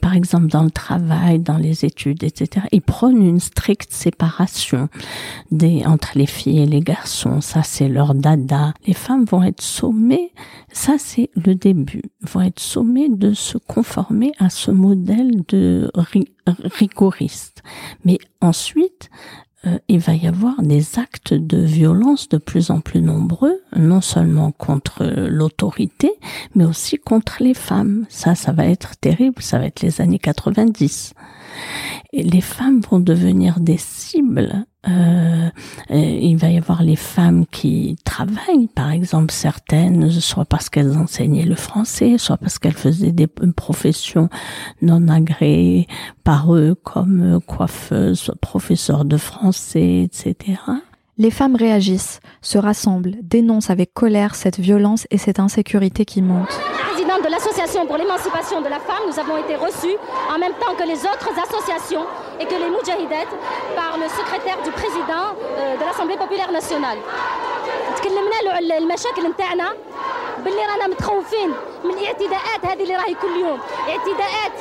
Par 0.00 0.14
exemple, 0.14 0.46
dans 0.48 0.62
le 0.62 0.70
travail, 0.70 1.38
dans 1.38 1.56
les 1.56 1.84
études, 1.84 2.22
etc. 2.24 2.66
Ils 2.72 2.82
prônent 2.82 3.22
une 3.22 3.40
stricte 3.40 3.92
séparation 3.92 4.88
des, 5.50 5.84
entre 5.86 6.12
les 6.14 6.26
filles 6.26 6.60
et 6.60 6.66
les 6.66 6.80
garçons. 6.80 7.40
Ça, 7.40 7.62
c'est 7.62 7.88
leur 7.88 8.14
dada. 8.14 8.72
Les 8.86 8.94
femmes 8.94 9.24
vont 9.24 9.42
être 9.42 9.62
sommées, 9.62 10.32
ça, 10.72 10.96
c'est 10.98 11.30
le 11.34 11.54
début, 11.54 12.02
vont 12.22 12.42
être 12.42 12.60
sommées 12.60 12.89
de 13.08 13.32
se 13.32 13.58
conformer 13.58 14.32
à 14.38 14.50
ce 14.50 14.70
modèle 14.70 15.42
de 15.48 15.90
rigoriste. 16.46 17.62
Mais 18.04 18.18
ensuite, 18.40 19.10
euh, 19.66 19.78
il 19.88 19.98
va 19.98 20.14
y 20.14 20.26
avoir 20.26 20.62
des 20.62 20.98
actes 20.98 21.34
de 21.34 21.58
violence 21.58 22.28
de 22.28 22.38
plus 22.38 22.70
en 22.70 22.80
plus 22.80 23.02
nombreux, 23.02 23.60
non 23.76 24.00
seulement 24.00 24.52
contre 24.52 25.04
l'autorité, 25.04 26.10
mais 26.54 26.64
aussi 26.64 26.96
contre 26.96 27.42
les 27.42 27.54
femmes. 27.54 28.06
Ça, 28.08 28.34
ça 28.34 28.52
va 28.52 28.66
être 28.66 28.96
terrible, 28.96 29.42
ça 29.42 29.58
va 29.58 29.66
être 29.66 29.82
les 29.82 30.00
années 30.00 30.18
90. 30.18 31.12
Les 32.12 32.40
femmes 32.40 32.80
vont 32.80 33.00
devenir 33.00 33.60
des 33.60 33.76
cibles. 33.76 34.66
Euh, 34.88 35.50
il 35.90 36.36
va 36.36 36.48
y 36.48 36.56
avoir 36.56 36.82
les 36.82 36.96
femmes 36.96 37.44
qui 37.46 37.96
travaillent, 38.04 38.68
par 38.74 38.90
exemple 38.90 39.32
certaines, 39.32 40.10
soit 40.10 40.46
parce 40.46 40.70
qu'elles 40.70 40.96
enseignaient 40.96 41.44
le 41.44 41.54
français, 41.54 42.16
soit 42.18 42.38
parce 42.38 42.58
qu'elles 42.58 42.72
faisaient 42.72 43.12
des 43.12 43.26
professions 43.26 44.28
non 44.80 45.08
agréées 45.08 45.86
par 46.24 46.54
eux, 46.54 46.74
comme 46.74 47.40
coiffeuses, 47.46 48.32
professeurs 48.40 49.04
de 49.04 49.16
français, 49.18 50.02
etc. 50.02 50.60
Les 51.18 51.30
femmes 51.30 51.54
réagissent, 51.56 52.20
se 52.40 52.56
rassemblent, 52.56 53.16
dénoncent 53.22 53.68
avec 53.68 53.92
colère 53.92 54.34
cette 54.34 54.58
violence 54.58 55.06
et 55.10 55.18
cette 55.18 55.38
insécurité 55.38 56.06
qui 56.06 56.22
monte 56.22 56.58
de 57.25 57.29
l'association 57.29 57.85
pour 57.85 57.97
l'émancipation 57.97 58.61
de 58.61 58.67
la 58.69 58.79
femme, 58.79 59.03
nous 59.07 59.19
avons 59.19 59.37
été 59.37 59.55
reçus 59.55 59.95
en 60.33 60.37
même 60.37 60.53
temps 60.53 60.73
que 60.75 60.83
les 60.83 60.99
autres 61.05 61.29
associations 61.45 62.05
et 62.39 62.45
que 62.45 62.55
les 62.55 62.69
Moudjahidettes 62.69 63.33
par 63.75 63.97
le 63.97 64.07
secrétaire 64.09 64.61
du 64.63 64.71
président 64.71 65.25
euh, 65.57 65.77
de 65.77 65.83
l'Assemblée 65.85 66.17
populaire 66.17 66.51
nationale. 66.51 66.97
تكلمنا 67.95 68.77
المشاكل 68.77 69.27
نتاعنا 69.29 69.73
باللي 70.39 70.65
رانا 70.65 70.87
متخوفين 70.87 71.53
من 71.83 71.91
الاعتداءات 71.91 72.65
هذه 72.65 72.83
اللي 72.83 72.95
راهي 72.95 73.13
كل 73.13 73.35
يوم 73.39 73.59
اعتداءات 73.89 74.51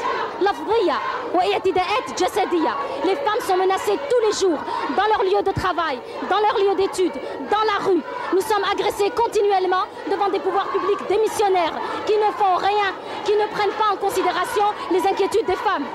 لفظيه 0.41 0.99
واعتداءات 1.35 2.23
جسديه 2.23 2.77
les 3.05 3.17
femmes 3.25 3.45
sont 3.49 3.57
menacées 3.57 3.99
tous 4.11 4.21
les 4.27 4.33
jours 4.41 4.61
dans 4.97 5.07
leur 5.13 5.23
lieu 5.31 5.43
de 5.43 5.53
travail 5.63 5.99
dans 6.31 6.41
leur 6.47 6.57
lieu 6.65 6.75
d'études 6.75 7.19
dans 7.55 7.65
la 7.73 7.79
rue 7.87 8.03
nous 8.35 8.45
sommes 8.51 8.65
agressés 8.73 9.11
continuellement 9.23 9.85
devant 10.13 10.29
des 10.29 10.41
pouvoirs 10.47 10.69
publics 10.75 11.03
démissionnaires 11.09 11.77
qui 12.07 12.17
ne 12.25 12.31
font 12.41 12.57
rien 12.71 12.91
qui 13.27 13.35
ne 13.43 13.47
prennent 13.55 13.77
pas 13.83 13.91
en 13.93 13.97
considération 13.97 14.67
les 14.95 15.03
inquiétudes 15.11 15.47
des 15.47 15.61
femmes 15.69 15.87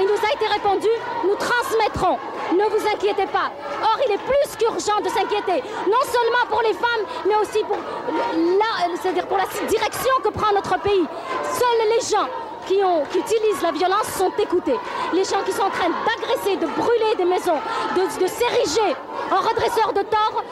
il 0.00 0.06
nous 0.12 0.22
a 0.28 0.30
été 0.36 0.46
répondu 0.56 0.88
nous 1.24 1.36
transmettrons 1.46 2.18
ne 2.56 2.64
vous 2.64 2.86
inquiétez 2.86 3.26
pas. 3.26 3.50
Or, 3.82 3.98
il 4.06 4.12
est 4.12 4.18
plus 4.18 4.56
qu'urgent 4.58 5.00
de 5.02 5.08
s'inquiéter, 5.08 5.62
non 5.86 6.02
seulement 6.04 6.44
pour 6.48 6.62
les 6.62 6.72
femmes, 6.72 7.04
mais 7.26 7.34
aussi 7.36 7.62
pour 7.64 7.76
la, 7.76 8.96
c'est-à-dire 9.00 9.26
pour 9.33 9.39
la 9.39 9.67
direction 9.67 10.11
que 10.23 10.29
prend 10.29 10.53
notre 10.53 10.79
pays. 10.81 11.05
Seuls 11.53 11.87
les 11.89 12.05
gens 12.05 12.29
qui, 12.67 12.75
utilisent 13.17 13.63
la 13.63 13.71
violence 13.71 14.05
sont 14.15 14.31
écoutés. 14.37 14.75
Les 15.11 15.23
gens 15.23 15.41
qui 15.43 15.51
sont 15.51 15.63
en 15.63 15.71
train 15.71 15.89
d'agresser, 15.89 16.55
de 16.57 16.67
brûler 16.67 17.15
des 17.17 17.25
maisons, 17.25 17.57
de, 17.95 18.23
de 18.23 18.27
s'ériger 18.27 18.95
en 19.31 19.37
redresseurs 19.37 19.91
de 19.93 20.03
tort 20.03 20.43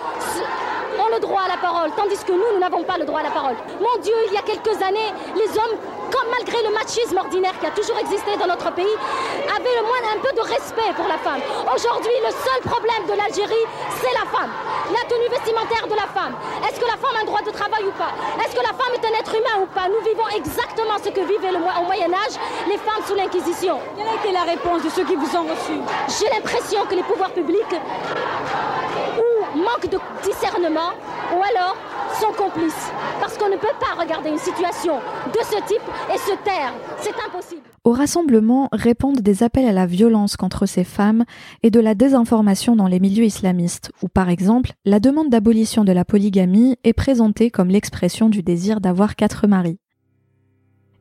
ont 1.01 1.09
le 1.09 1.19
droit 1.19 1.41
à 1.41 1.49
la 1.49 1.57
parole, 1.57 1.89
tandis 1.97 2.17
que 2.23 2.31
nous, 2.31 2.53
nous 2.53 2.59
n'avons 2.59 2.83
pas 2.83 2.97
le 2.97 3.05
droit 3.05 3.19
à 3.21 3.23
la 3.23 3.31
parole. 3.31 3.55
Mon 3.79 4.01
Dieu, 4.01 4.13
il 4.27 4.33
y 4.33 4.37
a 4.37 4.41
quelques 4.41 4.77
années, 4.81 5.09
les 5.35 5.49
hommes, 5.57 5.77
comme 6.11 6.29
malgré 6.29 6.61
le 6.63 6.73
machisme 6.73 7.17
ordinaire 7.17 7.57
qui 7.59 7.65
a 7.65 7.71
toujours 7.71 7.97
existé 7.97 8.37
dans 8.37 8.47
notre 8.47 8.71
pays, 8.73 8.95
avaient 9.49 9.75
le 9.79 9.83
moins 9.83 10.03
un 10.13 10.19
peu 10.19 10.31
de 10.35 10.41
respect 10.41 10.93
pour 10.95 11.07
la 11.07 11.17
femme. 11.17 11.41
Aujourd'hui, 11.73 12.13
le 12.21 12.31
seul 12.31 12.61
problème 12.69 13.03
de 13.09 13.15
l'Algérie, 13.17 13.65
c'est 14.01 14.13
la 14.13 14.27
femme. 14.29 14.51
La 14.91 15.07
tenue 15.07 15.29
vestimentaire 15.29 15.87
de 15.87 15.95
la 15.95 16.07
femme. 16.13 16.35
Est-ce 16.67 16.79
que 16.79 16.85
la 16.85 16.99
femme 16.99 17.15
a 17.17 17.21
un 17.21 17.25
droit 17.25 17.41
de 17.41 17.51
travail 17.51 17.85
ou 17.85 17.93
pas? 17.97 18.11
Est-ce 18.43 18.53
que 18.53 18.61
la 18.61 18.75
femme 18.75 18.93
est 18.93 19.05
un 19.07 19.15
être 19.17 19.33
humain 19.33 19.63
ou 19.63 19.67
pas? 19.73 19.87
Nous 19.87 20.03
vivons 20.03 20.27
exactement 20.35 20.99
ce 21.01 21.09
que 21.09 21.21
vivaient 21.21 21.51
le, 21.51 21.59
au 21.59 21.85
Moyen 21.85 22.11
Âge 22.11 22.35
les 22.67 22.77
femmes 22.77 23.03
sous 23.07 23.15
l'Inquisition. 23.15 23.79
Quelle 23.97 24.07
a 24.07 24.15
été 24.15 24.31
la 24.31 24.43
réponse 24.43 24.83
de 24.83 24.89
ceux 24.89 25.05
qui 25.05 25.15
vous 25.15 25.31
ont 25.35 25.47
reçu 25.47 25.79
J'ai 26.19 26.29
l'impression 26.29 26.85
que 26.85 26.95
les 26.95 27.03
pouvoirs 27.03 27.31
publics 27.31 27.75
ou 29.61 29.63
manquent 29.63 29.91
de 29.91 29.99
discernement 30.23 30.91
ou 31.33 31.41
alors 31.41 31.77
sont 32.19 32.33
complices. 32.37 32.91
Parce 33.19 33.37
qu'on 33.37 33.49
ne 33.49 33.55
peut 33.55 33.67
pas 33.79 34.01
regarder 34.01 34.29
une 34.29 34.37
situation 34.37 34.95
de 34.95 35.39
ce 35.43 35.57
type 35.67 35.81
et 36.13 36.17
se 36.17 36.35
taire. 36.43 36.73
C'est 36.99 37.13
impossible. 37.27 37.61
Au 37.83 37.91
rassemblement 37.91 38.69
répondent 38.71 39.21
des 39.21 39.43
appels 39.43 39.67
à 39.67 39.71
la 39.71 39.85
violence 39.85 40.37
contre 40.37 40.65
ces 40.65 40.83
femmes 40.83 41.25
et 41.63 41.71
de 41.71 41.79
la 41.79 41.95
désinformation 41.95 42.75
dans 42.75 42.87
les 42.87 42.99
milieux 42.99 43.25
islamistes, 43.25 43.91
où 44.03 44.07
par 44.07 44.29
exemple 44.29 44.73
la 44.85 44.99
demande 44.99 45.29
d'abolition 45.29 45.83
de 45.83 45.91
la 45.91 46.05
polygamie 46.05 46.77
est 46.83 46.93
présentée 46.93 47.49
comme 47.49 47.69
l'expression 47.69 48.29
du 48.29 48.43
désir 48.43 48.81
d'avoir 48.81 49.15
quatre 49.15 49.47
maris. 49.47 49.79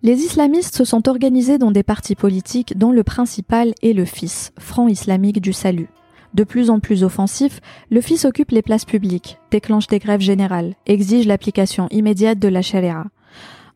Les 0.03 0.21
islamistes 0.21 0.77
se 0.77 0.85
sont 0.85 1.09
organisés 1.09 1.59
dans 1.59 1.71
des 1.71 1.83
partis 1.83 2.15
politiques 2.15 2.79
dont 2.79 2.93
le 2.93 3.05
principal 3.05 3.75
est 3.83 3.93
le 3.93 4.07
FIS, 4.07 4.51
Front 4.59 4.89
islamique 4.89 5.43
du 5.43 5.53
salut. 5.53 5.91
De 6.35 6.45
plus 6.45 6.71
en 6.71 6.79
plus 6.79 7.03
offensif, 7.03 7.61
le 7.91 8.01
FIS 8.01 8.25
occupe 8.25 8.53
les 8.53 8.63
places 8.63 8.85
publiques, 8.85 9.39
déclenche 9.51 9.89
des 9.89 9.99
grèves 9.99 10.21
générales, 10.21 10.75
exige 10.87 11.27
l'application 11.27 11.89
immédiate 11.91 12.39
de 12.39 12.49
la 12.49 12.63
charia. 12.63 13.07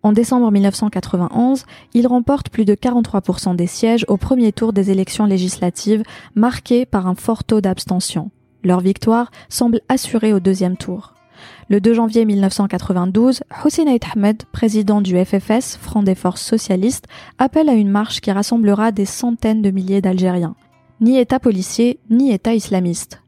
En 0.04 0.12
décembre 0.12 0.50
1991, 0.52 1.64
il 1.94 2.06
remporte 2.06 2.50
plus 2.50 2.64
de 2.64 2.74
43% 2.74 3.56
des 3.56 3.66
sièges 3.66 4.04
au 4.06 4.18
premier 4.18 4.52
tour 4.52 4.72
des 4.72 4.90
élections 4.90 5.24
législatives, 5.24 6.02
marquées 6.34 6.84
par 6.84 7.06
un 7.06 7.14
fort 7.14 7.42
taux 7.42 7.62
d'abstention. 7.62 8.30
Leur 8.62 8.80
victoire 8.80 9.30
semble 9.48 9.80
assurée 9.88 10.32
au 10.32 10.40
deuxième 10.40 10.76
tour. 10.76 11.14
Le 11.70 11.80
2 11.80 11.94
janvier 11.94 12.24
1992, 12.24 13.42
Hossein 13.64 13.86
Aït 13.86 14.04
Ahmed, 14.14 14.42
président 14.52 15.00
du 15.00 15.16
FFS, 15.16 15.78
Front 15.78 16.02
des 16.02 16.14
Forces 16.14 16.42
Socialistes, 16.42 17.06
appelle 17.38 17.68
à 17.68 17.74
une 17.74 17.90
marche 17.90 18.20
qui 18.20 18.30
rassemblera 18.30 18.92
des 18.92 19.06
centaines 19.06 19.62
de 19.62 19.70
milliers 19.70 20.02
d'Algériens. 20.02 20.54
Ni 21.00 21.18
État 21.18 21.40
policier, 21.40 21.98
ni 22.08 22.32
État 22.32 22.54
islamiste. 22.54 23.20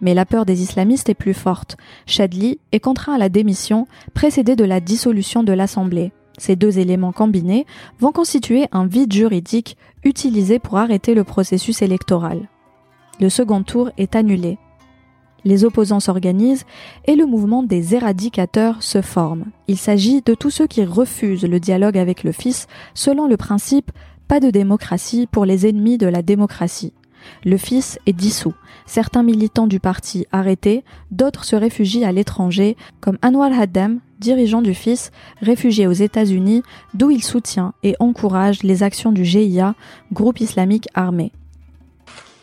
Mais 0.00 0.14
la 0.14 0.26
peur 0.26 0.44
des 0.44 0.62
islamistes 0.62 1.08
est 1.08 1.14
plus 1.14 1.34
forte. 1.34 1.76
Chadli 2.06 2.58
est 2.72 2.80
contraint 2.80 3.14
à 3.14 3.18
la 3.18 3.28
démission, 3.28 3.86
précédée 4.14 4.56
de 4.56 4.64
la 4.64 4.80
dissolution 4.80 5.44
de 5.44 5.52
l'Assemblée. 5.52 6.12
Ces 6.38 6.56
deux 6.56 6.78
éléments 6.78 7.12
combinés 7.12 7.66
vont 8.00 8.12
constituer 8.12 8.66
un 8.72 8.86
vide 8.86 9.12
juridique 9.12 9.76
utilisé 10.04 10.58
pour 10.58 10.78
arrêter 10.78 11.14
le 11.14 11.24
processus 11.24 11.82
électoral. 11.82 12.48
Le 13.20 13.28
second 13.28 13.62
tour 13.62 13.90
est 13.96 14.16
annulé. 14.16 14.58
Les 15.44 15.64
opposants 15.64 16.00
s'organisent 16.00 16.66
et 17.06 17.14
le 17.14 17.26
mouvement 17.26 17.62
des 17.62 17.94
éradicateurs 17.94 18.82
se 18.82 19.02
forme. 19.02 19.46
Il 19.68 19.78
s'agit 19.78 20.20
de 20.22 20.34
tous 20.34 20.50
ceux 20.50 20.66
qui 20.66 20.84
refusent 20.84 21.44
le 21.44 21.60
dialogue 21.60 21.96
avec 21.96 22.24
le 22.24 22.32
fils 22.32 22.66
selon 22.94 23.28
le 23.28 23.36
principe 23.36 23.92
pas 24.28 24.40
de 24.40 24.50
démocratie 24.50 25.26
pour 25.26 25.46
les 25.46 25.66
ennemis 25.66 25.96
de 25.96 26.06
la 26.06 26.22
démocratie. 26.22 26.92
Le 27.44 27.56
fils 27.56 27.98
est 28.06 28.12
dissous. 28.12 28.54
Certains 28.86 29.22
militants 29.22 29.66
du 29.66 29.80
parti 29.80 30.26
arrêtés, 30.32 30.84
d'autres 31.10 31.44
se 31.44 31.56
réfugient 31.56 32.04
à 32.04 32.12
l'étranger, 32.12 32.76
comme 33.00 33.18
Anwar 33.22 33.58
Haddam, 33.58 34.00
dirigeant 34.20 34.62
du 34.62 34.74
fils, 34.74 35.10
réfugié 35.40 35.86
aux 35.86 35.92
États-Unis, 35.92 36.62
d'où 36.94 37.10
il 37.10 37.24
soutient 37.24 37.72
et 37.82 37.96
encourage 38.00 38.62
les 38.62 38.82
actions 38.82 39.12
du 39.12 39.24
GIA, 39.24 39.74
groupe 40.12 40.40
islamique 40.40 40.88
armé. 40.94 41.32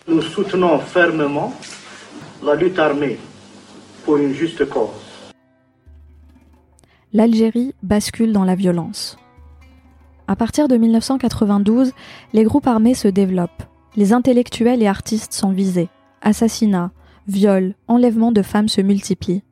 Nous 0.08 0.22
soutenons 0.22 0.80
fermement 0.80 1.54
la 2.44 2.56
lutte 2.56 2.80
armée 2.80 3.18
pour 4.04 4.18
une 4.18 4.34
juste 4.34 4.68
cause. 4.70 4.90
L'Algérie 7.14 7.74
bascule 7.82 8.34
dans 8.34 8.44
la 8.44 8.56
violence. 8.56 9.18
À 10.28 10.36
partir 10.36 10.68
de 10.68 10.78
1992, 10.78 11.92
les 12.34 12.44
groupes 12.44 12.68
armés 12.68 12.96
se 12.96 13.08
développent. 13.08 13.64
Les 13.96 14.12
intellectuels 14.12 14.82
et 14.82 14.88
artistes 14.88 15.34
sont 15.34 15.52
visés. 15.52 15.90
Assassinats, 16.22 16.92
viols, 17.28 17.76
enlèvements 17.88 18.32
de 18.32 18.42
femmes 18.42 18.70
se 18.70 18.82
multiplient. 18.82 19.44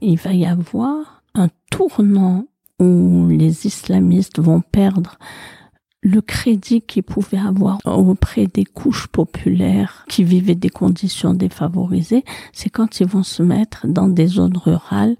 Il 0.00 0.16
va 0.18 0.32
y 0.32 0.46
avoir 0.46 1.22
un 1.34 1.48
tournant 1.70 2.46
où 2.78 3.28
les 3.28 3.66
islamistes 3.66 4.40
vont 4.40 4.60
perdre 4.60 5.18
le 6.02 6.20
crédit 6.20 6.82
qu'ils 6.82 7.04
pouvaient 7.04 7.38
avoir 7.38 7.78
auprès 7.84 8.46
des 8.46 8.64
couches 8.64 9.06
populaires 9.06 10.04
qui 10.08 10.24
vivaient 10.24 10.56
des 10.56 10.68
conditions 10.68 11.32
défavorisées, 11.32 12.24
c'est 12.52 12.70
quand 12.70 13.00
ils 13.00 13.06
vont 13.06 13.22
se 13.22 13.42
mettre 13.42 13.86
dans 13.86 14.08
des 14.08 14.26
zones 14.26 14.56
rurales 14.56 15.16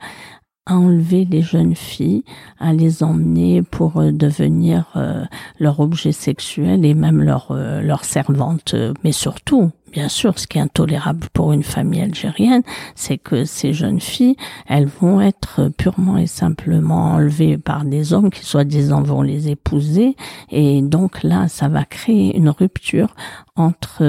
à 0.66 0.76
enlever 0.76 1.24
les 1.24 1.42
jeunes 1.42 1.74
filles, 1.74 2.24
à 2.58 2.72
les 2.72 3.02
emmener 3.02 3.62
pour 3.62 4.00
euh, 4.00 4.12
devenir 4.12 4.86
euh, 4.96 5.24
leur 5.58 5.80
objet 5.80 6.12
sexuel 6.12 6.84
et 6.84 6.94
même 6.94 7.20
leur, 7.20 7.48
euh, 7.50 7.80
leur 7.80 8.04
servante, 8.04 8.74
mais 9.02 9.12
surtout 9.12 9.72
Bien 9.92 10.08
sûr, 10.08 10.38
ce 10.38 10.46
qui 10.46 10.56
est 10.56 10.62
intolérable 10.62 11.26
pour 11.34 11.52
une 11.52 11.62
famille 11.62 12.00
algérienne, 12.00 12.62
c'est 12.94 13.18
que 13.18 13.44
ces 13.44 13.74
jeunes 13.74 14.00
filles, 14.00 14.36
elles 14.66 14.86
vont 14.86 15.20
être 15.20 15.68
purement 15.76 16.16
et 16.16 16.26
simplement 16.26 17.12
enlevées 17.12 17.58
par 17.58 17.84
des 17.84 18.14
hommes 18.14 18.30
qui 18.30 18.42
soi-disant 18.42 19.02
vont 19.02 19.20
les 19.20 19.50
épouser. 19.50 20.16
Et 20.50 20.80
donc 20.80 21.22
là, 21.22 21.46
ça 21.48 21.68
va 21.68 21.84
créer 21.84 22.34
une 22.34 22.48
rupture 22.48 23.14
entre 23.54 24.02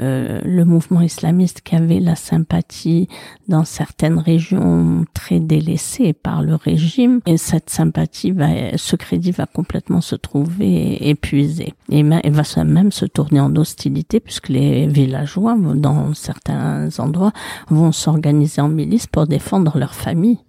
euh, 0.00 0.40
le 0.44 0.64
mouvement 0.64 1.00
islamiste 1.00 1.62
qui 1.62 1.76
avait 1.76 1.98
la 1.98 2.14
sympathie 2.14 3.08
dans 3.48 3.64
certaines 3.64 4.18
régions 4.18 5.06
très 5.14 5.40
délaissées 5.40 6.12
par 6.12 6.42
le 6.42 6.56
régime 6.56 7.20
et 7.24 7.38
cette 7.38 7.70
sympathie 7.70 8.32
va 8.32 8.76
ce 8.76 8.96
crédit 8.96 9.30
va 9.30 9.46
complètement 9.46 10.02
se 10.02 10.14
trouver 10.14 11.08
épuisé 11.08 11.72
et 11.90 12.02
va 12.02 12.20
même 12.64 12.92
se 12.92 13.06
tourner 13.06 13.40
en 13.40 13.56
hostilité 13.56 14.20
puisque 14.20 14.50
les 14.50 14.86
villageois, 15.06 15.56
dans 15.56 16.14
certains 16.14 16.88
endroits, 16.98 17.32
vont 17.68 17.92
s'organiser 17.92 18.60
en 18.60 18.68
milice 18.68 19.06
pour 19.06 19.26
défendre 19.26 19.78
leur 19.78 19.94
famille. 19.94 20.40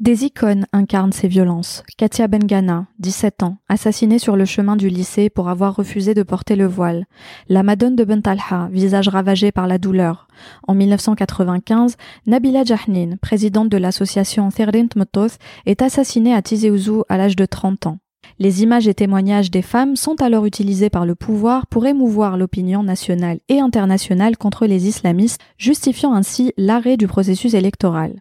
Des 0.00 0.24
icônes 0.24 0.66
incarnent 0.72 1.12
ces 1.12 1.28
violences. 1.28 1.84
Katia 1.96 2.26
Bengana, 2.26 2.86
17 2.98 3.44
ans, 3.44 3.58
assassinée 3.68 4.18
sur 4.18 4.34
le 4.36 4.44
chemin 4.44 4.74
du 4.74 4.88
lycée 4.88 5.30
pour 5.30 5.48
avoir 5.48 5.76
refusé 5.76 6.12
de 6.12 6.24
porter 6.24 6.56
le 6.56 6.66
voile. 6.66 7.04
La 7.48 7.62
Madone 7.62 7.94
de 7.94 8.02
Bentalha, 8.02 8.68
visage 8.72 9.08
ravagé 9.08 9.52
par 9.52 9.68
la 9.68 9.78
douleur. 9.78 10.26
En 10.66 10.74
1995, 10.74 11.94
Nabila 12.26 12.64
Jahnin, 12.64 13.14
présidente 13.22 13.68
de 13.68 13.76
l'association 13.76 14.48
Therrint 14.48 14.88
Mototh, 14.96 15.38
est 15.66 15.82
assassinée 15.82 16.34
à 16.34 16.42
Tizi 16.42 16.68
Ouzou 16.68 17.04
à 17.08 17.16
l'âge 17.16 17.36
de 17.36 17.46
30 17.46 17.86
ans. 17.86 17.98
Les 18.38 18.62
images 18.62 18.88
et 18.88 18.94
témoignages 18.94 19.50
des 19.50 19.62
femmes 19.62 19.96
sont 19.96 20.20
alors 20.22 20.46
utilisés 20.46 20.90
par 20.90 21.06
le 21.06 21.14
pouvoir 21.14 21.66
pour 21.66 21.86
émouvoir 21.86 22.36
l'opinion 22.36 22.82
nationale 22.82 23.38
et 23.48 23.60
internationale 23.60 24.36
contre 24.36 24.66
les 24.66 24.88
islamistes, 24.88 25.40
justifiant 25.58 26.14
ainsi 26.14 26.52
l'arrêt 26.56 26.96
du 26.96 27.06
processus 27.06 27.54
électoral. 27.54 28.20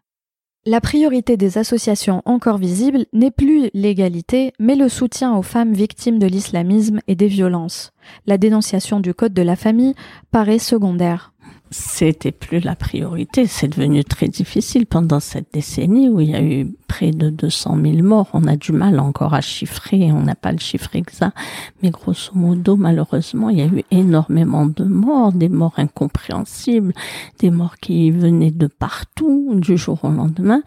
La 0.63 0.79
priorité 0.79 1.37
des 1.37 1.57
associations 1.57 2.21
encore 2.25 2.59
visibles 2.59 3.05
n'est 3.13 3.31
plus 3.31 3.71
l'égalité, 3.73 4.53
mais 4.59 4.75
le 4.75 4.89
soutien 4.89 5.35
aux 5.35 5.41
femmes 5.41 5.73
victimes 5.73 6.19
de 6.19 6.27
l'islamisme 6.27 6.99
et 7.07 7.15
des 7.15 7.27
violences. 7.27 7.89
La 8.27 8.37
dénonciation 8.37 8.99
du 8.99 9.15
code 9.15 9.33
de 9.33 9.41
la 9.41 9.55
famille 9.55 9.95
paraît 10.29 10.59
secondaire 10.59 11.30
c'était 11.71 12.33
plus 12.33 12.59
la 12.59 12.75
priorité. 12.75 13.47
C'est 13.47 13.69
devenu 13.69 14.03
très 14.03 14.27
difficile 14.27 14.85
pendant 14.85 15.21
cette 15.21 15.53
décennie 15.53 16.09
où 16.09 16.19
il 16.19 16.29
y 16.29 16.35
a 16.35 16.43
eu 16.43 16.67
près 16.87 17.11
de 17.11 17.29
200 17.29 17.77
000 17.81 18.03
morts. 18.03 18.27
On 18.33 18.45
a 18.45 18.57
du 18.57 18.73
mal 18.73 18.99
encore 18.99 19.33
à 19.33 19.41
chiffrer, 19.41 20.11
on 20.11 20.21
n'a 20.21 20.35
pas 20.35 20.51
le 20.51 20.59
chiffre 20.59 20.93
exact. 20.95 21.35
Mais 21.81 21.89
grosso 21.89 22.33
modo, 22.35 22.75
malheureusement, 22.75 23.49
il 23.49 23.59
y 23.59 23.61
a 23.61 23.67
eu 23.67 23.83
énormément 23.89 24.65
de 24.65 24.83
morts, 24.83 25.31
des 25.31 25.47
morts 25.49 25.75
incompréhensibles, 25.77 26.93
des 27.39 27.49
morts 27.49 27.77
qui 27.77 28.11
venaient 28.11 28.51
de 28.51 28.67
partout, 28.67 29.53
du 29.55 29.77
jour 29.77 30.03
au 30.03 30.09
lendemain. 30.09 30.63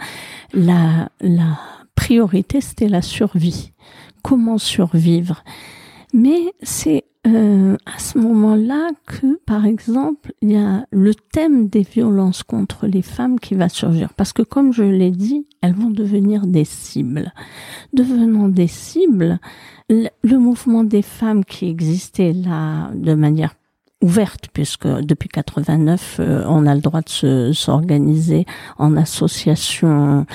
La, 0.55 1.11
la 1.21 1.59
priorité, 1.95 2.63
c'était 2.63 2.89
la 2.89 3.03
survie. 3.03 3.73
Comment 4.23 4.57
survivre? 4.57 5.45
Mais 6.15 6.55
c'est 6.63 7.05
euh, 7.27 7.77
à 7.87 7.99
ce 7.99 8.19
moment-là 8.19 8.91
que, 9.07 9.39
par 9.47 9.65
exemple, 9.65 10.33
il 10.43 10.53
y 10.53 10.57
a 10.57 10.85
le 10.91 11.15
thème 11.15 11.69
des 11.69 11.83
violences 11.83 12.43
contre 12.43 12.87
les 12.87 13.01
femmes 13.01 13.41
qui 13.41 13.55
va 13.55 13.71
surgir. 13.71 14.13
Parce 14.15 14.35
que, 14.35 14.43
comme 14.43 14.75
je 14.75 14.83
l'ai 14.83 15.11
dit, 15.11 15.47
elles 15.63 15.73
vont 15.73 15.91
devenir 15.91 16.47
des 16.47 16.65
cibles. 16.65 17.33
Devenant 17.95 18.49
des 18.49 18.67
cibles, 18.67 19.39
le, 19.89 20.39
mouvement 20.39 20.85
des 20.85 21.01
femmes 21.01 21.45
qui 21.45 21.69
existait 21.69 22.35
là 22.35 22.91
de 22.95 23.15
manière 23.15 23.55
ouverte 24.03 24.49
puisque 24.53 24.87
depuis 24.87 25.31
89 25.31 26.17
euh, 26.21 26.45
on 26.47 26.67
a 26.67 26.75
le 26.75 26.83
droit 26.83 27.01
de 27.01 27.53
s'organiser 27.53 28.45
en 28.77 28.99
association 28.99 30.27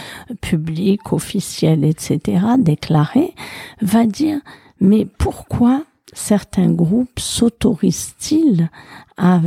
publique, 0.42 1.14
officielle, 1.14 1.84
etc., 1.84 2.42
déclarée, 2.58 3.36
va 3.82 4.06
dire 4.06 4.40
mais 4.80 5.06
pourquoi 5.06 5.84
certains 6.14 6.72
groupes 6.72 7.20
s'autorisent-ils 7.20 8.70
à, 9.18 9.42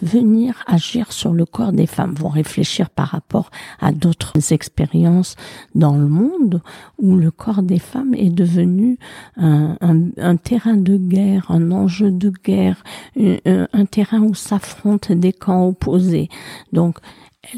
venir 0.00 0.62
agir 0.68 1.10
sur 1.12 1.34
le 1.34 1.44
corps 1.44 1.72
des 1.72 1.88
femmes, 1.88 2.14
vont 2.14 2.28
réfléchir 2.28 2.88
par 2.88 3.08
rapport 3.08 3.50
à 3.80 3.90
d'autres 3.90 4.52
expériences 4.52 5.34
dans 5.74 5.96
le 5.96 6.06
monde 6.06 6.62
où 6.98 7.16
le 7.16 7.32
corps 7.32 7.62
des 7.62 7.80
femmes 7.80 8.14
est 8.14 8.30
devenu 8.30 8.96
un, 9.36 10.36
terrain 10.36 10.76
de 10.76 10.96
guerre, 10.96 11.50
un 11.50 11.72
enjeu 11.72 12.12
de 12.12 12.30
guerre, 12.44 12.84
un, 13.16 13.66
un 13.72 13.84
terrain 13.86 14.20
où 14.20 14.34
s'affrontent 14.34 15.14
des 15.16 15.32
camps 15.32 15.66
opposés. 15.66 16.28
Donc, 16.72 16.98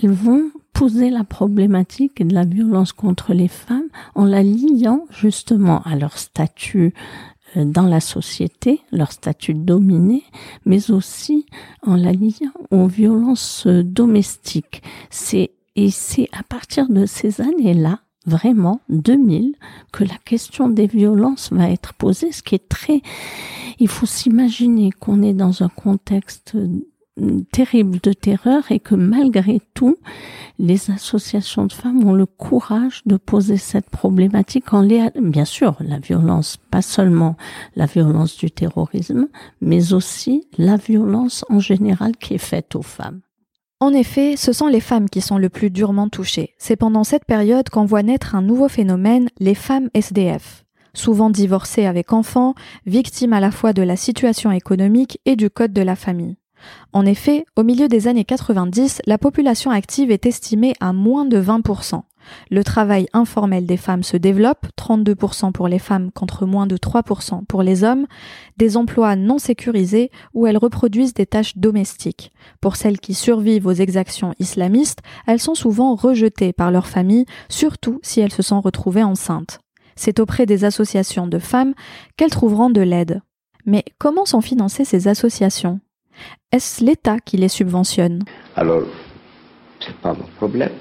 elles 0.02 0.10
vont 0.10 0.50
poser 0.72 1.10
la 1.10 1.24
problématique 1.24 2.26
de 2.26 2.34
la 2.34 2.44
violence 2.44 2.92
contre 2.92 3.34
les 3.34 3.48
femmes 3.48 3.88
en 4.14 4.24
la 4.24 4.42
liant 4.42 5.04
justement 5.10 5.82
à 5.82 5.94
leur 5.94 6.16
statut 6.16 6.94
euh, 6.94 7.29
dans 7.56 7.86
la 7.86 8.00
société, 8.00 8.80
leur 8.92 9.12
statut 9.12 9.54
dominé, 9.54 10.22
mais 10.64 10.90
aussi 10.90 11.46
en 11.82 11.96
la 11.96 12.12
liant 12.12 12.52
aux 12.70 12.86
violences 12.86 13.66
euh, 13.66 13.82
domestiques. 13.82 14.82
C'est 15.10 15.50
et 15.76 15.90
c'est 15.90 16.28
à 16.32 16.42
partir 16.42 16.88
de 16.88 17.06
ces 17.06 17.40
années-là, 17.40 18.00
vraiment 18.26 18.80
2000, 18.88 19.54
que 19.92 20.04
la 20.04 20.16
question 20.24 20.68
des 20.68 20.86
violences 20.86 21.52
va 21.52 21.70
être 21.70 21.94
posée, 21.94 22.32
ce 22.32 22.42
qui 22.42 22.56
est 22.56 22.68
très. 22.68 23.02
Il 23.78 23.88
faut 23.88 24.06
s'imaginer 24.06 24.90
qu'on 24.90 25.22
est 25.22 25.32
dans 25.32 25.62
un 25.62 25.68
contexte 25.68 26.56
terrible 27.52 27.98
de 28.02 28.12
terreur 28.12 28.70
et 28.70 28.80
que 28.80 28.94
malgré 28.94 29.60
tout, 29.74 29.96
les 30.58 30.90
associations 30.90 31.66
de 31.66 31.72
femmes 31.72 32.06
ont 32.06 32.12
le 32.12 32.26
courage 32.26 33.02
de 33.06 33.16
poser 33.16 33.56
cette 33.56 33.90
problématique 33.90 34.72
en 34.72 34.82
les, 34.82 35.08
bien 35.20 35.44
sûr, 35.44 35.76
la 35.80 35.98
violence, 35.98 36.56
pas 36.70 36.82
seulement 36.82 37.36
la 37.76 37.86
violence 37.86 38.36
du 38.36 38.50
terrorisme, 38.50 39.28
mais 39.60 39.92
aussi 39.92 40.46
la 40.58 40.76
violence 40.76 41.44
en 41.48 41.60
général 41.60 42.16
qui 42.16 42.34
est 42.34 42.38
faite 42.38 42.74
aux 42.76 42.82
femmes. 42.82 43.20
En 43.80 43.94
effet, 43.94 44.36
ce 44.36 44.52
sont 44.52 44.66
les 44.66 44.80
femmes 44.80 45.08
qui 45.08 45.22
sont 45.22 45.38
le 45.38 45.48
plus 45.48 45.70
durement 45.70 46.10
touchées. 46.10 46.54
C'est 46.58 46.76
pendant 46.76 47.04
cette 47.04 47.24
période 47.24 47.70
qu'on 47.70 47.86
voit 47.86 48.02
naître 48.02 48.34
un 48.34 48.42
nouveau 48.42 48.68
phénomène, 48.68 49.30
les 49.38 49.54
femmes 49.54 49.88
SDF 49.94 50.64
souvent 50.94 51.30
divorcées 51.30 51.86
avec 51.86 52.12
enfants, 52.12 52.54
victimes 52.86 53.32
à 53.32 53.40
la 53.40 53.50
fois 53.50 53.72
de 53.72 53.82
la 53.82 53.96
situation 53.96 54.50
économique 54.50 55.20
et 55.24 55.36
du 55.36 55.50
code 55.50 55.72
de 55.72 55.82
la 55.82 55.96
famille. 55.96 56.36
En 56.92 57.06
effet, 57.06 57.44
au 57.56 57.62
milieu 57.62 57.88
des 57.88 58.08
années 58.08 58.24
90, 58.24 59.02
la 59.06 59.18
population 59.18 59.70
active 59.70 60.10
est 60.10 60.26
estimée 60.26 60.74
à 60.80 60.92
moins 60.92 61.24
de 61.24 61.40
20%. 61.40 62.02
Le 62.50 62.64
travail 62.64 63.06
informel 63.12 63.66
des 63.66 63.76
femmes 63.76 64.02
se 64.02 64.16
développe, 64.16 64.66
32% 64.76 65.52
pour 65.52 65.68
les 65.68 65.78
femmes 65.78 66.10
contre 66.12 66.46
moins 66.46 66.66
de 66.66 66.76
3% 66.76 67.44
pour 67.46 67.62
les 67.62 67.84
hommes, 67.84 68.06
des 68.56 68.76
emplois 68.76 69.16
non 69.16 69.38
sécurisés 69.38 70.10
où 70.34 70.46
elles 70.46 70.58
reproduisent 70.58 71.14
des 71.14 71.26
tâches 71.26 71.56
domestiques. 71.56 72.32
Pour 72.60 72.76
celles 72.76 73.00
qui 73.00 73.14
survivent 73.14 73.66
aux 73.66 73.72
exactions 73.72 74.34
islamistes, 74.38 75.00
elles 75.26 75.40
sont 75.40 75.54
souvent 75.54 75.94
rejetées 75.94 76.52
par 76.52 76.70
leur 76.70 76.86
famille, 76.86 77.26
surtout 77.48 78.00
si 78.02 78.20
elles 78.20 78.32
se 78.32 78.42
sont 78.42 78.60
retrouvées 78.60 79.04
enceintes. 79.04 79.60
C'est 79.96 80.20
auprès 80.20 80.46
des 80.46 80.64
associations 80.64 81.26
de 81.26 81.38
femmes 81.38 81.74
qu'elles 82.16 82.30
trouveront 82.30 82.70
de 82.70 82.80
l'aide. 82.80 83.22
Mais 83.66 83.84
comment 83.98 84.24
sont 84.24 84.40
financées 84.40 84.84
ces 84.84 85.08
associations? 85.08 85.80
Est-ce 86.52 86.84
l'État 86.84 87.20
qui 87.20 87.36
les 87.36 87.48
subventionne? 87.48 88.24
Alors, 88.56 88.82
c'est 89.78 89.94
pas 89.94 90.12
mon 90.12 90.26
problème. 90.36 90.72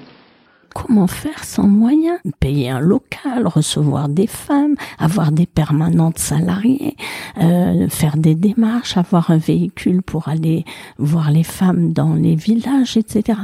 Comment 0.72 1.08
faire 1.08 1.42
sans 1.42 1.66
moyens? 1.66 2.18
Payer 2.38 2.70
un 2.70 2.78
local, 2.78 3.46
recevoir 3.46 4.08
des 4.08 4.28
femmes, 4.28 4.76
avoir 4.98 5.32
des 5.32 5.46
permanentes 5.46 6.18
salariées, 6.18 6.96
euh, 7.40 7.88
faire 7.88 8.16
des 8.16 8.36
démarches, 8.36 8.96
avoir 8.96 9.32
un 9.32 9.36
véhicule 9.36 10.00
pour 10.02 10.28
aller 10.28 10.64
voir 10.98 11.32
les 11.32 11.42
femmes 11.42 11.92
dans 11.92 12.14
les 12.14 12.36
villages, 12.36 12.96
etc. 12.96 13.40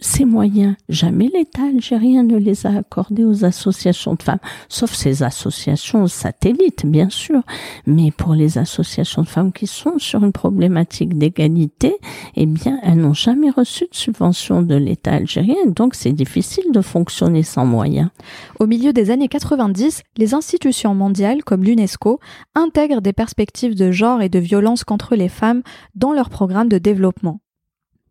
Ces 0.00 0.24
moyens, 0.24 0.74
jamais 0.88 1.30
l'État 1.32 1.62
algérien 1.62 2.24
ne 2.24 2.36
les 2.36 2.66
a 2.66 2.78
accordés 2.78 3.24
aux 3.24 3.44
associations 3.44 4.14
de 4.14 4.22
femmes, 4.22 4.40
sauf 4.68 4.92
ces 4.92 5.22
associations 5.22 6.08
satellites, 6.08 6.86
bien 6.86 7.08
sûr. 7.08 7.42
Mais 7.86 8.10
pour 8.10 8.34
les 8.34 8.58
associations 8.58 9.22
de 9.22 9.28
femmes 9.28 9.52
qui 9.52 9.68
sont 9.68 9.98
sur 9.98 10.24
une 10.24 10.32
problématique 10.32 11.16
d'égalité, 11.16 11.94
eh 12.34 12.46
bien, 12.46 12.80
elles 12.82 12.98
n'ont 12.98 13.14
jamais 13.14 13.50
reçu 13.50 13.84
de 13.84 13.94
subvention 13.96 14.62
de 14.62 14.74
l'État 14.74 15.12
algérien, 15.12 15.54
donc 15.66 15.94
c'est 15.94 16.12
difficile 16.12 16.47
de 16.72 16.80
fonctionner 16.80 17.42
sans 17.42 17.66
moyens. 17.66 18.10
Au 18.58 18.66
milieu 18.66 18.92
des 18.92 19.10
années 19.10 19.28
90, 19.28 20.02
les 20.16 20.34
institutions 20.34 20.94
mondiales 20.94 21.44
comme 21.44 21.64
l'UNESCO 21.64 22.20
intègrent 22.54 23.02
des 23.02 23.12
perspectives 23.12 23.74
de 23.74 23.90
genre 23.90 24.22
et 24.22 24.28
de 24.28 24.38
violence 24.38 24.84
contre 24.84 25.14
les 25.14 25.28
femmes 25.28 25.62
dans 25.94 26.12
leurs 26.12 26.30
programmes 26.30 26.68
de 26.68 26.78
développement. 26.78 27.40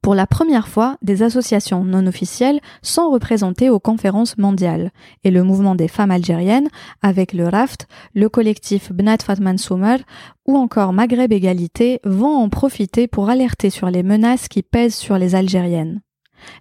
Pour 0.02 0.16
la 0.16 0.28
première 0.28 0.68
fois, 0.68 0.98
des 1.02 1.24
associations 1.24 1.84
non 1.84 2.08
officielles 2.08 2.62
sont 2.82 3.10
représentées 3.10 3.70
aux 3.70 3.80
conférences 3.80 4.38
mondiales 4.38 4.92
et 5.24 5.32
le 5.32 5.44
mouvement 5.44 5.76
des 5.76 5.90
femmes 5.90 6.12
algériennes, 6.12 6.70
avec 7.02 7.34
le 7.34 7.48
RAFT, 7.48 7.88
le 8.14 8.30
collectif 8.30 8.92
Bnat 8.94 9.18
Fatman 9.26 9.58
Soumer 9.58 9.98
ou 10.46 10.56
encore 10.56 10.94
Maghreb 10.94 11.34
Égalité, 11.34 12.00
vont 12.06 12.38
en 12.38 12.48
profiter 12.48 13.08
pour 13.08 13.30
alerter 13.30 13.70
sur 13.70 13.90
les 13.90 14.04
menaces 14.04 14.48
qui 14.48 14.64
pèsent 14.64 14.96
sur 14.96 15.18
les 15.18 15.36
Algériennes. 15.36 16.02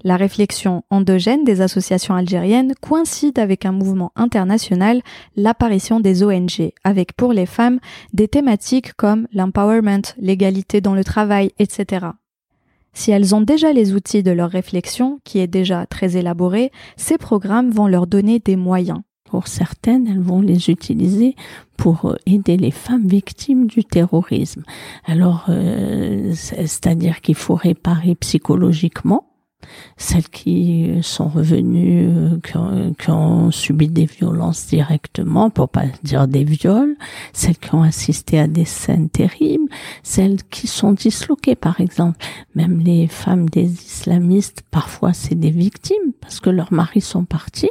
La 0.05 0.17
réflexion 0.17 0.83
endogène 0.91 1.45
des 1.45 1.61
associations 1.61 2.15
algériennes 2.15 2.75
coïncide 2.81 3.39
avec 3.39 3.67
un 3.67 3.73
mouvement 3.73 4.13
international, 4.17 5.03
l'apparition 5.37 6.01
des 6.01 6.23
ONG, 6.23 6.73
avec 6.85 7.13
pour 7.15 7.33
les 7.33 7.47
femmes 7.47 7.79
des 8.13 8.29
thématiques 8.29 8.95
comme 8.95 9.27
l'empowerment, 9.33 10.03
l'égalité 10.19 10.81
dans 10.81 10.95
le 10.95 11.05
travail, 11.05 11.51
etc. 11.59 12.07
Si 12.93 13.11
elles 13.11 13.35
ont 13.35 13.43
déjà 13.43 13.73
les 13.73 13.93
outils 13.95 14.23
de 14.23 14.31
leur 14.31 14.51
réflexion, 14.51 15.21
qui 15.25 15.39
est 15.39 15.47
déjà 15.47 15.85
très 15.87 16.17
élaborée, 16.17 16.73
ces 16.97 17.19
programmes 17.19 17.71
vont 17.71 17.87
leur 17.89 18.07
donner 18.07 18.39
des 18.39 18.57
moyens. 18.57 19.01
Pour 19.25 19.49
certaines, 19.49 20.07
elles 20.07 20.21
vont 20.23 20.41
les 20.41 20.71
utiliser 20.71 21.35
pour 21.77 22.07
euh, 22.07 22.17
aider 22.27 22.57
les 22.57 22.71
femmes 22.71 23.07
victimes 23.07 23.67
du 23.67 23.85
terrorisme. 23.85 24.63
Alors, 25.05 25.47
euh, 25.49 26.31
c'est- 26.33 26.67
c'est-à-dire 26.69 27.21
qu'il 27.21 27.35
faut 27.35 27.57
réparer 27.57 28.15
psychologiquement 28.15 29.27
celles 29.97 30.29
qui 30.29 30.91
sont 31.03 31.29
revenues, 31.29 32.09
euh, 32.09 32.39
qui 32.41 32.57
ont, 32.57 32.95
qui 32.95 33.11
ont 33.11 33.51
subi 33.51 33.89
des 33.89 34.07
violences 34.07 34.67
directement, 34.67 35.51
pour 35.51 35.69
pas 35.69 35.85
dire 36.03 36.29
des 36.29 36.45
viols, 36.45 36.97
celles 37.33 37.57
qui 37.59 37.75
ont 37.75 37.83
assisté 37.83 38.39
à 38.39 38.47
des 38.47 38.65
scènes 38.65 39.09
terribles, 39.09 39.69
celles 40.03 40.43
qui 40.45 40.67
sont 40.67 40.93
disloquées, 40.93 41.55
par 41.57 41.81
exemple. 41.81 42.19
Même 42.55 42.81
les 42.81 43.07
femmes 43.07 43.49
des 43.49 43.65
islamistes, 43.71 44.63
parfois 44.71 45.13
c'est 45.13 45.35
des 45.35 45.51
victimes 45.51 46.13
parce 46.21 46.41
que 46.41 46.51
leurs 46.51 46.73
maris 46.73 47.01
sont 47.01 47.25
partis 47.25 47.71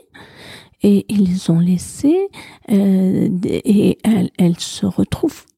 et 0.84 1.06
ils 1.10 1.24
les 1.26 1.50
ont 1.50 1.60
laissées 1.60 2.28
euh, 2.72 3.30
et 3.46 3.98
elles, 4.04 4.30
elles 4.38 4.60
se 4.60 4.86
retrouvent 4.86 5.46
en- 5.46 5.55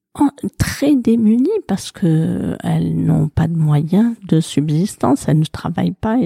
très 0.57 0.95
démunies 0.95 1.49
parce 1.67 1.91
que 1.91 2.55
elles 2.63 2.95
n'ont 2.95 3.27
pas 3.29 3.47
de 3.47 3.55
moyens 3.55 4.15
de 4.27 4.39
subsistance, 4.39 5.27
elles 5.27 5.39
ne 5.39 5.45
travaillent 5.45 5.91
pas. 5.91 6.17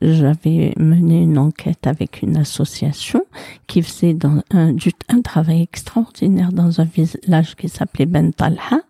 J'avais 0.00 0.72
mené 0.76 1.22
une 1.22 1.38
enquête 1.38 1.86
avec 1.86 2.22
une 2.22 2.36
association 2.36 3.22
qui 3.66 3.82
faisait 3.82 4.16
un, 4.50 4.74
travail 5.22 5.62
extraordinaire 5.62 6.52
dans 6.52 6.80
un 6.80 6.84
village 6.84 7.56
qui 7.56 7.68
s'appelait 7.68 8.06
Ben 8.06 8.32
Talha 8.32 8.82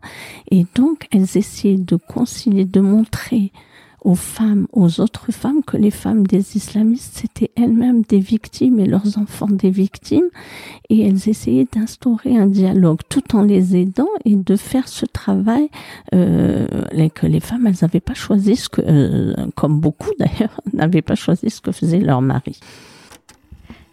et 0.50 0.66
donc 0.74 1.08
elles 1.10 1.36
essayaient 1.36 1.76
de 1.76 1.96
concilier, 1.96 2.64
de 2.64 2.80
montrer 2.80 3.52
aux 4.02 4.14
femmes, 4.14 4.66
aux 4.72 5.00
autres 5.00 5.32
femmes, 5.32 5.62
que 5.64 5.76
les 5.76 5.90
femmes 5.90 6.26
des 6.26 6.56
islamistes, 6.56 7.18
c'était 7.18 7.50
elles-mêmes 7.56 8.02
des 8.02 8.20
victimes 8.20 8.78
et 8.78 8.86
leurs 8.86 9.18
enfants 9.18 9.48
des 9.48 9.70
victimes. 9.70 10.28
Et 10.88 11.06
elles 11.06 11.28
essayaient 11.28 11.66
d'instaurer 11.72 12.36
un 12.36 12.46
dialogue 12.46 13.00
tout 13.08 13.36
en 13.36 13.42
les 13.42 13.76
aidant 13.76 14.08
et 14.24 14.36
de 14.36 14.56
faire 14.56 14.88
ce 14.88 15.04
travail 15.06 15.68
euh, 16.14 16.66
que 17.14 17.26
les 17.26 17.40
femmes, 17.40 17.66
elles 17.66 17.76
n'avaient 17.82 18.00
pas 18.00 18.14
choisi 18.14 18.56
ce 18.56 18.68
que, 18.68 18.82
euh, 18.84 19.34
comme 19.54 19.80
beaucoup 19.80 20.10
d'ailleurs, 20.18 20.60
n'avaient 20.72 21.02
pas 21.02 21.14
choisi 21.14 21.50
ce 21.50 21.60
que 21.60 21.72
faisait 21.72 22.00
leur 22.00 22.22
mari. 22.22 22.60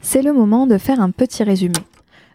C'est 0.01 0.21
le 0.21 0.33
moment 0.33 0.67
de 0.67 0.77
faire 0.77 1.01
un 1.01 1.09
petit 1.09 1.43
résumé. 1.43 1.79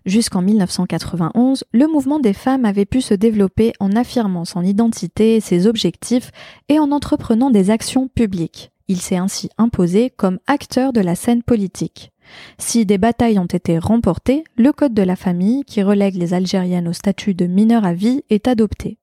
Jusqu'en 0.06 0.40
1991, 0.40 1.64
le 1.72 1.86
mouvement 1.86 2.20
des 2.20 2.32
femmes 2.32 2.64
avait 2.64 2.86
pu 2.86 3.02
se 3.02 3.12
développer 3.12 3.72
en 3.80 3.94
affirmant 3.94 4.44
son 4.44 4.62
identité 4.62 5.40
ses 5.40 5.66
objectifs 5.66 6.30
et 6.68 6.78
en 6.78 6.90
entreprenant 6.90 7.50
des 7.50 7.70
actions 7.70 8.08
publiques. 8.08 8.72
Il 8.88 9.00
s'est 9.00 9.16
ainsi 9.16 9.50
imposé 9.58 10.10
comme 10.10 10.38
acteur 10.46 10.92
de 10.92 11.00
la 11.00 11.14
scène 11.14 11.42
politique. 11.42 12.12
Si 12.58 12.86
des 12.86 12.98
batailles 12.98 13.38
ont 13.38 13.44
été 13.44 13.78
remportées, 13.78 14.44
le 14.56 14.72
Code 14.72 14.94
de 14.94 15.02
la 15.02 15.16
famille, 15.16 15.64
qui 15.64 15.82
relègue 15.82 16.16
les 16.16 16.34
Algériennes 16.34 16.88
au 16.88 16.92
statut 16.92 17.34
de 17.34 17.46
mineur 17.46 17.84
à 17.84 17.92
vie, 17.92 18.22
est 18.30 18.48
adopté. 18.48 18.98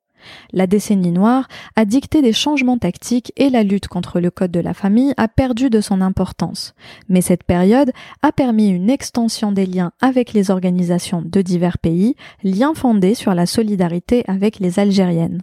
La 0.53 0.68
décennie 0.68 1.11
noire 1.11 1.47
a 1.76 1.86
dicté 1.86 2.22
des 2.22 2.34
changements 2.34 2.78
tactiques 2.78 3.32
et 3.38 3.49
la 3.49 3.63
lutte 3.63 3.88
contre 3.88 4.20
le 4.20 4.32
code 4.32 4.51
de 4.51 4.59
la 4.59 4.74
famille 4.74 5.13
a 5.18 5.28
perdu 5.28 5.70
de 5.70 5.82
son 5.82 6.01
importance. 6.01 6.74
Mais 7.09 7.22
cette 7.22 7.43
période 7.43 7.91
a 8.22 8.32
permis 8.32 8.70
une 8.70 8.89
extension 8.89 9.51
des 9.51 9.65
liens 9.65 9.91
avec 10.01 10.34
les 10.34 10.51
organisations 10.51 11.22
de 11.26 11.41
divers 11.41 11.78
pays, 11.78 12.15
liens 12.43 12.74
fondés 12.74 13.15
sur 13.15 13.34
la 13.34 13.45
solidarité 13.45 14.24
avec 14.28 14.59
les 14.59 14.80
Algériennes. 14.80 15.41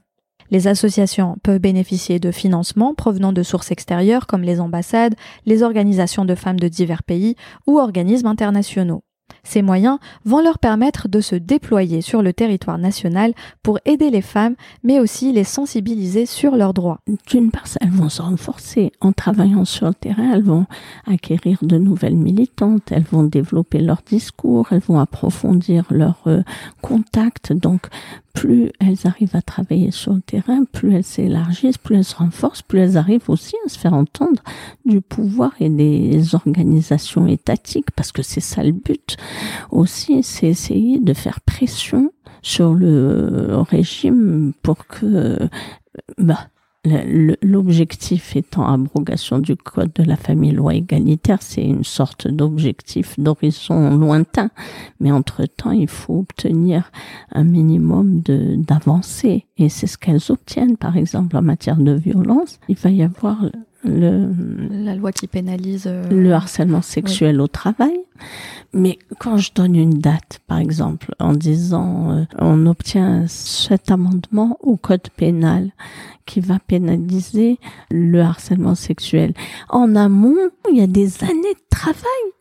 Les 0.51 0.69
associations 0.69 1.37
peuvent 1.43 1.59
bénéficier 1.59 2.19
de 2.19 2.31
financements 2.31 2.95
provenant 2.95 3.33
de 3.33 3.43
sources 3.43 3.71
extérieures 3.71 4.27
comme 4.27 4.43
les 4.43 4.61
ambassades, 4.61 5.15
les 5.47 5.63
organisations 5.63 6.25
de 6.25 6.35
femmes 6.35 6.61
de 6.61 6.69
divers 6.69 7.03
pays 7.03 7.35
ou 7.67 7.79
organismes 7.79 8.27
internationaux. 8.27 9.03
Ces 9.43 9.63
moyens 9.63 9.99
vont 10.25 10.41
leur 10.41 10.59
permettre 10.59 11.09
de 11.09 11.21
se 11.21 11.37
déployer 11.37 12.01
sur 12.01 12.23
le 12.23 12.33
territoire 12.33 12.79
national 12.79 13.35
pour 13.63 13.79
aider 13.85 14.11
les 14.11 14.23
femmes, 14.23 14.55
mais 14.83 15.01
aussi 15.01 15.33
les 15.33 15.45
sensibiliser 15.45 16.27
sur 16.27 16.57
leurs 16.57 16.75
droits. 16.75 17.01
D'une 17.29 17.51
part, 17.51 17.67
elles 17.81 17.91
vont 17.91 18.09
se 18.09 18.23
renforcer 18.23 18.93
en 19.01 19.13
travaillant 19.13 19.65
sur 19.65 19.89
le 19.89 19.95
terrain, 19.95 20.33
elles 20.33 20.43
vont 20.43 20.67
acquérir 21.07 21.59
de 21.63 21.79
nouvelles 21.79 22.17
militantes, 22.17 22.91
elles 22.91 23.05
vont 23.05 23.25
développer 23.25 23.81
leur 23.81 24.03
discours, 24.05 24.69
elles 24.71 24.81
vont 24.81 24.99
approfondir 24.99 25.85
leurs 25.91 26.23
euh, 26.27 26.43
contacts. 26.81 27.53
Plus 28.35 28.71
elles 28.81 29.07
arrivent 29.07 29.37
à 29.37 29.41
travailler 29.41 29.91
sur 29.91 30.13
le 30.13 30.21
terrain, 30.21 30.65
plus 30.65 30.93
elles 30.93 31.05
s'élargissent, 31.05 31.79
plus 31.79 31.97
elles 31.97 32.05
se 32.05 32.17
renforcent, 32.17 32.63
plus 32.63 32.81
elles 32.81 32.99
arrivent 32.99 33.31
aussi 33.31 33.55
à 33.65 33.69
se 33.69 33.79
faire 33.79 33.95
entendre 33.95 34.43
du 34.85 35.01
pouvoir 35.01 35.53
et 35.61 35.71
des 35.71 36.35
organisations 36.35 37.27
étatiques, 37.27 37.93
parce 37.93 38.13
que 38.13 38.23
c'est 38.23 38.41
ça 38.41 38.63
le 38.63 38.73
but 38.73 39.17
aussi, 39.71 40.23
c'est 40.23 40.49
essayer 40.49 40.99
de 40.99 41.15
faire 41.15 41.41
pression 41.41 42.13
sur 42.43 42.75
le 42.75 43.57
régime 43.71 44.53
pour 44.63 44.87
que 44.87 45.39
bah, 46.19 46.49
l'objectif 46.85 48.37
étant 48.37 48.67
abrogation 48.67 49.39
du 49.39 49.57
code 49.57 49.93
de 49.95 50.03
la 50.03 50.17
famille 50.17 50.53
loi 50.53 50.75
égalitaire, 50.75 51.39
c'est 51.41 51.65
une 51.65 51.85
sorte 51.85 52.29
d'objectif 52.29 53.19
d'horizon 53.19 53.97
lointain. 53.97 54.51
Mais 55.01 55.11
entre-temps, 55.11 55.71
il 55.71 55.89
faut 55.89 56.19
obtenir 56.19 56.91
un 57.33 57.45
minimum 57.45 58.21
de 58.21 58.57
d'avancée. 58.57 59.47
Et 59.57 59.69
c'est 59.69 59.87
ce 59.87 59.97
qu'elles 59.97 60.31
obtiennent, 60.31 60.77
par 60.77 60.97
exemple, 60.97 61.37
en 61.37 61.43
matière 61.43 61.79
de 61.79 61.93
violence. 61.93 62.59
Il 62.69 62.77
va 62.77 62.91
y 62.91 63.03
avoir 63.03 63.47
le, 63.85 64.31
la 64.71 64.95
loi 64.95 65.13
qui 65.13 65.27
pénalise 65.27 65.85
euh... 65.87 66.09
le 66.11 66.33
harcèlement 66.33 66.83
sexuel 66.83 67.37
oui. 67.37 67.43
au 67.43 67.49
travail. 67.49 67.99
Mais 68.75 68.99
quand 69.21 69.37
je 69.37 69.53
donne 69.55 69.77
une 69.77 70.01
date, 70.01 70.41
par 70.49 70.59
exemple, 70.59 71.15
en 71.21 71.33
disant 71.33 72.11
euh, 72.11 72.25
on 72.39 72.67
obtient 72.67 73.25
cet 73.29 73.93
amendement 73.93 74.59
au 74.61 74.77
code 74.77 75.09
pénal 75.17 75.71
qui 76.27 76.41
va 76.41 76.59
pénaliser 76.59 77.61
le 77.91 78.21
harcèlement 78.21 78.75
sexuel, 78.75 79.33
en 79.69 79.95
amont, 79.95 80.37
il 80.71 80.79
y 80.79 80.83
a 80.83 80.89
des 80.89 81.23
années 81.23 81.55
de 81.55 81.69
travail. 81.71 82.34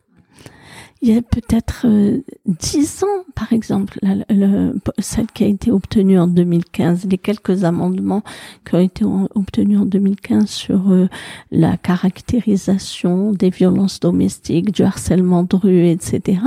Il 1.04 1.14
y 1.14 1.18
a 1.18 1.20
peut-être 1.20 1.82
euh, 1.84 2.22
dix 2.46 3.04
ans, 3.04 3.24
par 3.34 3.52
exemple, 3.52 3.98
la, 4.00 4.24
le, 4.30 4.72
celle 4.98 5.26
qui 5.26 5.44
a 5.44 5.46
été 5.46 5.70
obtenue 5.70 6.18
en 6.18 6.26
2015, 6.26 7.04
les 7.10 7.18
quelques 7.18 7.64
amendements 7.64 8.22
qui 8.66 8.74
ont 8.74 8.80
été 8.80 9.04
obtenus 9.04 9.80
en 9.80 9.84
2015 9.84 10.48
sur 10.48 10.90
euh, 10.90 11.10
la 11.50 11.76
caractérisation 11.76 13.32
des 13.32 13.50
violences 13.50 14.00
domestiques, 14.00 14.72
du 14.72 14.82
harcèlement 14.82 15.42
de 15.42 15.56
rue, 15.56 15.88
etc. 15.88 16.40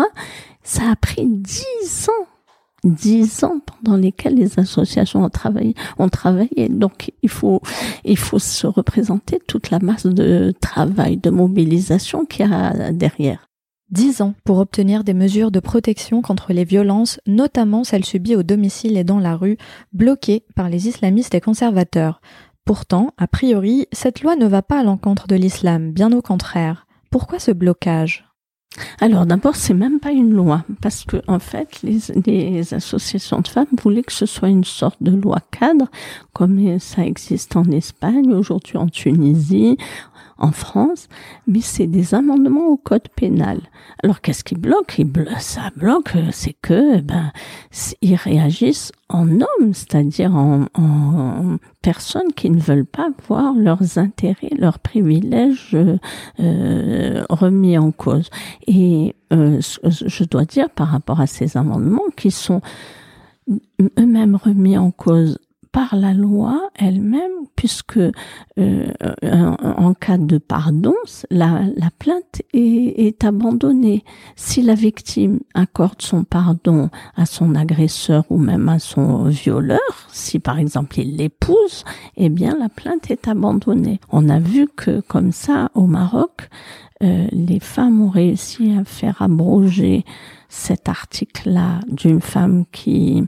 Ça 0.64 0.90
a 0.90 0.96
pris 0.96 1.28
dix 1.28 2.10
ans 2.10 2.26
dix 2.84 3.44
ans 3.44 3.60
pendant 3.66 3.98
lesquels 3.98 4.36
les 4.36 4.60
associations 4.60 5.24
ont 5.24 5.30
travaillé, 5.30 5.76
ont 6.00 6.10
travaillé. 6.10 6.70
Donc, 6.70 7.12
il 7.22 7.30
faut, 7.30 7.62
il 8.06 8.18
faut 8.18 8.40
se 8.40 8.66
représenter 8.66 9.40
toute 9.46 9.72
la 9.72 9.80
masse 9.80 10.06
de 10.06 10.54
travail, 10.62 11.18
de 11.18 11.30
mobilisation 11.30 12.26
qu'il 12.26 12.48
y 12.48 12.54
a 12.54 12.92
derrière. 12.92 13.47
Dix 13.90 14.20
ans 14.20 14.34
pour 14.44 14.58
obtenir 14.58 15.06
des 15.06 15.14
mesures 15.14 15.50
de 15.50 15.62
protection 15.62 16.22
contre 16.22 16.52
les 16.52 16.66
violences, 16.66 17.22
notamment 17.26 17.86
celles 17.86 18.04
subies 18.04 18.36
au 18.36 18.44
domicile 18.44 18.98
et 18.98 19.06
dans 19.06 19.20
la 19.20 19.38
rue, 19.38 19.58
bloquées 19.94 20.44
par 20.56 20.68
les 20.68 20.90
islamistes 20.90 21.34
et 21.36 21.40
conservateurs. 21.40 22.20
Pourtant, 22.66 23.14
a 23.18 23.28
priori, 23.28 23.88
cette 23.94 24.24
loi 24.24 24.36
ne 24.36 24.46
va 24.46 24.62
pas 24.62 24.82
à 24.82 24.84
l'encontre 24.84 25.28
de 25.28 25.38
l'islam, 25.38 25.94
bien 25.94 26.12
au 26.12 26.22
contraire. 26.22 26.86
Pourquoi 27.12 27.40
ce 27.40 27.52
blocage? 27.52 28.26
Alors 29.00 29.26
d'abord, 29.26 29.56
c'est 29.56 29.74
même 29.74 30.02
pas 30.02 30.12
une 30.12 30.34
loi, 30.34 30.66
parce 30.82 31.06
que 31.06 31.22
en 31.28 31.40
fait, 31.40 31.82
les, 31.82 32.00
les, 32.26 32.74
associations 32.74 33.40
de 33.40 33.48
femmes 33.48 33.68
voulaient 33.82 34.04
que 34.04 34.12
ce 34.12 34.26
soit 34.26 34.50
une 34.50 34.66
sorte 34.66 35.02
de 35.02 35.12
loi 35.12 35.40
cadre, 35.58 35.88
comme 36.34 36.78
ça 36.80 37.06
existe 37.06 37.56
en 37.56 37.64
Espagne, 37.72 38.34
aujourd'hui 38.34 38.78
en 38.78 38.88
Tunisie, 38.88 39.78
en 40.38 40.52
France, 40.52 41.08
mais 41.48 41.62
c'est 41.62 41.88
des 41.88 42.14
amendements 42.14 42.68
au 42.68 42.78
code 42.78 43.08
pénal. 43.16 43.60
Alors 44.04 44.22
qu'est-ce 44.22 44.44
qui 44.44 44.56
bloque? 44.56 45.02
Ça 45.40 45.72
bloque, 45.76 46.14
c'est 46.32 46.56
que 46.62 47.02
ben 47.02 47.32
ils 48.02 48.16
réagissent 48.16 48.92
en 49.10 49.28
hommes, 49.30 49.74
c'est-à-dire 49.74 50.36
en, 50.36 50.68
personnes 51.82 52.34
qui 52.36 52.50
ne 52.50 52.60
veulent 52.60 52.86
pas 52.86 53.10
voir 53.28 53.54
leurs 53.56 53.98
intérêts, 53.98 54.52
leurs 54.58 54.80
privilèges 54.80 55.76
euh, 56.40 57.24
remis 57.30 57.78
en 57.78 57.92
cause. 57.92 58.30
Et 58.68 59.16
euh, 59.32 59.60
je 59.62 60.24
dois 60.26 60.46
dire 60.46 60.70
par 60.70 60.90
rapport 60.90 61.22
à 61.22 61.28
ces 61.28 61.56
amendements 61.56 62.10
qui 62.16 62.32
sont 62.32 62.62
eux-mêmes 63.98 64.36
remis 64.36 64.78
en 64.78 64.92
cause 64.92 65.40
par 65.78 65.96
la 65.96 66.12
loi 66.12 66.72
elle-même, 66.74 67.46
puisque 67.56 68.00
euh, 68.00 68.88
en, 69.62 69.94
cas 69.94 70.18
de 70.18 70.40
pardon, 70.40 70.96
la, 71.30 71.62
la 71.76 71.92
plainte 72.00 72.42
est, 72.52 73.06
est, 73.06 73.24
abandonnée. 73.24 74.04
Si 74.36 74.64
la 74.64 74.74
victime 74.74 75.40
accorde 75.54 76.02
son 76.02 76.24
pardon 76.24 76.90
à 77.16 77.28
son 77.28 77.54
agresseur 77.54 78.24
ou 78.32 78.40
même 78.40 78.68
à 78.70 78.80
son 78.80 79.26
violeur, 79.26 80.08
si 80.12 80.40
par 80.40 80.58
exemple 80.58 81.00
il 81.00 81.16
l'épouse, 81.16 81.84
eh 82.16 82.30
bien 82.30 82.58
la 82.58 82.70
plainte 82.70 83.12
est 83.12 83.28
abandonnée. 83.28 84.00
On 84.10 84.30
a 84.30 84.40
vu 84.40 84.68
que 84.76 85.02
comme 85.02 85.32
ça 85.32 85.70
au 85.76 85.86
Maroc, 85.86 86.50
euh, 87.04 87.28
les 87.32 87.60
femmes 87.60 88.02
ont 88.02 88.10
réussi 88.10 88.76
à 88.76 88.84
faire 88.84 89.22
abroger 89.22 90.06
cet 90.50 90.90
article-là 90.90 91.80
d'une 91.88 92.22
femme 92.22 92.66
qui, 92.72 93.24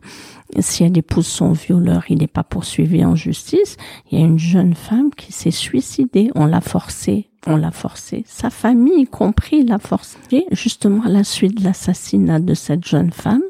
si 0.60 0.84
elle 0.84 0.98
épouse 0.98 1.28
son 1.28 1.52
violeur, 1.52 2.04
il 2.10 2.20
n'est 2.20 2.28
pas 2.28 2.44
poursuivi 2.44 3.04
en 3.04 3.16
justice. 3.16 3.78
Il 4.10 4.20
y 4.20 4.22
a 4.22 4.26
une 4.26 4.40
jeune 4.40 4.76
femme 4.76 5.12
qui 5.16 5.32
s'est 5.32 5.52
suicidée. 5.52 6.32
On 6.36 6.46
l'a 6.46 6.62
forcée. 6.62 7.30
On 7.48 7.56
l'a 7.56 7.72
forcée. 7.72 8.24
Sa 8.28 8.50
famille, 8.50 9.02
y 9.02 9.08
compris, 9.08 9.64
l'a 9.64 9.80
forcée. 9.80 10.18
Justement, 10.52 11.04
à 11.04 11.10
la 11.10 11.24
suite 11.24 11.60
de 11.60 11.64
l'assassinat 11.64 12.40
de 12.40 12.54
cette 12.54 12.86
jeune 12.86 13.12
femme, 13.12 13.44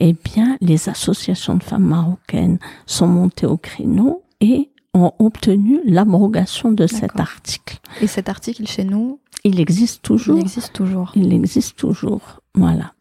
eh 0.00 0.14
bien, 0.14 0.56
les 0.60 0.88
associations 0.88 1.54
de 1.54 1.62
femmes 1.62 1.86
marocaines 1.86 2.58
sont 2.86 3.06
montées 3.06 3.46
au 3.46 3.56
créneau 3.56 4.22
et 4.40 4.70
ont 4.94 5.12
obtenu 5.18 5.80
l'abrogation 5.84 6.72
de 6.72 6.86
cet 6.86 7.18
article. 7.18 7.78
Et 8.00 8.06
cet 8.06 8.28
article 8.28 8.66
chez 8.66 8.84
nous 8.84 9.20
Il 9.44 9.60
existe 9.60 10.02
toujours. 10.02 10.38
Il 10.38 10.42
existe 10.42 10.72
toujours. 10.72 11.12
Il 11.14 11.32
existe 11.32 11.76
toujours. 11.76 12.41
Voilà. 12.54 12.92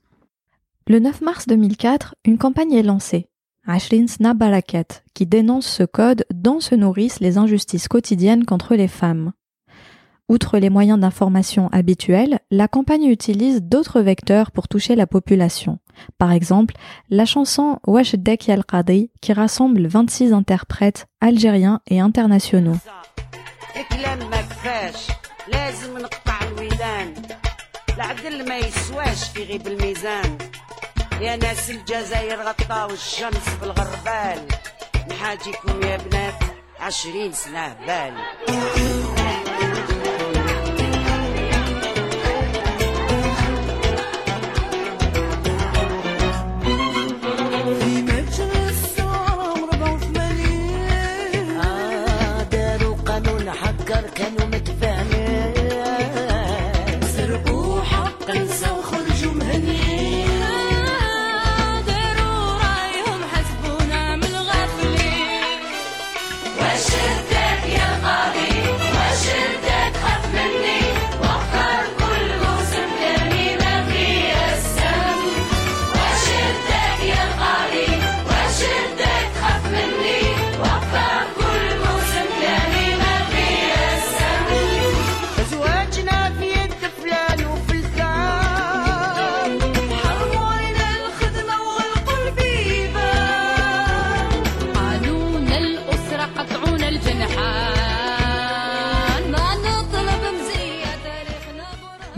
Le 0.87 0.99
9 0.99 1.21
mars 1.21 1.47
2004, 1.47 2.15
une 2.25 2.37
campagne 2.37 2.73
est 2.73 2.83
lancée. 2.83 3.27
Ashlin 3.67 4.07
Snabaraket, 4.07 5.03
qui 5.13 5.25
dénonce 5.25 5.67
ce 5.67 5.83
code 5.83 6.25
dont 6.33 6.59
se 6.59 6.73
nourrissent 6.73 7.19
les 7.19 7.37
injustices 7.37 7.87
quotidiennes 7.87 8.45
contre 8.45 8.75
les 8.75 8.87
femmes. 8.87 9.33
Outre 10.29 10.59
les 10.59 10.69
moyens 10.69 10.97
d'information 10.97 11.67
habituels, 11.73 12.39
la 12.51 12.69
campagne 12.69 13.03
utilise 13.03 13.61
d'autres 13.61 13.99
vecteurs 13.99 14.51
pour 14.51 14.69
toucher 14.69 14.95
la 14.95 15.05
population. 15.05 15.79
Par 16.17 16.31
exemple, 16.31 16.75
la 17.09 17.25
chanson 17.25 17.79
Wash 17.85 18.15
Dek 18.15 18.47
Yal 18.47 18.63
Qadi 18.63 19.11
qui 19.21 19.33
rassemble 19.33 19.87
26 19.87 20.31
interprètes 20.31 21.07
algériens 21.19 21.81
et 21.87 21.99
internationaux. 21.99 22.77
العدل 28.01 28.49
ما 28.49 28.57
يسواش 28.57 29.23
في 29.33 29.43
غيب 29.43 29.67
الميزان؟ 29.67 30.37
يا 31.21 31.35
ناس 31.35 31.69
الجزائر 31.69 32.41
غطاو 32.41 32.89
الشمس 32.89 33.49
بالغربال 33.61 34.47
نحاجيكم 35.09 35.83
يا 35.83 35.97
بنات 35.97 36.43
عشرين 36.79 37.33
سنة 37.33 37.73
بال 37.87 38.13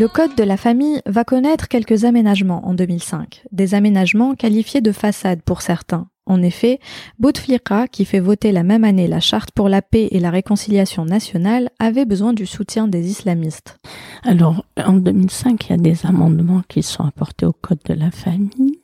Le 0.04 0.10
Code 0.10 0.36
de 0.36 0.44
la 0.44 0.58
famille 0.58 1.02
va 1.06 1.24
connaître 1.24 1.70
quelques 1.70 2.04
aménagements 2.04 2.68
en 2.68 2.74
2005, 2.74 3.46
des 3.54 3.74
aménagements 3.74 4.36
qualifiés 4.36 4.82
de 4.82 4.92
façade 4.92 5.42
pour 5.44 5.62
certains. 5.62 6.10
En 6.26 6.42
effet, 6.42 6.82
Bouteflika, 7.20 7.88
qui 7.88 8.04
fait 8.04 8.20
voter 8.20 8.52
la 8.52 8.64
même 8.64 8.84
année 8.84 9.08
la 9.08 9.22
charte 9.22 9.52
pour 9.52 9.70
la 9.70 9.82
paix 9.82 10.10
et 10.12 10.20
la 10.20 10.30
réconciliation 10.30 11.06
nationale, 11.06 11.70
avait 11.80 12.04
besoin 12.04 12.34
du 12.34 12.46
soutien 12.46 12.90
des 12.90 13.10
islamistes. 13.10 13.80
Alors, 14.24 14.66
en 14.76 14.92
2005, 14.92 15.68
il 15.68 15.70
y 15.70 15.74
a 15.74 15.78
des 15.78 16.06
amendements 16.06 16.64
qui 16.68 16.84
sont 16.84 17.06
apportés 17.06 17.46
au 17.46 17.54
Code 17.54 17.80
de 17.86 17.94
la 17.94 18.12
famille 18.12 18.82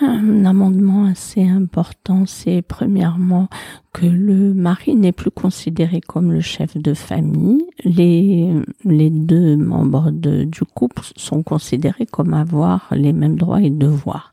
un 0.00 0.44
amendement 0.44 1.06
assez 1.06 1.46
important, 1.46 2.24
c'est 2.26 2.62
premièrement 2.62 3.48
que 3.92 4.06
le 4.06 4.54
mari 4.54 4.94
n'est 4.94 5.12
plus 5.12 5.30
considéré 5.30 6.00
comme 6.00 6.32
le 6.32 6.40
chef 6.40 6.76
de 6.76 6.94
famille. 6.94 7.64
Les, 7.84 8.52
les 8.84 9.10
deux 9.10 9.56
membres 9.56 10.10
du 10.10 10.60
couple 10.74 11.02
sont 11.16 11.42
considérés 11.42 12.06
comme 12.06 12.34
avoir 12.34 12.88
les 12.92 13.12
mêmes 13.12 13.36
droits 13.36 13.62
et 13.62 13.70
devoirs. 13.70 14.32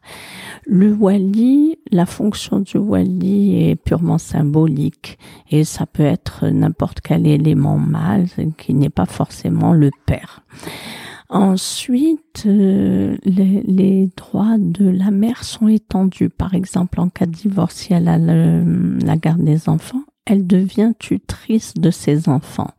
Le 0.68 0.94
wali, 0.94 1.78
la 1.92 2.06
fonction 2.06 2.60
du 2.60 2.78
wali 2.78 3.70
est 3.70 3.76
purement 3.76 4.18
symbolique 4.18 5.20
et 5.52 5.64
ça 5.64 5.86
peut 5.86 6.04
être 6.04 6.48
n'importe 6.48 7.02
quel 7.02 7.28
élément 7.28 7.78
mâle 7.78 8.28
qui 8.58 8.74
n'est 8.74 8.90
pas 8.90 9.06
forcément 9.06 9.74
le 9.74 9.92
père. 10.06 10.42
Ensuite, 11.30 12.44
euh, 12.46 13.18
les, 13.24 14.10
droits 14.16 14.58
de 14.60 14.88
la 14.88 15.12
mère 15.12 15.44
sont 15.44 15.68
étendus. 15.68 16.30
Par 16.30 16.54
exemple, 16.54 17.00
en 17.00 17.10
cas 17.10 17.26
de 17.26 17.32
divorce, 17.32 17.76
si 17.76 17.94
elle 17.94 18.08
a 18.08 18.18
la 18.18 19.18
garde 19.18 19.44
des 19.44 19.68
enfants, 19.68 20.04
elle 20.26 20.46
devient 20.46 20.94
tutrice 21.00 21.74
de 21.74 21.90
ses 21.90 22.30
enfants. 22.30 22.72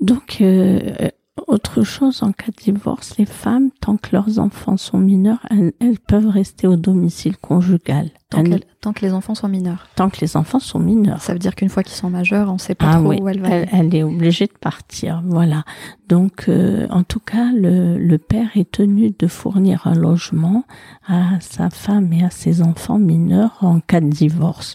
Donc, 0.00 0.38
euh, 0.40 1.10
autre 1.46 1.82
chose, 1.82 2.22
en 2.22 2.32
cas 2.32 2.50
de 2.50 2.72
divorce, 2.72 3.16
les 3.16 3.26
femmes, 3.26 3.70
tant 3.80 3.96
que 3.96 4.10
leurs 4.12 4.38
enfants 4.38 4.76
sont 4.76 4.98
mineurs, 4.98 5.46
elles 5.50 5.98
peuvent 5.98 6.28
rester 6.28 6.66
au 6.66 6.76
domicile 6.76 7.36
conjugal. 7.38 8.10
Tant, 8.30 8.42
qu'elle- 8.44 8.64
tant 8.82 8.92
que 8.92 9.06
les 9.06 9.14
enfants 9.14 9.34
sont 9.34 9.48
mineurs. 9.48 9.86
tant 9.96 10.10
que 10.10 10.18
les 10.20 10.36
enfants 10.36 10.58
sont 10.60 10.78
mineurs. 10.78 11.22
Ça 11.22 11.32
veut 11.32 11.38
dire 11.38 11.54
qu'une 11.54 11.70
fois 11.70 11.82
qu'ils 11.82 11.94
sont 11.96 12.10
majeurs, 12.10 12.50
on 12.50 12.54
ne 12.54 12.58
sait 12.58 12.74
pas 12.74 12.90
Ah 12.90 12.98
trop 12.98 13.08
oui, 13.08 13.18
où 13.22 13.28
elle 13.28 13.40
va. 13.40 13.48
elle, 13.48 13.68
elle 13.72 13.94
est 13.94 14.02
obligée 14.02 14.46
de 14.46 14.52
partir, 14.60 15.22
voilà. 15.24 15.64
Donc, 16.10 16.44
euh, 16.48 16.86
en 16.90 17.04
tout 17.04 17.20
cas, 17.20 17.50
le, 17.54 17.96
le 17.98 18.18
père 18.18 18.48
est 18.54 18.70
tenu 18.70 19.12
de 19.18 19.26
fournir 19.26 19.86
un 19.86 19.94
logement 19.94 20.64
à 21.06 21.40
sa 21.40 21.70
femme 21.70 22.12
et 22.12 22.22
à 22.22 22.28
ses 22.30 22.60
enfants 22.62 22.98
mineurs 22.98 23.56
en 23.62 23.80
cas 23.80 24.00
de 24.00 24.08
divorce. 24.08 24.74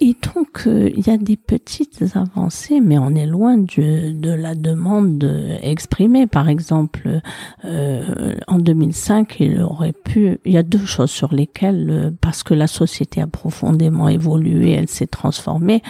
Et 0.00 0.16
donc, 0.34 0.62
euh, 0.66 0.90
il 0.96 1.06
y 1.06 1.10
a 1.10 1.16
des 1.16 1.36
petites 1.36 2.04
avancées, 2.16 2.80
mais 2.80 2.98
on 2.98 3.14
est 3.14 3.26
loin 3.26 3.56
du- 3.58 4.12
de 4.14 4.30
la 4.30 4.54
demande 4.54 5.22
exprimée. 5.62 6.26
Par 6.26 6.48
exemple, 6.48 7.20
euh, 7.64 8.34
en 8.48 8.58
2005, 8.58 9.36
il 9.40 9.60
aurait 9.62 9.92
pu. 9.92 10.38
Il 10.44 10.52
y 10.52 10.58
a 10.58 10.62
deux 10.62 10.84
choses 10.84 11.10
sur 11.10 11.32
lesquelles, 11.34 11.88
euh, 11.90 12.10
parce 12.20 12.42
que 12.42 12.54
la 12.62 12.68
société 12.68 13.20
a 13.20 13.26
profondément 13.26 14.08
évolué, 14.08 14.70
elle 14.70 14.88
s'est 14.88 15.08
transformée, 15.08 15.82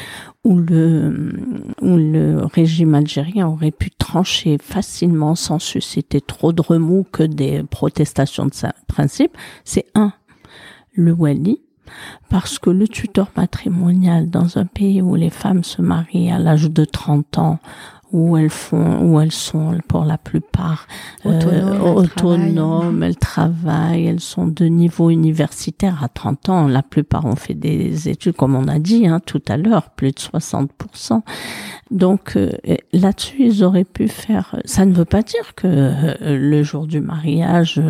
où 0.43 0.57
le 0.57 2.45
régime 2.45 2.95
algérien 2.95 3.47
aurait 3.47 3.71
pu 3.71 3.91
trancher 3.91 4.57
facilement 4.57 5.35
sans 5.35 5.59
susciter 5.59 6.23
trop 6.23 6.55
de 6.55 6.63
remous 6.63 7.05
que 7.13 7.25
des 7.25 7.63
protestations 7.63 8.47
de 8.47 8.55
sa 8.55 8.73
principe. 8.87 9.37
C'est 9.65 9.85
un, 9.95 10.15
le 10.95 11.13
wali, 11.13 11.61
parce 12.31 12.59
que 12.59 12.71
le 12.71 12.89
tuteur 12.89 13.31
matrimonial 13.37 14.31
dans 14.31 14.57
un 14.57 14.65
pays 14.65 15.03
où 15.03 15.15
les 15.15 15.29
femmes 15.29 15.65
se 15.65 15.83
marient 15.83 16.33
à 16.33 16.39
l'âge 16.39 16.71
de 16.71 16.85
30 16.87 17.37
ans, 17.37 17.59
où 18.13 18.37
elles 18.37 18.51
font, 18.51 19.01
où 19.01 19.21
elles 19.21 19.33
sont 19.33 19.79
pour 19.89 20.05
la 20.05 20.19
plupart 20.19 20.87
euh, 21.25 21.79
Autonomes, 21.79 23.03
elles 23.03 23.17
travaillent, 23.17 24.07
elles 24.07 24.21
sont 24.21 24.47
de 24.47 24.67
niveau 24.67 25.11
universitaire 25.11 26.05
à 26.05 26.09
30 26.09 26.49
ans. 26.51 26.69
La 26.69 26.83
plupart 26.83 27.25
ont 27.25 27.37
fait 27.37 27.55
des 27.55 28.09
études, 28.09 28.37
comme 28.37 28.55
on 28.55 28.69
a 28.69 28.79
dit 28.79 29.07
hein, 29.07 29.21
tout 29.25 29.43
à 29.49 29.57
l'heure, 29.57 29.91
plus 29.91 30.13
de 30.13 30.19
60%. 30.19 31.23
Donc 31.91 32.37
euh, 32.37 32.53
là-dessus, 32.93 33.37
ils 33.39 33.65
auraient 33.65 33.85
pu 33.85 34.09
faire. 34.09 34.61
Ça 34.65 34.85
ne 34.85 34.93
veut 34.93 35.05
pas 35.07 35.23
dire 35.23 35.55
que 35.55 35.67
euh, 35.67 36.15
le 36.21 36.63
jour 36.63 36.87
du 36.87 37.01
mariage, 37.01 37.81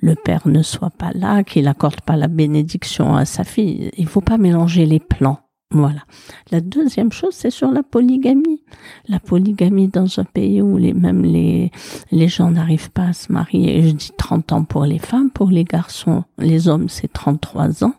le 0.00 0.14
père 0.14 0.46
ne 0.46 0.62
soit 0.62 0.90
pas 0.90 1.12
là, 1.14 1.44
qu'il 1.44 1.68
accorde 1.68 2.00
pas 2.00 2.16
la 2.16 2.28
bénédiction 2.28 3.14
à 3.14 3.24
sa 3.24 3.44
fille. 3.44 3.90
Il 3.96 4.08
faut 4.08 4.20
pas 4.20 4.38
mélanger 4.38 4.84
les 4.86 5.00
plans. 5.00 5.43
Voilà. 5.74 6.04
La 6.52 6.60
deuxième 6.60 7.10
chose, 7.10 7.34
c'est 7.34 7.50
sur 7.50 7.72
la 7.72 7.82
polygamie. 7.82 8.60
La 9.08 9.18
polygamie 9.18 9.88
dans 9.88 10.20
un 10.20 10.24
pays 10.24 10.62
où 10.62 10.76
les, 10.76 10.94
même 10.94 11.24
les, 11.24 11.72
les 12.12 12.28
gens 12.28 12.52
n'arrivent 12.52 12.92
pas 12.92 13.08
à 13.08 13.12
se 13.12 13.32
marier. 13.32 13.82
Je 13.82 13.90
dis 13.90 14.12
30 14.16 14.52
ans 14.52 14.64
pour 14.64 14.84
les 14.84 15.00
femmes, 15.00 15.30
pour 15.30 15.50
les 15.50 15.64
garçons, 15.64 16.22
les 16.38 16.68
hommes, 16.68 16.88
c'est 16.88 17.12
33 17.12 17.82
ans. 17.82 17.94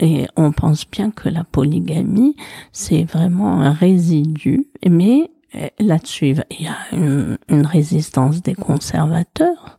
Et 0.00 0.26
on 0.36 0.52
pense 0.52 0.88
bien 0.90 1.10
que 1.10 1.28
la 1.28 1.44
polygamie, 1.44 2.34
c'est 2.72 3.04
vraiment 3.04 3.60
un 3.60 3.72
résidu. 3.72 4.66
Mais 4.88 5.30
là-dessus, 5.78 6.36
il 6.50 6.62
y 6.64 6.68
a 6.68 6.76
une, 6.92 7.38
une 7.48 7.66
résistance 7.66 8.42
des 8.42 8.54
conservateurs. 8.54 9.78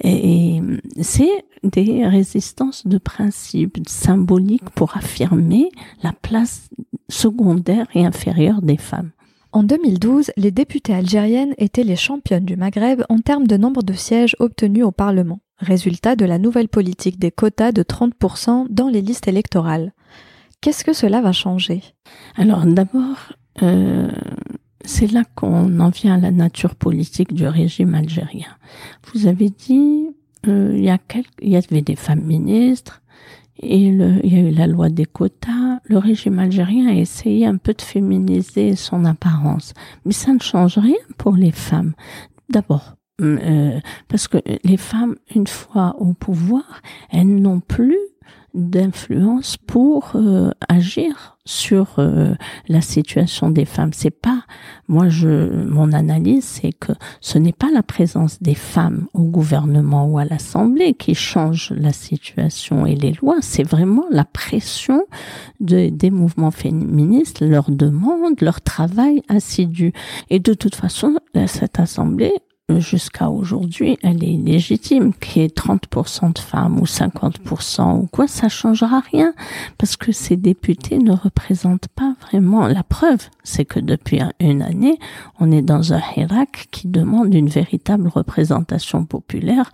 Et, 0.00 0.56
et 0.56 0.62
c'est 1.02 1.44
des 1.62 2.06
résistances 2.06 2.86
de 2.86 2.98
principe 2.98 3.78
symboliques 3.88 4.70
pour 4.74 4.96
affirmer 4.96 5.70
la 6.02 6.12
place 6.12 6.68
secondaire 7.08 7.86
et 7.94 8.04
inférieure 8.04 8.62
des 8.62 8.76
femmes. 8.76 9.10
En 9.52 9.62
2012, 9.62 10.32
les 10.36 10.50
députées 10.50 10.94
algériennes 10.94 11.54
étaient 11.58 11.84
les 11.84 11.96
championnes 11.96 12.44
du 12.44 12.56
Maghreb 12.56 13.04
en 13.08 13.18
termes 13.18 13.46
de 13.46 13.56
nombre 13.56 13.84
de 13.84 13.92
sièges 13.92 14.34
obtenus 14.40 14.84
au 14.84 14.90
Parlement, 14.90 15.38
résultat 15.58 16.16
de 16.16 16.24
la 16.24 16.38
nouvelle 16.38 16.68
politique 16.68 17.20
des 17.20 17.30
quotas 17.30 17.70
de 17.70 17.84
30% 17.84 18.66
dans 18.68 18.88
les 18.88 19.00
listes 19.00 19.28
électorales. 19.28 19.92
Qu'est-ce 20.60 20.82
que 20.82 20.92
cela 20.92 21.20
va 21.20 21.30
changer? 21.30 21.82
Alors 22.36 22.66
d'abord, 22.66 23.34
euh, 23.62 24.08
c'est 24.84 25.10
là 25.10 25.24
qu'on 25.34 25.80
en 25.80 25.90
vient 25.90 26.14
à 26.14 26.18
la 26.18 26.30
nature 26.30 26.74
politique 26.74 27.32
du 27.32 27.46
régime 27.46 27.94
algérien. 27.94 28.56
Vous 29.12 29.26
avez 29.26 29.50
dit, 29.50 30.08
euh, 30.46 30.72
il 30.74 30.84
y 30.84 31.50
y 31.50 31.56
avait 31.56 31.82
des 31.82 31.96
femmes 31.96 32.24
ministres, 32.24 33.02
et 33.60 33.78
il 33.78 34.20
y 34.24 34.36
a 34.36 34.40
eu 34.40 34.50
la 34.50 34.66
loi 34.66 34.88
des 34.88 35.06
quotas. 35.06 35.80
Le 35.84 35.98
régime 35.98 36.38
algérien 36.38 36.88
a 36.88 36.94
essayé 36.94 37.46
un 37.46 37.56
peu 37.56 37.72
de 37.72 37.82
féminiser 37.82 38.74
son 38.76 39.04
apparence, 39.04 39.74
mais 40.04 40.12
ça 40.12 40.32
ne 40.32 40.40
change 40.40 40.78
rien 40.78 40.96
pour 41.18 41.34
les 41.34 41.52
femmes. 41.52 41.94
D'abord, 42.50 42.96
euh, 43.20 43.78
parce 44.08 44.28
que 44.28 44.38
les 44.64 44.76
femmes, 44.76 45.14
une 45.34 45.46
fois 45.46 45.94
au 45.98 46.12
pouvoir, 46.14 46.82
elles 47.10 47.40
n'ont 47.40 47.60
plus 47.60 47.98
d'influence 48.54 49.56
pour 49.56 50.12
euh, 50.14 50.50
agir 50.68 51.36
sur 51.44 51.96
euh, 51.98 52.34
la 52.68 52.80
situation 52.80 53.50
des 53.50 53.64
femmes. 53.64 53.92
C'est 53.92 54.10
pas 54.10 54.44
moi 54.88 55.08
je 55.08 55.64
mon 55.66 55.92
analyse 55.92 56.44
c'est 56.44 56.72
que 56.72 56.92
ce 57.20 57.36
n'est 57.38 57.52
pas 57.52 57.70
la 57.72 57.82
présence 57.82 58.40
des 58.40 58.54
femmes 58.54 59.08
au 59.12 59.24
gouvernement 59.24 60.06
ou 60.06 60.18
à 60.18 60.24
l'Assemblée 60.24 60.94
qui 60.94 61.14
change 61.14 61.72
la 61.76 61.92
situation 61.92 62.86
et 62.86 62.94
les 62.94 63.12
lois, 63.12 63.38
c'est 63.40 63.62
vraiment 63.62 64.04
la 64.10 64.24
pression 64.24 65.04
de, 65.60 65.88
des 65.88 66.10
mouvements 66.10 66.50
féministes, 66.50 67.40
leurs 67.40 67.70
demandes, 67.70 68.40
leur 68.40 68.60
travail 68.60 69.22
assidu. 69.28 69.92
Et 70.30 70.38
de 70.38 70.54
toute 70.54 70.74
façon, 70.74 71.16
cette 71.46 71.80
assemblée 71.80 72.32
jusqu'à 72.70 73.28
aujourd'hui, 73.28 73.98
elle 74.02 74.24
est 74.24 74.32
illégitime. 74.32 75.12
Qu'il 75.14 75.42
y 75.42 75.44
ait 75.44 75.48
30% 75.48 76.32
de 76.32 76.38
femmes 76.38 76.80
ou 76.80 76.84
50% 76.84 78.00
ou 78.00 78.06
quoi, 78.06 78.26
ça 78.26 78.48
changera 78.48 79.00
rien. 79.12 79.34
Parce 79.76 79.96
que 79.96 80.12
ces 80.12 80.36
députés 80.36 80.98
ne 80.98 81.12
représentent 81.12 81.88
pas 81.88 82.14
vraiment 82.22 82.66
la 82.66 82.82
preuve. 82.82 83.28
C'est 83.42 83.66
que 83.66 83.80
depuis 83.80 84.20
une 84.40 84.62
année, 84.62 84.98
on 85.40 85.52
est 85.52 85.62
dans 85.62 85.92
un 85.92 86.00
Hirak 86.16 86.68
qui 86.70 86.88
demande 86.88 87.34
une 87.34 87.48
véritable 87.48 88.08
représentation 88.08 89.04
populaire, 89.04 89.70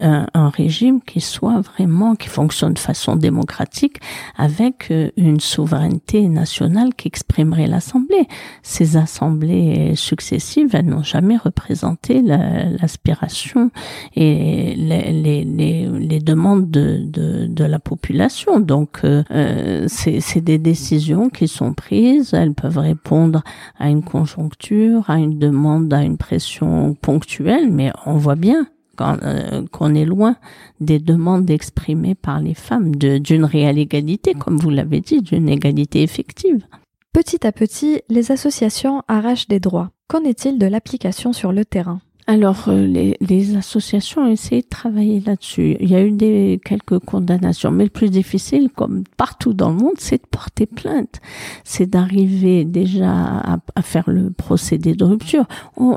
un, 0.00 0.26
un 0.34 0.48
régime 0.48 1.00
qui 1.00 1.20
soit 1.20 1.60
vraiment, 1.60 2.16
qui 2.16 2.28
fonctionne 2.28 2.74
de 2.74 2.78
façon 2.78 3.14
démocratique 3.14 4.00
avec 4.36 4.92
une 5.16 5.38
souveraineté 5.38 6.28
nationale 6.28 6.94
qui 6.94 7.06
exprimerait 7.06 7.68
l'Assemblée. 7.68 8.26
Ces 8.62 8.96
assemblées 8.96 9.94
successives, 9.94 10.74
elles 10.74 10.86
n'ont 10.86 11.04
jamais 11.04 11.36
représenté 11.36 12.15
l'aspiration 12.22 13.70
et 14.14 14.74
les, 14.76 15.12
les, 15.12 15.44
les, 15.44 15.86
les, 15.86 16.20
demandes 16.20 16.70
de, 16.70 17.00
de, 17.04 17.46
de, 17.46 17.64
la 17.64 17.78
population. 17.78 18.60
Donc, 18.60 19.00
euh, 19.04 19.86
c'est 19.88 20.40
des 20.40 20.58
décisions 20.58 21.28
qui 21.30 21.48
sont 21.48 21.72
prises. 21.72 22.34
Elles 22.34 22.54
peuvent 22.54 22.78
répondre 22.78 23.42
à 23.78 23.88
une 23.88 24.02
conjoncture, 24.02 25.08
à 25.08 25.18
une 25.18 25.38
demande, 25.38 25.92
à 25.92 26.02
une 26.02 26.16
pression 26.16 26.94
ponctuelle, 26.94 27.70
mais 27.70 27.92
on 28.06 28.16
voit 28.16 28.36
bien 28.36 28.66
qu'on 28.96 29.18
euh, 29.22 29.94
est 29.94 30.04
loin 30.04 30.36
des 30.80 30.98
demandes 30.98 31.50
exprimées 31.50 32.14
par 32.14 32.40
les 32.40 32.54
femmes 32.54 32.96
d'une 32.96 33.44
réelle 33.44 33.78
égalité, 33.78 34.34
comme 34.34 34.56
vous 34.56 34.70
l'avez 34.70 35.00
dit, 35.00 35.20
d'une 35.20 35.48
égalité 35.48 36.02
effective. 36.02 36.66
Petit 37.12 37.46
à 37.46 37.52
petit, 37.52 38.02
les 38.08 38.32
associations 38.32 39.02
arrachent 39.08 39.48
des 39.48 39.60
droits. 39.60 39.90
Qu'en 40.08 40.22
est-il 40.24 40.58
de 40.58 40.66
l'application 40.66 41.32
sur 41.32 41.52
le 41.52 41.64
terrain? 41.64 42.00
Alors, 42.28 42.64
euh, 42.68 42.84
les, 42.84 43.16
les, 43.20 43.56
associations 43.56 44.22
ont 44.22 44.26
essayé 44.26 44.62
de 44.62 44.66
travailler 44.66 45.20
là-dessus. 45.20 45.76
Il 45.78 45.88
y 45.88 45.94
a 45.94 46.02
eu 46.02 46.10
des, 46.10 46.60
quelques 46.64 46.98
condamnations, 46.98 47.70
mais 47.70 47.84
le 47.84 47.90
plus 47.90 48.10
difficile, 48.10 48.68
comme 48.74 49.04
partout 49.16 49.54
dans 49.54 49.68
le 49.68 49.76
monde, 49.76 49.94
c'est 49.98 50.20
de 50.20 50.26
porter 50.28 50.66
plainte. 50.66 51.20
C'est 51.62 51.88
d'arriver 51.88 52.64
déjà 52.64 53.12
à, 53.12 53.58
à, 53.76 53.82
faire 53.82 54.10
le 54.10 54.30
procédé 54.30 54.94
de 54.94 55.04
rupture. 55.04 55.44
On, 55.76 55.96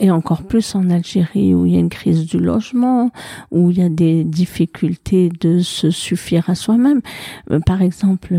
et 0.00 0.10
encore 0.10 0.42
plus 0.42 0.74
en 0.74 0.90
Algérie, 0.90 1.54
où 1.54 1.66
il 1.66 1.74
y 1.74 1.76
a 1.76 1.80
une 1.80 1.88
crise 1.88 2.26
du 2.26 2.40
logement, 2.40 3.12
où 3.52 3.70
il 3.70 3.78
y 3.78 3.82
a 3.82 3.88
des 3.88 4.24
difficultés 4.24 5.28
de 5.40 5.60
se 5.60 5.92
suffire 5.92 6.50
à 6.50 6.56
soi-même. 6.56 7.00
Par 7.64 7.80
exemple, 7.80 8.34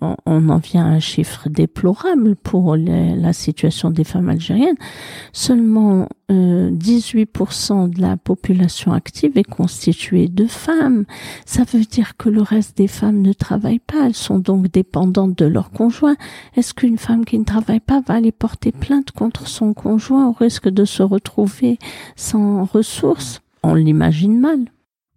on, 0.00 0.16
on, 0.26 0.48
en 0.48 0.58
vient 0.58 0.86
à 0.86 0.88
un 0.88 1.00
chiffre 1.00 1.48
déplorable 1.48 2.34
pour 2.34 2.74
les, 2.74 3.14
la 3.14 3.32
situation 3.32 3.90
des 3.90 4.02
femmes 4.02 4.28
algériennes. 4.28 4.76
Seulement 5.32 6.08
18% 6.32 7.90
de 7.90 8.00
la 8.00 8.16
population 8.16 8.92
active 8.92 9.36
est 9.36 9.44
constituée 9.44 10.28
de 10.28 10.46
femmes. 10.46 11.04
Ça 11.46 11.64
veut 11.64 11.84
dire 11.84 12.16
que 12.16 12.28
le 12.28 12.42
reste 12.42 12.76
des 12.76 12.88
femmes 12.88 13.22
ne 13.22 13.32
travaillent 13.32 13.78
pas. 13.78 14.06
Elles 14.06 14.14
sont 14.14 14.38
donc 14.38 14.70
dépendantes 14.70 15.36
de 15.36 15.46
leur 15.46 15.70
conjoint. 15.70 16.16
Est-ce 16.56 16.74
qu'une 16.74 16.98
femme 16.98 17.24
qui 17.24 17.38
ne 17.38 17.44
travaille 17.44 17.80
pas 17.80 18.00
va 18.00 18.14
aller 18.14 18.32
porter 18.32 18.72
plainte 18.72 19.10
contre 19.10 19.46
son 19.46 19.74
conjoint 19.74 20.28
au 20.28 20.32
risque 20.32 20.68
de 20.68 20.84
se 20.84 21.02
retrouver 21.02 21.78
sans 22.16 22.64
ressources? 22.64 23.40
On 23.62 23.74
l'imagine 23.74 24.38
mal. 24.38 24.60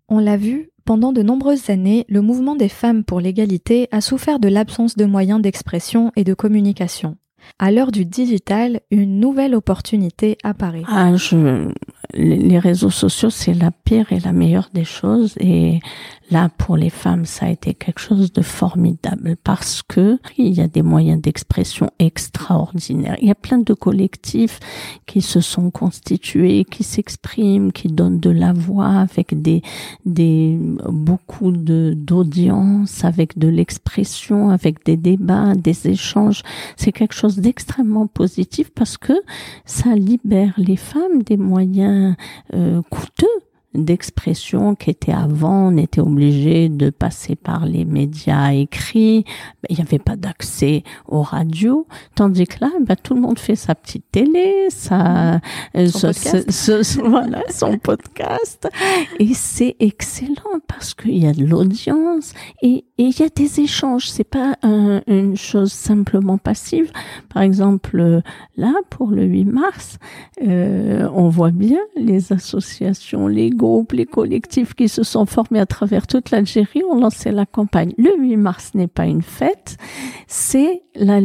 On 0.08 0.20
l'a 0.20 0.38
vu, 0.38 0.70
pendant 0.86 1.14
de 1.14 1.24
nombreuses 1.24 1.72
années, 1.72 2.06
le 2.10 2.22
mouvement 2.22 2.56
des 2.56 2.70
femmes 2.70 3.04
pour 3.04 3.20
l'égalité 3.20 3.88
a 3.92 4.02
souffert 4.02 4.40
de 4.40 4.50
l'absence 4.50 4.96
de 4.96 5.06
moyens 5.06 5.42
d'expression 5.42 6.12
et 6.16 6.24
de 6.24 6.36
communication. 6.36 7.18
À 7.60 7.72
l'heure 7.72 7.92
du 7.92 8.06
digital, 8.06 8.82
une 8.92 9.20
nouvelle 9.20 9.56
opportunité 9.56 10.38
apparaît. 10.44 10.84
Ah, 10.88 11.12
les 12.14 12.60
réseaux 12.60 12.90
sociaux, 12.90 13.30
c'est 13.30 13.54
la 13.54 13.72
pire 13.72 14.12
et 14.12 14.20
la 14.20 14.32
meilleure 14.32 14.70
des 14.74 14.86
choses. 14.86 15.36
Et 15.40 15.80
là, 16.32 16.50
pour 16.58 16.78
les 16.78 16.90
femmes, 16.90 17.26
ça 17.26 17.46
a 17.46 17.50
été 17.50 17.74
quelque 17.74 18.00
chose 18.00 18.34
de 18.34 18.42
formidable 18.42 19.36
parce 19.44 19.82
que 19.84 20.18
il 20.38 20.54
y 20.54 20.62
a 20.62 20.68
des 20.68 20.82
moyens 20.82 21.22
d'expression 21.22 21.90
extraordinaires. 22.00 23.18
Il 23.22 23.28
y 23.28 23.32
a 23.32 23.36
plein 23.36 23.60
de 23.60 23.74
collectifs 23.74 24.60
qui 25.06 25.22
se 25.22 25.40
sont 25.40 25.72
constitués, 25.72 26.66
qui 26.66 26.84
s'expriment, 26.84 27.72
qui 27.72 27.88
donnent 27.88 28.20
de 28.20 28.30
la 28.30 28.54
voix 28.54 28.88
avec 28.88 29.42
des, 29.42 29.62
des, 30.06 30.58
beaucoup 30.90 31.52
de, 31.52 31.94
d'audience, 31.96 33.04
avec 33.04 33.38
de 33.38 33.48
l'expression, 33.48 34.50
avec 34.50 34.84
des 34.86 34.98
débats, 34.98 35.54
des 35.56 35.88
échanges. 35.88 36.42
C'est 36.76 36.92
quelque 36.92 37.16
chose 37.16 37.38
d'extrêmement 37.38 38.08
positif 38.08 38.72
parce 38.74 38.98
que 38.98 39.14
ça 39.66 39.96
libère 39.96 40.54
les 40.58 40.78
femmes 40.78 41.24
des 41.24 41.38
moyens 41.38 42.16
euh, 42.54 42.82
coûteux 42.90 43.28
d'expression 43.84 44.76
qui 44.76 44.90
étaient 44.90 45.12
avant, 45.14 45.68
on 45.74 45.78
était 45.78 46.02
obligé 46.02 46.70
de 46.70 46.90
passer 46.90 47.36
par 47.36 47.66
les 47.66 47.86
médias 47.86 48.52
écrits, 48.54 49.26
il 49.70 49.76
n'y 49.76 49.82
avait 49.82 50.00
pas 50.00 50.16
d'accès 50.16 50.84
aux 51.08 51.22
radios, 51.22 51.88
tandis 52.16 52.46
que 52.46 52.58
là, 52.62 52.70
ben, 52.82 52.96
tout 53.02 53.16
le 53.16 53.22
monde 53.22 53.40
fait 53.40 53.56
sa 53.56 53.76
petite 53.76 54.06
télé, 54.12 54.68
sa, 54.70 55.36
euh, 55.76 55.88
Son 55.88 56.00
ce- 56.00 56.08
podcast. 56.08 56.52
ce- 56.52 56.84
ce- 56.84 57.00
voilà, 57.10 57.42
son 57.50 57.78
podcast, 57.78 58.68
et 59.20 59.34
c'est 59.34 59.76
excellent 59.80 60.60
parce 60.68 60.94
qu'il 60.94 61.18
y 61.18 61.28
a 61.28 61.34
de 61.34 61.46
l'audience 61.46 62.34
et 62.62 62.86
il 62.98 63.18
y 63.20 63.24
a 63.24 63.30
des 63.36 63.60
échanges. 63.60 64.10
C'est 64.10 64.24
pas 64.24 64.56
un- 64.64 65.02
une 65.08 65.36
chose 65.36 65.72
simplement 65.72 66.38
passive. 66.38 66.92
Par 67.34 67.42
exemple, 67.44 68.22
là 68.58 68.74
pour 68.90 69.10
le 69.12 69.24
8 69.24 69.46
mars, 69.46 69.98
euh, 70.44 71.10
on 71.14 71.28
voit 71.30 71.52
bien 71.52 71.80
les 71.96 72.32
associations, 72.32 73.28
les 73.28 73.50
groupes, 73.66 73.94
les 73.94 74.06
collectifs 74.06 74.74
qui 74.74 74.88
se 74.88 75.04
sont 75.04 75.26
formés 75.26 75.60
à 75.60 75.66
travers 75.66 76.08
toute 76.08 76.32
l'Algérie 76.32 76.84
ont 76.90 77.00
lancé 77.00 77.32
la 77.32 77.46
campagne. 77.46 77.94
Le 77.98 78.16
8 78.18 78.38
mars 78.38 78.72
n'est 78.76 78.88
pas 78.88 79.06
une 79.06 79.22
fête, 79.22 79.78
c'est 80.28 80.84
la, 80.96 81.20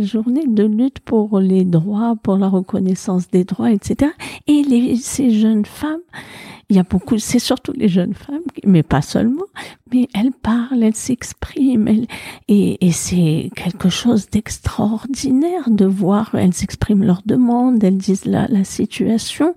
journée 0.00 0.46
de 0.46 0.64
lutte 0.64 1.00
pour 1.00 1.40
les 1.40 1.64
droits, 1.64 2.14
pour 2.22 2.36
la 2.36 2.48
reconnaissance 2.48 3.30
des 3.30 3.44
droits, 3.44 3.72
etc. 3.72 4.12
Et 4.46 4.96
ces 4.96 5.30
jeunes 5.30 5.64
femmes, 5.64 6.00
il 6.69 6.75
y 6.75 6.79
a 6.79 6.83
beaucoup, 6.83 7.17
c'est 7.17 7.39
surtout 7.39 7.73
les 7.75 7.89
jeunes 7.97 8.13
femmes, 8.13 8.47
mais 8.65 8.83
pas 8.83 9.01
seulement, 9.01 9.49
mais 9.91 10.07
elles 10.13 10.31
parlent, 10.31 10.83
elles 10.83 10.95
s'expriment, 10.95 11.87
elles- 11.93 12.07
et, 12.47 12.85
et 12.87 12.91
c'est 12.91 13.49
quelque 13.55 13.89
chose 13.89 14.29
d'extraordinaire 14.29 15.69
de 15.69 15.85
voir, 15.85 16.33
elles 16.35 16.63
expriment 16.63 17.03
leurs 17.03 17.21
demandes, 17.25 17.83
elles 17.83 17.97
disent 17.97 18.25
la, 18.25 18.47
la 18.47 18.63
situation, 18.63 19.53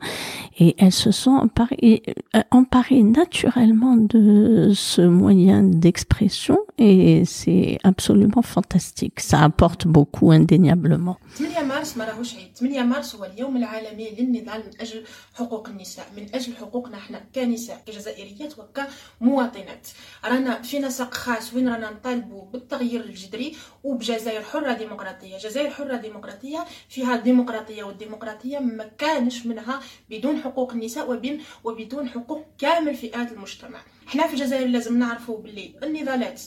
et 0.59 0.75
elles 0.79 0.93
se 0.93 1.11
sont 1.11 1.31
emparées, 1.33 2.03
euh, 2.35 2.43
emparées 2.51 3.03
naturellement 3.03 3.97
de 3.97 4.73
ce 4.75 5.03
moyen 5.03 5.63
d'expression, 5.63 6.59
et 6.79 7.25
c'est 7.25 7.79
absolument 7.85 8.43
fantastique. 8.43 9.21
Ça 9.21 9.41
apporte 9.41 9.87
beaucoup 9.87 10.31
indéniablement. 10.33 11.17
8 11.41 11.63
مارس 11.69 11.97
ما 11.97 12.05
راهوش 12.05 12.35
عيد 12.35 12.49
8 12.61 12.83
مارس 12.83 13.15
هو 13.17 13.25
اليوم 13.25 13.57
العالمي 13.57 14.09
للنضال 14.19 14.59
من 14.67 14.81
اجل 14.81 15.03
حقوق 15.35 15.69
النساء 15.69 16.07
من 16.17 16.23
اجل 16.35 16.53
حقوقنا 16.61 16.97
إحنا 17.00 17.26
كنساء 17.36 17.84
كجزائريات 17.88 18.54
وكمواطنات 18.60 19.88
رانا 20.26 20.62
في 20.62 20.80
نسق 20.80 21.14
خاص 21.14 21.54
وين 21.54 21.70
رانا 21.70 21.92
نطالبوا 21.92 22.46
بالتغيير 22.46 23.02
الجذري 23.02 23.56
وبجزائر 23.84 24.44
حرة 24.44 24.74
ديمقراطية. 24.74 25.38
جزائر 25.38 25.70
حرة 25.70 25.96
ديمقراطية 25.96 26.66
فيها 26.90 27.16
الديمقراطيه 27.16 27.84
والديمقراطية 27.84 28.60
ما 28.60 28.84
كانش 28.98 29.46
منها 29.46 29.80
بدون 30.10 30.42
حقوق 30.42 30.72
النساء 30.72 31.12
وبين 31.12 31.44
وبدون 31.64 32.10
حقوق 32.10 32.46
كامل 32.58 32.96
فئات 32.96 33.32
المجتمع. 33.32 33.80
إحنا 34.08 34.28
في 34.28 34.34
الجزائر 34.34 34.68
لازم 34.68 35.00
نعرفوا 35.00 35.38
باللي 35.38 35.76
النضالات 35.84 36.42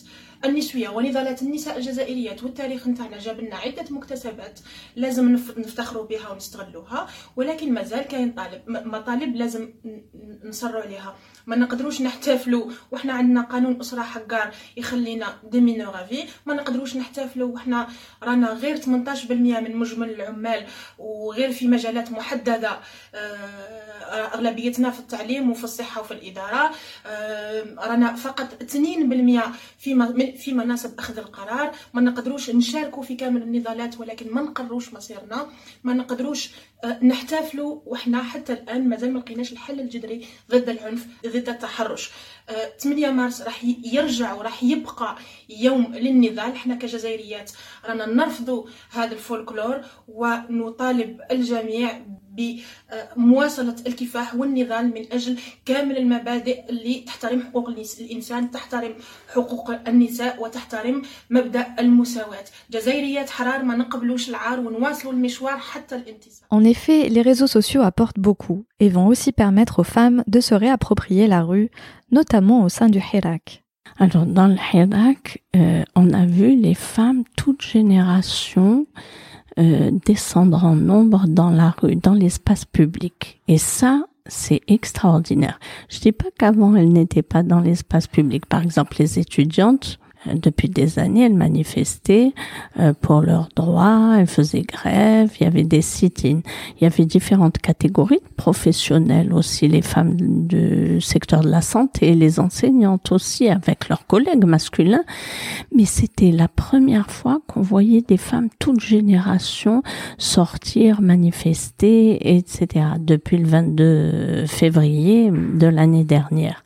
النسوية 0.44 0.88
ونضالات 0.88 1.42
النساء 1.42 1.76
الجزائريات 1.76 2.42
والتاريخ 2.42 2.88
نتاعنا 2.88 3.18
جاب 3.18 3.40
لنا 3.40 3.56
عدة 3.56 3.84
مكتسبات 3.90 4.60
لازم 4.96 5.36
نف- 5.36 5.58
نفتخروا 5.58 6.06
بها 6.06 6.28
ونستغلوها 6.30 7.08
ولكن 7.36 7.72
مازال 7.74 8.00
كاين 8.02 8.32
طالب 8.32 8.62
مطالب 8.68 9.36
لازم 9.36 9.74
نصروا 10.44 10.82
عليها. 10.82 11.16
ما 11.46 11.56
نقدروش 11.56 12.00
نحتفلوا. 12.02 12.70
وحنا 12.90 13.12
عندنا 13.12 13.40
قانون 13.40 13.80
أسرة 13.80 14.02
حقار 14.02 14.54
يخلينا 14.76 15.38
ديمينوغافي 15.50 16.24
ما 16.46 16.54
نقدروش 16.54 16.96
نحتفلوا. 16.96 17.48
وحنا 17.54 17.88
رانا 18.22 18.52
غير 18.52 18.76
18% 18.76 19.60
من 19.60 19.76
مجمل 19.76 20.10
العمال. 20.10 20.66
وغير 20.98 21.52
في 21.52 21.68
مجالات 21.68 22.10
محددة. 22.12 22.78
آه، 23.14 24.34
أغلبيتنا 24.34 24.90
في 24.90 25.00
التعليم 25.00 25.50
وفي 25.50 25.64
الصحة 25.64 26.00
وفي 26.00 26.14
الإدارة. 26.14 26.70
آه، 27.06 27.64
رانا 27.78 28.14
فقط 28.14 28.62
2% 28.62 29.42
في 29.78 30.36
في 30.36 30.52
مناصب 30.52 30.98
أخذ 30.98 31.18
القرار. 31.18 31.72
ما 31.94 32.00
نقدروش 32.00 32.50
نشاركوا 32.50 33.02
في 33.02 33.14
كامل 33.14 33.42
النضالات 33.42 34.00
ولكن 34.00 34.34
ما 34.34 34.42
نقرروش 34.42 34.92
مصيرنا. 34.94 35.46
ما 35.84 35.92
نقدروش 35.94 36.50
آه، 36.84 37.04
نحتفلوا. 37.04 37.80
وحنا 37.86 38.22
حتى 38.22 38.52
الآن 38.52 38.88
مازال 38.88 39.12
ما 39.12 39.18
لقيناش 39.18 39.52
الحل 39.52 39.80
الجذري 39.80 40.26
ضد 40.50 40.68
العنف. 40.68 41.06
ضد 41.32 41.48
التحرش 41.48 42.10
آه، 42.48 42.72
8 42.78 43.10
مارس 43.10 43.42
راح 43.42 43.64
يرجع 43.84 44.34
وراح 44.34 44.62
يبقى 44.62 45.16
يوم 45.48 45.94
للنضال. 45.94 46.38
إحنا 46.52 46.74
كجزائريات 46.74 47.52
رانا 47.84 48.06
نرفض 48.06 48.68
هذا 48.90 49.12
الفولكلور 49.12 49.80
ونطالب 50.08 51.20
الجميع 51.30 52.00
بمواصلة 52.36 53.76
الكفاح 53.86 54.34
والنضال 54.34 54.86
من 54.86 55.12
أجل 55.12 55.38
كامل 55.66 55.96
المبادئ 55.96 56.70
اللي 56.70 56.94
تحترم 57.06 57.42
حقوق 57.42 57.68
الإنسان 58.00 58.50
تحترم 58.50 58.94
حقوق 59.34 59.70
النساء 59.88 60.42
وتحترم 60.42 61.02
مبدأ 61.30 61.66
المساواة 61.78 62.44
جزائريات 62.70 63.30
حرار 63.30 63.62
ما 63.62 63.76
نقبلوش 63.76 64.28
العار 64.28 64.60
ونواصلوا 64.60 65.12
المشوار 65.12 65.58
حتى 65.58 65.96
الانتصار 65.96 66.48
En 66.50 66.64
effet, 66.64 67.08
les 67.08 67.22
réseaux 67.22 67.46
sociaux 67.46 67.82
apportent 67.82 68.18
beaucoup 68.18 68.64
et 68.80 68.88
vont 68.88 69.06
aussi 69.06 69.32
permettre 69.32 69.78
aux 69.80 69.84
femmes 69.84 70.22
de 70.26 70.40
se 70.40 70.54
réapproprier 70.54 71.26
la 71.26 71.42
rue, 71.42 71.70
notamment 72.10 72.64
au 72.64 72.68
sein 72.68 72.88
du 72.88 73.00
Hirak. 73.12 73.62
Alors, 73.98 74.26
dans 74.26 74.48
le 74.48 74.56
Hirak, 74.72 75.42
euh, 75.56 75.82
on 75.94 76.12
a 76.12 76.24
vu 76.26 76.56
les 76.56 76.74
femmes, 76.74 77.24
toutes 77.36 77.62
générations, 77.62 78.86
euh, 79.58 79.90
descendre 80.06 80.64
en 80.64 80.74
nombre 80.74 81.26
dans 81.28 81.50
la 81.50 81.70
rue, 81.70 81.96
dans 81.96 82.14
l'espace 82.14 82.64
public. 82.64 83.40
Et 83.48 83.58
ça, 83.58 84.06
c'est 84.26 84.60
extraordinaire. 84.68 85.58
Je 85.88 86.00
dis 86.00 86.12
pas 86.12 86.28
qu'avant 86.38 86.74
elles 86.74 86.92
n'étaient 86.92 87.22
pas 87.22 87.42
dans 87.42 87.60
l'espace 87.60 88.06
public. 88.06 88.46
Par 88.46 88.62
exemple, 88.62 88.96
les 88.98 89.18
étudiantes, 89.18 89.98
depuis 90.26 90.68
des 90.68 90.98
années, 90.98 91.24
elles 91.24 91.34
manifestaient 91.34 92.32
euh, 92.78 92.92
pour 93.00 93.22
leurs 93.22 93.48
droits, 93.56 94.16
elles 94.18 94.26
faisaient 94.26 94.62
grève, 94.62 95.30
il 95.40 95.44
y 95.44 95.46
avait 95.46 95.64
des 95.64 95.82
sit-ins, 95.82 96.40
il 96.76 96.82
y 96.82 96.86
avait 96.86 97.04
différentes 97.04 97.58
catégories 97.58 98.20
de 98.20 98.34
professionnels 98.36 99.32
aussi, 99.32 99.68
les 99.68 99.82
femmes 99.82 100.14
du 100.16 101.00
secteur 101.00 101.40
de 101.40 101.48
la 101.48 101.62
santé, 101.62 102.14
les 102.14 102.40
enseignantes 102.40 103.10
aussi, 103.12 103.48
avec 103.48 103.88
leurs 103.88 104.06
collègues 104.06 104.44
masculins. 104.44 105.04
Mais 105.74 105.84
c'était 105.84 106.30
la 106.30 106.48
première 106.48 107.10
fois 107.10 107.40
qu'on 107.48 107.62
voyait 107.62 108.02
des 108.02 108.16
femmes 108.16 108.48
toutes 108.58 108.80
générations 108.80 109.82
sortir, 110.18 111.00
manifester, 111.00 112.36
etc. 112.36 112.86
depuis 113.00 113.38
le 113.38 113.46
22 113.46 114.46
février 114.46 115.30
de 115.30 115.66
l'année 115.66 116.04
dernière. 116.04 116.64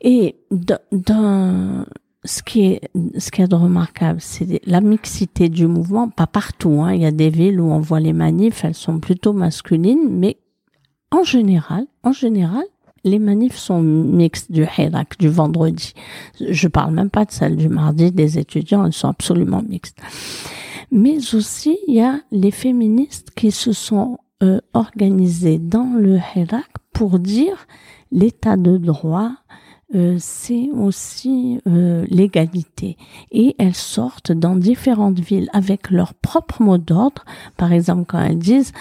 Et 0.00 0.36
dans, 0.50 1.86
ce 2.24 2.42
qui 2.42 2.66
est 2.66 2.90
ce 3.18 3.30
qui 3.30 3.42
est 3.42 3.52
remarquable, 3.52 4.20
c'est 4.20 4.60
la 4.66 4.80
mixité 4.80 5.48
du 5.48 5.66
mouvement. 5.66 6.08
Pas 6.08 6.26
partout, 6.26 6.82
hein. 6.82 6.92
Il 6.94 7.02
y 7.02 7.06
a 7.06 7.10
des 7.10 7.30
villes 7.30 7.60
où 7.60 7.70
on 7.70 7.80
voit 7.80 8.00
les 8.00 8.12
manifs, 8.12 8.64
elles 8.64 8.74
sont 8.74 8.98
plutôt 8.98 9.32
masculines, 9.32 10.08
mais 10.10 10.38
en 11.10 11.22
général, 11.22 11.86
en 12.02 12.12
général, 12.12 12.64
les 13.04 13.18
manifs 13.18 13.56
sont 13.56 13.82
mixtes 13.82 14.50
du 14.50 14.66
Hirak, 14.78 15.18
du 15.18 15.28
vendredi. 15.28 15.92
Je 16.40 16.68
parle 16.68 16.94
même 16.94 17.10
pas 17.10 17.24
de 17.24 17.30
celle 17.30 17.56
du 17.56 17.68
mardi 17.68 18.10
des 18.10 18.38
étudiants, 18.38 18.86
elles 18.86 18.92
sont 18.92 19.08
absolument 19.08 19.62
mixtes. 19.62 19.98
Mais 20.90 21.18
aussi, 21.34 21.78
il 21.86 21.94
y 21.94 22.00
a 22.00 22.20
les 22.30 22.50
féministes 22.50 23.30
qui 23.36 23.50
se 23.50 23.72
sont 23.72 24.18
euh, 24.42 24.60
organisées 24.72 25.58
dans 25.58 25.94
le 25.96 26.18
Hirak 26.34 26.70
pour 26.92 27.18
dire 27.18 27.66
l'état 28.10 28.56
de 28.56 28.78
droit, 28.78 29.32
euh, 29.95 30.17
c'est 30.19 30.69
aussi 30.71 31.59
euh, 31.65 32.05
l'égalité. 32.09 32.95
Et 33.31 33.55
elles 33.57 33.75
sortent 33.75 34.31
dans 34.31 34.55
différentes 34.55 35.19
villes 35.19 35.49
avec 35.51 35.89
leur 35.89 36.13
propre 36.13 36.61
mot 36.61 36.77
d'ordre. 36.77 37.25
Par 37.57 37.73
exemple, 37.73 38.05
quand 38.07 38.19
elles 38.19 38.37
disent 38.37 38.71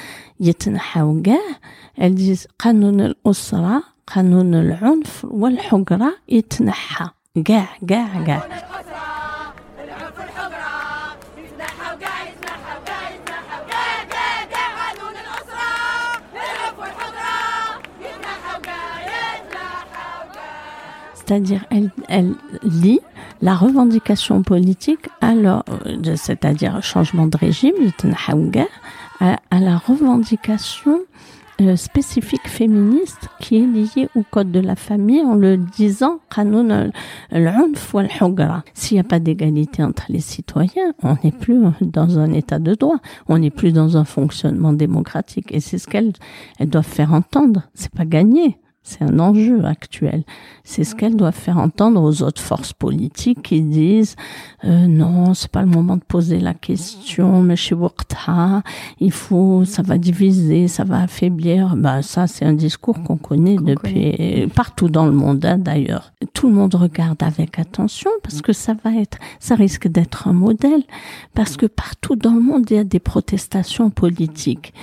يتنحوا 0.40 1.22
كاع, 1.22 1.40
elles 1.98 2.14
disent 2.14 2.46
قانون 2.58 3.00
الأسرة 3.00 3.82
قانون 4.06 4.54
العنف 4.54 5.24
والحجرة 5.30 6.12
يتنحى 6.28 7.06
كاع 7.44 7.68
كاع 7.88 8.24
كاع 8.26 8.48
c'est-à-dire 21.25 21.65
elle, 21.69 21.89
elle 22.09 22.33
lie 22.63 22.99
la 23.41 23.55
revendication 23.55 24.43
politique 24.43 25.09
alors, 25.21 25.63
euh, 25.85 26.15
c'est-à-dire 26.15 26.81
changement 26.83 27.27
de 27.27 27.37
régime, 27.37 27.73
à, 29.19 29.39
à 29.51 29.59
la 29.59 29.77
revendication 29.77 30.99
euh, 31.61 31.75
spécifique 31.75 32.47
féministe 32.47 33.29
qui 33.39 33.57
est 33.57 33.67
liée 33.67 34.09
au 34.15 34.23
code 34.23 34.51
de 34.51 34.59
la 34.59 34.75
famille 34.75 35.21
en 35.21 35.35
le 35.35 35.57
disant 35.57 36.19
s'il 38.73 38.95
n'y 38.95 38.99
a 38.99 39.03
pas 39.03 39.19
d'égalité 39.19 39.83
entre 39.83 40.05
les 40.09 40.19
citoyens, 40.19 40.93
on 41.03 41.15
n'est 41.23 41.31
plus 41.31 41.61
dans 41.81 42.17
un 42.17 42.33
état 42.33 42.57
de 42.57 42.73
droit, 42.73 42.97
on 43.27 43.37
n'est 43.37 43.51
plus 43.51 43.71
dans 43.71 43.97
un 43.97 44.03
fonctionnement 44.03 44.73
démocratique. 44.73 45.51
Et 45.51 45.59
c'est 45.59 45.77
ce 45.77 45.87
qu'elles 45.87 46.13
elles 46.57 46.69
doivent 46.69 46.85
faire 46.85 47.13
entendre, 47.13 47.61
c'est 47.75 47.93
pas 47.93 48.05
gagné. 48.05 48.57
C'est 48.83 49.01
un 49.01 49.17
enjeu 49.19 49.63
actuel. 49.63 50.23
C'est 50.65 50.83
ce 50.83 50.93
qu'elles 50.93 51.15
doivent 51.15 51.33
faire 51.33 51.57
entendre 51.57 52.01
aux 52.01 52.21
autres 52.21 52.41
forces 52.41 52.73
politiques 52.73 53.41
qui 53.41 53.61
disent 53.61 54.15
euh, 54.65 54.87
non, 54.87 55.33
c'est 55.33 55.51
pas 55.51 55.61
le 55.61 55.67
moment 55.67 55.95
de 55.95 56.03
poser 56.03 56.39
la 56.39 56.53
question, 56.53 57.41
mais 57.41 57.55
chez 57.55 57.75
il 58.99 59.11
faut, 59.11 59.65
ça 59.65 59.81
va 59.81 59.97
diviser, 59.97 60.67
ça 60.67 60.83
va 60.83 61.01
affaiblir. 61.01 61.75
Bah 61.75 62.01
ça, 62.01 62.27
c'est 62.27 62.45
un 62.45 62.53
discours 62.53 63.01
qu'on 63.03 63.17
connaît 63.17 63.55
depuis 63.55 64.47
partout 64.53 64.89
dans 64.89 65.05
le 65.05 65.11
monde, 65.11 65.43
hein, 65.45 65.57
d'ailleurs. 65.57 66.13
Tout 66.33 66.47
le 66.47 66.53
monde 66.53 66.75
regarde 66.75 67.21
avec 67.23 67.59
attention 67.59 68.11
parce 68.21 68.41
que 68.41 68.53
ça 68.53 68.75
va 68.83 68.93
être, 68.95 69.17
ça 69.39 69.55
risque 69.55 69.87
d'être 69.87 70.27
un 70.27 70.33
modèle 70.33 70.83
parce 71.33 71.57
que 71.57 71.65
partout 71.65 72.15
dans 72.15 72.33
le 72.33 72.41
monde 72.41 72.65
il 72.69 72.75
y 72.75 72.79
a 72.79 72.83
des 72.83 72.99
protestations 72.99 73.89
politiques. 73.89 74.73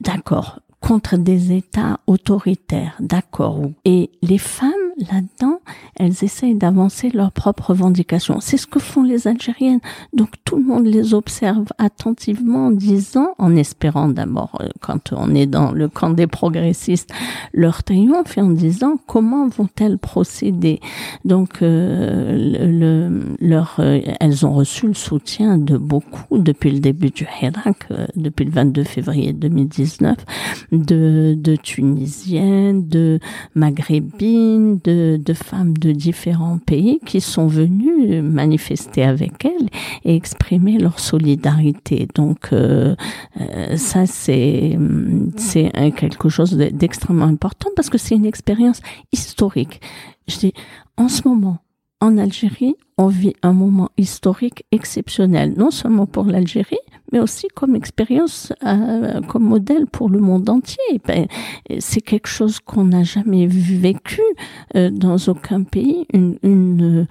D'accord 0.00 0.61
contre 0.82 1.16
des 1.16 1.52
États 1.52 2.00
autoritaires, 2.06 2.96
d'accord. 3.00 3.60
Et 3.84 4.10
les 4.20 4.38
femmes, 4.38 4.70
là-dedans, 4.98 5.60
elles 5.96 6.24
essayent 6.24 6.54
d'avancer 6.54 7.10
leurs 7.10 7.32
propres 7.32 7.70
revendications. 7.70 8.40
C'est 8.40 8.56
ce 8.56 8.66
que 8.66 8.78
font 8.78 9.02
les 9.02 9.26
Algériennes. 9.26 9.80
Donc 10.12 10.30
tout 10.44 10.56
le 10.56 10.64
monde 10.64 10.86
les 10.86 11.14
observe 11.14 11.66
attentivement 11.78 12.66
en 12.66 12.70
disant, 12.70 13.34
en 13.38 13.56
espérant 13.56 14.08
d'abord, 14.08 14.58
euh, 14.60 14.68
quand 14.80 15.12
on 15.12 15.34
est 15.34 15.46
dans 15.46 15.72
le 15.72 15.88
camp 15.88 16.10
des 16.10 16.26
progressistes, 16.26 17.10
leur 17.52 17.82
triomphe 17.82 18.36
et 18.38 18.40
en 18.40 18.50
disant 18.50 18.96
comment 19.06 19.48
vont-elles 19.48 19.98
procéder? 19.98 20.80
Donc 21.24 21.62
euh, 21.62 22.56
le, 22.66 23.36
leur, 23.40 23.76
euh, 23.78 24.00
elles 24.20 24.46
ont 24.46 24.52
reçu 24.52 24.86
le 24.86 24.94
soutien 24.94 25.58
de 25.58 25.76
beaucoup 25.76 26.38
depuis 26.38 26.70
le 26.70 26.80
début 26.80 27.10
du 27.10 27.26
Hirak, 27.40 27.88
depuis 28.16 28.44
le 28.44 28.50
22 28.50 28.84
février 28.84 29.32
2019 29.32 30.16
de, 30.72 31.34
de 31.38 31.56
Tunisiennes, 31.56 32.88
de 32.88 33.20
Maghrébines, 33.54 34.78
de, 34.84 35.20
de 35.22 35.32
femmes 35.32 35.76
de 35.76 35.92
différents 35.92 36.58
pays 36.58 37.00
qui 37.04 37.20
sont 37.20 37.46
venues 37.46 38.22
manifester 38.22 39.04
avec 39.04 39.44
elles 39.44 39.68
et 40.04 40.14
exprimer 40.14 40.78
leur 40.78 40.98
solidarité. 40.98 42.08
Donc 42.14 42.52
euh, 42.52 42.94
euh, 43.40 43.76
ça 43.76 44.06
c'est 44.06 44.78
c'est 45.36 45.70
quelque 45.96 46.28
chose 46.28 46.56
d'extrêmement 46.56 47.26
important 47.26 47.70
parce 47.76 47.90
que 47.90 47.98
c'est 47.98 48.14
une 48.14 48.26
expérience 48.26 48.80
historique. 49.12 49.80
Je 50.28 50.38
dis 50.38 50.54
en 50.96 51.08
ce 51.08 51.26
moment 51.26 51.58
en 52.02 52.18
Algérie, 52.18 52.74
on 52.98 53.06
vit 53.06 53.34
un 53.42 53.52
moment 53.52 53.90
historique 53.96 54.64
exceptionnel, 54.72 55.54
non 55.56 55.70
seulement 55.70 56.06
pour 56.06 56.24
l'Algérie, 56.24 56.84
mais 57.12 57.20
aussi 57.20 57.46
comme 57.54 57.76
expérience, 57.76 58.52
euh, 58.66 59.20
comme 59.28 59.44
modèle 59.44 59.86
pour 59.86 60.08
le 60.08 60.18
monde 60.18 60.50
entier. 60.50 61.00
Ben, 61.06 61.28
c'est 61.78 62.00
quelque 62.00 62.26
chose 62.26 62.58
qu'on 62.58 62.86
n'a 62.86 63.04
jamais 63.04 63.46
vécu 63.46 64.20
euh, 64.74 64.90
dans 64.90 65.16
aucun 65.28 65.62
pays, 65.62 66.06
une, 66.12 66.38
une, 66.42 67.06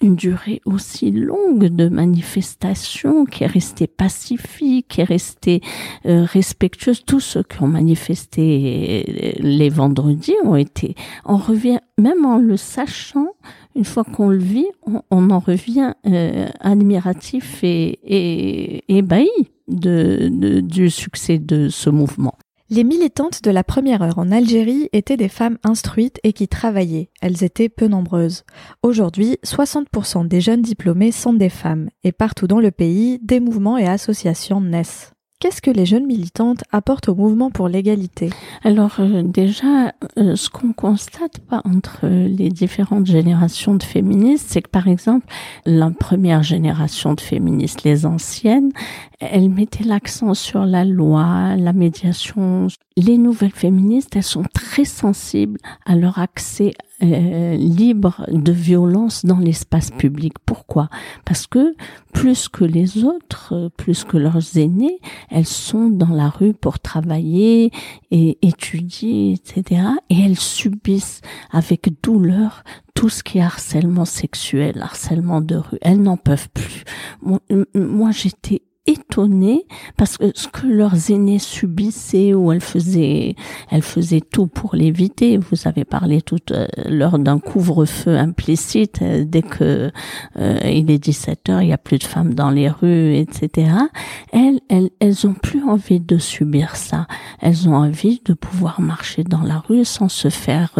une 0.00 0.16
durée 0.16 0.62
aussi 0.64 1.10
longue 1.10 1.66
de 1.66 1.90
manifestation 1.90 3.26
qui 3.26 3.44
est 3.44 3.48
restée 3.48 3.86
pacifique, 3.86 4.88
qui 4.88 5.02
est 5.02 5.04
restée 5.04 5.60
euh, 6.06 6.24
respectueuse. 6.24 7.04
Tous 7.04 7.20
ceux 7.20 7.42
qui 7.42 7.62
ont 7.62 7.68
manifesté 7.68 9.36
les 9.38 9.68
vendredis 9.68 10.36
ont 10.42 10.56
été, 10.56 10.94
on 11.26 11.36
revient, 11.36 11.80
même 11.98 12.24
en 12.24 12.38
le 12.38 12.56
sachant, 12.56 13.28
une 13.74 13.84
fois 13.84 14.04
qu'on 14.04 14.28
le 14.28 14.38
vit, 14.38 14.66
on, 15.10 15.30
en 15.30 15.38
revient 15.38 15.94
euh, 16.06 16.48
admiratif 16.60 17.60
et, 17.62 18.84
ébahi 18.88 19.30
du 19.68 20.90
succès 20.90 21.38
de 21.38 21.68
ce 21.68 21.90
mouvement. 21.90 22.34
Les 22.70 22.84
militantes 22.84 23.42
de 23.42 23.50
la 23.50 23.64
première 23.64 24.00
heure 24.00 24.18
en 24.18 24.32
Algérie 24.32 24.88
étaient 24.94 25.18
des 25.18 25.28
femmes 25.28 25.58
instruites 25.62 26.18
et 26.24 26.32
qui 26.32 26.48
travaillaient. 26.48 27.10
Elles 27.20 27.44
étaient 27.44 27.68
peu 27.68 27.86
nombreuses. 27.86 28.44
Aujourd'hui, 28.82 29.36
60% 29.44 30.26
des 30.26 30.40
jeunes 30.40 30.62
diplômés 30.62 31.12
sont 31.12 31.34
des 31.34 31.50
femmes 31.50 31.90
et 32.02 32.12
partout 32.12 32.46
dans 32.46 32.60
le 32.60 32.70
pays, 32.70 33.18
des 33.22 33.40
mouvements 33.40 33.76
et 33.76 33.86
associations 33.86 34.62
naissent. 34.62 35.12
Qu'est-ce 35.42 35.60
que 35.60 35.72
les 35.72 35.86
jeunes 35.86 36.06
militantes 36.06 36.62
apportent 36.70 37.08
au 37.08 37.16
mouvement 37.16 37.50
pour 37.50 37.66
l'égalité? 37.66 38.30
Alors 38.62 39.00
euh, 39.00 39.24
déjà, 39.24 39.92
euh, 40.16 40.36
ce 40.36 40.48
qu'on 40.48 40.72
constate 40.72 41.40
pas 41.40 41.62
entre 41.64 42.06
les 42.06 42.48
différentes 42.48 43.06
générations 43.06 43.74
de 43.74 43.82
féministes, 43.82 44.46
c'est 44.50 44.62
que 44.62 44.70
par 44.70 44.86
exemple, 44.86 45.26
la 45.66 45.90
première 45.90 46.44
génération 46.44 47.14
de 47.14 47.20
féministes, 47.20 47.82
les 47.82 48.06
anciennes, 48.06 48.70
elles 49.18 49.50
mettaient 49.50 49.82
l'accent 49.82 50.34
sur 50.34 50.64
la 50.64 50.84
loi, 50.84 51.56
la 51.56 51.72
médiation. 51.72 52.68
Les 52.96 53.18
nouvelles 53.18 53.50
féministes, 53.50 54.14
elles 54.14 54.22
sont 54.22 54.44
très 54.54 54.84
sensibles 54.84 55.58
à 55.84 55.96
leur 55.96 56.20
accès 56.20 56.70
euh, 57.02 57.56
libre 57.56 58.24
de 58.30 58.52
violence 58.52 59.24
dans 59.24 59.38
l'espace 59.38 59.90
public. 59.90 60.34
Pourquoi? 60.46 60.88
Parce 61.24 61.46
que 61.46 61.74
plus 62.12 62.48
que 62.48 62.64
les 62.64 63.04
autres, 63.04 63.70
plus 63.76 64.04
que 64.04 64.16
leurs 64.16 64.56
aînés, 64.56 64.98
elles 65.30 65.46
sont 65.46 65.90
dans 65.90 66.10
la 66.10 66.28
rue 66.28 66.54
pour 66.54 66.78
travailler 66.78 67.70
et 68.10 68.38
étudier, 68.42 69.32
etc. 69.32 69.82
Et 70.10 70.20
elles 70.20 70.38
subissent 70.38 71.22
avec 71.50 71.90
douleur 72.02 72.62
tout 72.94 73.08
ce 73.08 73.22
qui 73.22 73.38
est 73.38 73.42
harcèlement 73.42 74.04
sexuel, 74.04 74.80
harcèlement 74.80 75.40
de 75.40 75.56
rue. 75.56 75.78
Elles 75.80 76.02
n'en 76.02 76.16
peuvent 76.16 76.50
plus. 76.50 76.84
moi 77.74 78.10
j'étais 78.12 78.62
étonnée 78.86 79.64
parce 79.96 80.18
que 80.18 80.32
ce 80.34 80.48
que 80.48 80.66
leurs 80.66 81.10
aînés 81.10 81.38
subissaient 81.38 82.34
ou 82.34 82.50
elles 82.50 82.60
faisaient, 82.60 83.36
elles 83.70 83.82
faisaient 83.82 84.20
tout 84.20 84.48
pour 84.48 84.74
l'éviter. 84.74 85.38
Vous 85.38 85.68
avez 85.68 85.84
parlé 85.84 86.20
tout 86.20 86.40
euh, 86.50 86.66
l'heure 86.88 87.18
d'un 87.20 87.38
couvre-feu 87.38 88.16
implicite 88.16 89.00
euh, 89.02 89.24
dès 89.24 89.42
que 89.42 89.92
euh, 90.36 90.60
il 90.64 90.90
est 90.90 90.98
17 90.98 91.48
heures, 91.48 91.62
il 91.62 91.68
y 91.68 91.72
a 91.72 91.78
plus 91.78 91.98
de 91.98 92.04
femmes 92.04 92.34
dans 92.34 92.50
les 92.50 92.68
rues, 92.68 93.14
etc. 93.14 93.70
Elles, 94.32 94.60
elles, 94.68 94.90
elles 94.98 95.26
ont 95.28 95.34
plus 95.34 95.62
envie 95.62 96.00
de 96.00 96.18
subir 96.18 96.74
ça. 96.74 97.06
Elles 97.40 97.68
ont 97.68 97.76
envie 97.76 98.20
de 98.24 98.32
pouvoir 98.34 98.80
marcher 98.80 99.22
dans 99.22 99.42
la 99.42 99.58
rue 99.58 99.84
sans 99.84 100.08
se 100.08 100.28
faire 100.28 100.70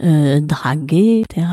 draguer, 0.00 1.24
etc. 1.24 1.46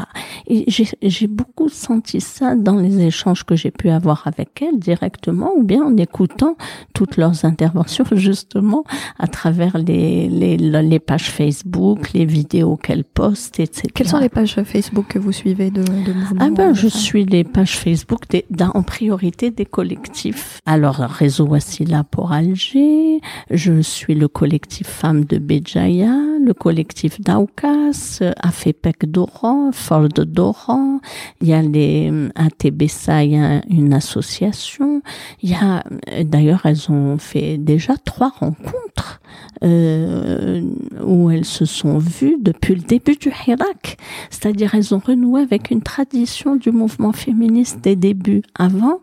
Et 0.47 0.65
j'ai 0.67 1.27
beaucoup 1.27 1.69
senti 1.69 2.21
ça 2.21 2.55
dans 2.55 2.75
les 2.75 3.05
échanges 3.05 3.43
que 3.43 3.55
j'ai 3.55 3.71
pu 3.71 3.89
avoir 3.89 4.23
avec 4.25 4.61
elles 4.61 4.79
directement 4.79 5.51
ou 5.55 5.63
bien 5.63 5.90
en 5.91 5.97
écoutant 5.97 6.55
toutes 6.93 7.17
leurs 7.17 7.45
interventions 7.45 8.05
justement 8.13 8.83
à 9.19 9.27
travers 9.27 9.77
les, 9.77 10.29
les, 10.29 10.57
les 10.57 10.99
pages 10.99 11.29
Facebook, 11.29 12.13
les 12.13 12.25
vidéos 12.25 12.77
qu'elles 12.77 13.03
postent, 13.03 13.59
etc. 13.59 13.89
Quelles 13.93 14.07
sont 14.07 14.19
les 14.19 14.29
pages 14.29 14.61
Facebook 14.63 15.07
que 15.09 15.19
vous 15.19 15.31
suivez 15.31 15.71
de, 15.71 15.83
de 15.83 16.13
mouvement 16.13 16.39
Ah 16.39 16.49
ben, 16.49 16.73
je 16.73 16.87
suis 16.87 17.25
les 17.25 17.43
pages 17.43 17.77
Facebook 17.77 18.27
des, 18.29 18.45
en 18.73 18.83
priorité 18.83 19.51
des 19.51 19.65
collectifs. 19.65 20.59
Alors, 20.65 20.95
Réseau 20.95 21.45
Wassila 21.45 22.03
pour 22.03 22.31
Alger, 22.31 23.21
je 23.49 23.81
suis 23.81 24.15
le 24.15 24.27
collectif 24.27 24.87
Femmes 24.87 25.25
de 25.25 25.37
Béjaïa, 25.37 26.15
le 26.43 26.53
collectif 26.53 27.21
d'Aucas, 27.21 28.19
Afepec 28.41 29.09
d'Oran, 29.09 29.71
Ford 29.71 30.09
d'Oran, 30.09 30.99
il 31.41 31.47
y 31.49 31.53
a 31.53 31.61
les 31.61 32.11
ATBSA, 32.35 33.23
il 33.23 33.31
y 33.31 33.37
a 33.37 33.61
une 33.69 33.93
association, 33.93 35.01
il 35.41 35.51
y 35.51 35.55
a 35.55 35.80
D'ailleurs, 36.23 36.65
elles 36.65 36.91
ont 36.91 37.17
fait 37.17 37.57
déjà 37.57 37.95
trois 37.97 38.29
rencontres 38.29 39.21
euh, 39.63 40.61
où 41.03 41.29
elles 41.29 41.45
se 41.45 41.65
sont 41.65 41.97
vues 41.97 42.37
depuis 42.39 42.75
le 42.75 42.81
début 42.81 43.15
du 43.15 43.29
Hirak. 43.29 43.97
C'est-à-dire, 44.29 44.73
elles 44.75 44.93
ont 44.95 44.99
renoué 44.99 45.41
avec 45.41 45.71
une 45.71 45.81
tradition 45.81 46.55
du 46.55 46.71
mouvement 46.71 47.11
féministe 47.11 47.81
des 47.81 47.95
débuts. 47.95 48.41
Avant, 48.57 49.01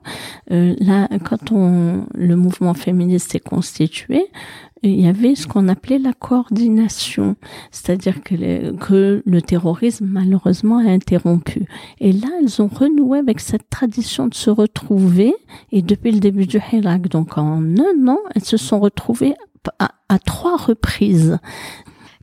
euh, 0.50 0.74
là, 0.80 1.08
quand 1.24 1.52
on, 1.52 2.06
le 2.14 2.36
mouvement 2.36 2.74
féministe 2.74 3.32
s'est 3.32 3.40
constitué, 3.40 4.26
il 4.82 5.00
y 5.00 5.08
avait 5.08 5.34
ce 5.34 5.46
qu'on 5.46 5.68
appelait 5.68 5.98
la 5.98 6.12
coordination, 6.12 7.36
c'est-à-dire 7.70 8.22
que, 8.22 8.76
que, 8.76 9.22
le 9.24 9.42
terrorisme 9.42 10.06
malheureusement 10.06 10.78
a 10.78 10.90
interrompu. 10.90 11.66
Et 12.00 12.12
là, 12.12 12.28
elles 12.40 12.62
ont 12.62 12.68
renoué 12.68 13.18
avec 13.18 13.40
cette 13.40 13.68
tradition 13.70 14.28
de 14.28 14.34
se 14.34 14.50
retrouver, 14.50 15.34
et 15.72 15.82
depuis 15.82 16.12
le 16.12 16.20
début 16.20 16.46
du 16.46 16.60
Hirak, 16.72 17.08
donc 17.08 17.38
en 17.38 17.62
un 17.62 18.08
an, 18.08 18.18
elles 18.34 18.44
se 18.44 18.56
sont 18.56 18.80
retrouvées 18.80 19.34
à, 19.78 19.92
à 20.08 20.18
trois 20.18 20.56
reprises. 20.56 21.38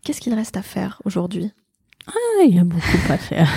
Qu'est-ce 0.04 0.22
qu'il 0.22 0.34
reste 0.34 0.58
à 0.58 0.62
faire 0.62 1.02
aujourd'hui? 1.06 1.52
Ah, 2.08 2.44
il 2.48 2.56
y 2.56 2.60
a 2.60 2.64
beaucoup 2.64 2.98
à 3.10 3.18
faire. 3.18 3.50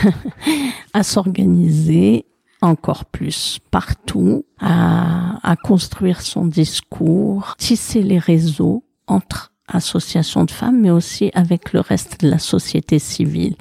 à 0.93 1.03
s'organiser 1.03 2.25
encore 2.61 3.05
plus 3.05 3.61
partout, 3.71 4.45
à, 4.59 5.39
à 5.49 5.57
construire 5.57 6.23
son 6.23 6.47
discours, 6.47 7.55
tisser 7.59 8.03
les 8.03 8.19
réseaux 8.19 8.83
entre 9.09 9.53
associations 9.69 10.45
de 10.45 10.51
femmes, 10.51 10.81
mais 10.81 10.91
aussi 10.91 11.31
avec 11.35 11.73
le 11.73 11.81
reste 11.81 12.23
de 12.23 12.31
la 12.31 12.39
société 12.39 12.99
civile, 12.99 13.57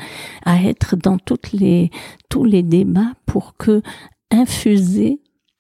à 0.46 0.62
être 0.62 0.96
dans 0.96 1.18
toutes 1.18 1.52
les, 1.52 1.92
tous 2.30 2.46
les 2.46 2.64
débats 2.64 3.14
pour 3.26 3.58
que 3.58 3.82
infuser 4.32 5.20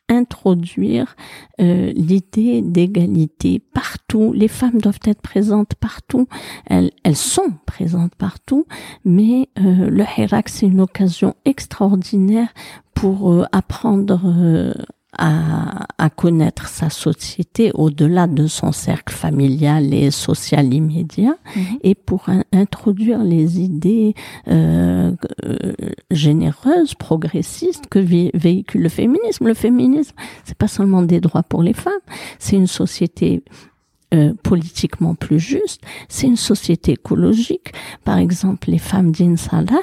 introduire 0.10 1.16
euh, 1.60 1.92
l'idée 1.94 2.62
d'égalité 2.62 3.60
partout. 3.60 4.32
Les 4.34 4.48
femmes 4.48 4.80
doivent 4.80 5.00
être 5.04 5.22
présentes 5.22 5.76
partout. 5.76 6.28
Elles, 6.66 6.92
elles 7.04 7.18
sont 7.18 7.54
présentes 7.66 8.16
partout, 8.16 8.66
mais 9.04 9.50
euh, 9.60 9.90
le 9.90 10.06
Hirak, 10.18 10.50
c'est 10.50 10.66
une 10.66 10.82
occasion 10.82 11.36
extraordinaire 11.46 12.48
pour 12.94 13.32
euh, 13.32 13.46
apprendre 13.52 14.22
euh, 14.26 14.74
à, 15.18 15.86
à, 15.98 16.10
connaître 16.10 16.68
sa 16.68 16.90
société 16.90 17.72
au-delà 17.74 18.28
de 18.28 18.48
son 18.48 18.72
cercle 18.72 19.14
familial 19.14 19.94
et 19.94 20.12
social 20.12 20.74
immédiat 20.74 21.38
mmh. 21.56 21.60
et 21.82 21.96
pour 21.96 22.30
un, 22.30 22.44
introduire 22.54 23.24
les 23.24 23.60
idées 23.60 24.14
euh, 24.48 25.12
euh, 25.46 25.74
généreuses, 26.12 26.96
progressistes 26.96 27.88
que 27.88 28.00
vé 28.00 28.32
véhicule 28.34 28.84
le 28.84 28.90
féminisme. 28.90 29.48
Le 29.48 29.54
féminisme, 29.54 30.16
c'est 30.44 30.58
pas 30.58 30.68
seulement 30.68 31.02
des 31.02 31.20
droits 31.20 31.44
pour 31.44 31.64
les 31.64 31.74
femmes, 31.74 31.94
c'est 32.40 32.56
une 32.56 32.68
société 32.68 33.44
euh, 34.14 34.34
politiquement 34.42 35.16
plus 35.16 35.40
juste, 35.40 35.82
c'est 36.08 36.28
une 36.28 36.38
société 36.38 36.94
écologique. 36.94 37.74
Par 38.06 38.18
exemple, 38.18 38.70
les 38.72 38.78
femmes 38.78 39.12
d'Insalah, 39.12 39.82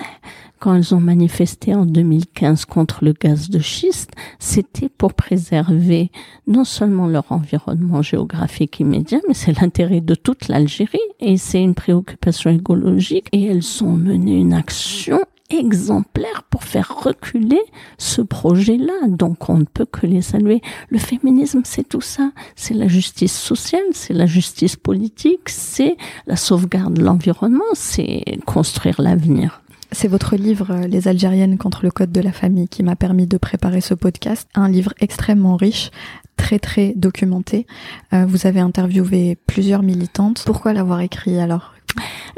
quand 0.65 0.75
elles 0.75 0.95
ont 0.95 1.01
manifesté 1.01 1.75
en 1.75 1.85
2015 1.85 2.65
contre 2.65 3.05
le 3.05 3.13
gaz 3.13 3.51
de 3.51 3.59
schiste, 3.59 4.13
c'était 4.39 4.89
pour 4.89 5.13
préserver 5.13 6.11
non 6.47 6.65
seulement 6.65 7.07
leur 7.07 7.31
environnement 7.31 8.01
géographique 8.01 8.81
immédiat, 8.81 9.21
mais 9.29 9.35
c'est 9.35 9.61
l'intérêt 9.61 10.01
de 10.01 10.15
toute 10.15 10.49
l'Algérie 10.49 10.97
et 11.21 11.37
c'est 11.37 11.63
une 11.63 11.75
préoccupation 11.75 12.51
écologique 12.51 13.29
et 13.33 13.45
elles 13.45 13.85
ont 13.85 13.93
mené 13.93 14.39
une 14.39 14.55
action 14.55 15.21
exemplaire 15.51 16.45
pour 16.49 16.65
faire 16.65 16.97
reculer 16.99 17.61
ce 17.99 18.23
projet-là. 18.23 19.09
Donc 19.09 19.51
on 19.51 19.59
ne 19.59 19.65
peut 19.65 19.85
que 19.85 20.07
les 20.07 20.23
saluer. 20.23 20.63
Le 20.89 20.99
féminisme, 20.99 21.61
c'est 21.65 21.87
tout 21.87 22.01
ça. 22.01 22.31
C'est 22.57 22.73
la 22.73 22.89
justice 22.89 23.39
sociale, 23.39 23.83
c'est 23.93 24.15
la 24.15 24.25
justice 24.25 24.77
politique, 24.77 25.51
c'est 25.51 25.99
la 26.27 26.37
sauvegarde 26.37 26.95
de 26.95 27.03
l'environnement, 27.03 27.65
c'est 27.75 28.25
construire 28.47 29.03
l'avenir. 29.03 29.61
C'est 29.95 30.09
votre 30.09 30.35
livre 30.35 30.73
euh, 30.73 30.89
Les 30.89 31.07
Algériennes 31.07 31.57
contre 31.57 31.85
le 31.85 31.91
code 31.93 32.11
de 32.11 32.21
la 32.21 32.33
famille 32.33 32.67
qui 32.67 32.83
m'a 32.83 32.97
permis 32.97 33.29
de 33.29 33.37
préparer 33.37 33.81
ce 33.81 33.95
podcast. 33.95 34.49
Un 34.55 34.69
livre 34.69 34.93
extrêmement 34.99 35.55
riche, 35.57 35.93
très 36.37 36.59
très 36.59 36.95
documenté. 36.97 37.65
Euh, 38.13 38.27
vous 38.27 38.49
avez 38.49 38.59
interviewé 38.59 39.39
plusieurs 39.47 39.85
militantes. 39.85 40.43
Pourquoi 40.45 40.73
l'avoir 40.73 41.01
écrit 41.01 41.39
alors? 41.39 41.74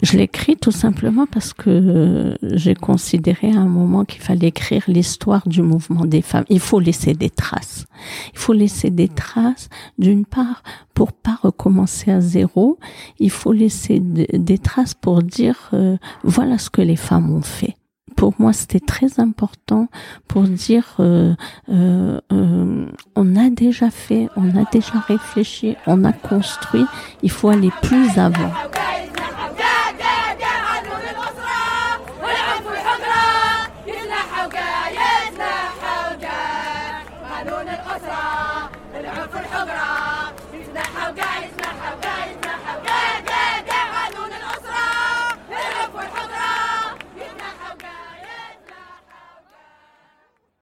Je 0.03 0.17
l'écris 0.17 0.57
tout 0.57 0.71
simplement 0.71 1.27
parce 1.27 1.53
que 1.53 2.37
j'ai 2.43 2.75
considéré 2.75 3.53
à 3.53 3.61
un 3.61 3.67
moment 3.67 4.05
qu'il 4.05 4.23
fallait 4.23 4.49
écrire 4.49 4.83
l'histoire 4.89 5.49
du 5.49 5.63
mouvement 5.63 6.05
des 6.05 6.23
femmes. 6.23 6.45
Il 6.49 6.61
faut 6.61 6.81
laisser 6.81 7.15
des 7.15 7.31
traces. 7.31 7.87
Il 8.33 8.39
faut 8.39 8.53
laisser 8.53 8.91
des 8.91 9.09
traces, 9.09 9.69
d'une 9.99 10.25
part, 10.25 10.63
pour 10.95 11.13
pas 11.13 11.39
recommencer 11.43 12.11
à 12.11 12.21
zéro. 12.21 12.79
Il 13.19 13.31
faut 13.31 13.53
laisser 13.53 14.01
des 14.01 14.59
traces 14.59 14.95
pour 14.95 15.23
dire 15.23 15.71
euh, 15.73 15.97
voilà 16.25 16.59
ce 16.59 16.71
que 16.71 16.83
les 16.83 16.97
femmes 16.97 17.31
ont 17.31 17.43
fait 17.43 17.77
pour 18.17 18.35
moi, 18.39 18.53
c'était 18.53 18.81
très 18.81 19.21
important 19.21 19.89
pour 20.27 20.43
dire 20.45 20.97
euh, 21.01 21.35
euh, 21.69 22.19
euh, 22.33 22.87
on 23.15 23.37
a 23.37 23.51
déjà 23.51 23.91
fait, 23.91 24.29
on 24.37 24.57
a 24.57 24.65
déjà 24.73 24.99
réfléchi, 25.07 25.77
on 25.87 26.03
a 26.05 26.13
construit, 26.13 26.87
il 27.23 27.31
faut 27.31 27.51
aller 27.51 27.71
plus 27.83 28.19
avant. 28.19 28.51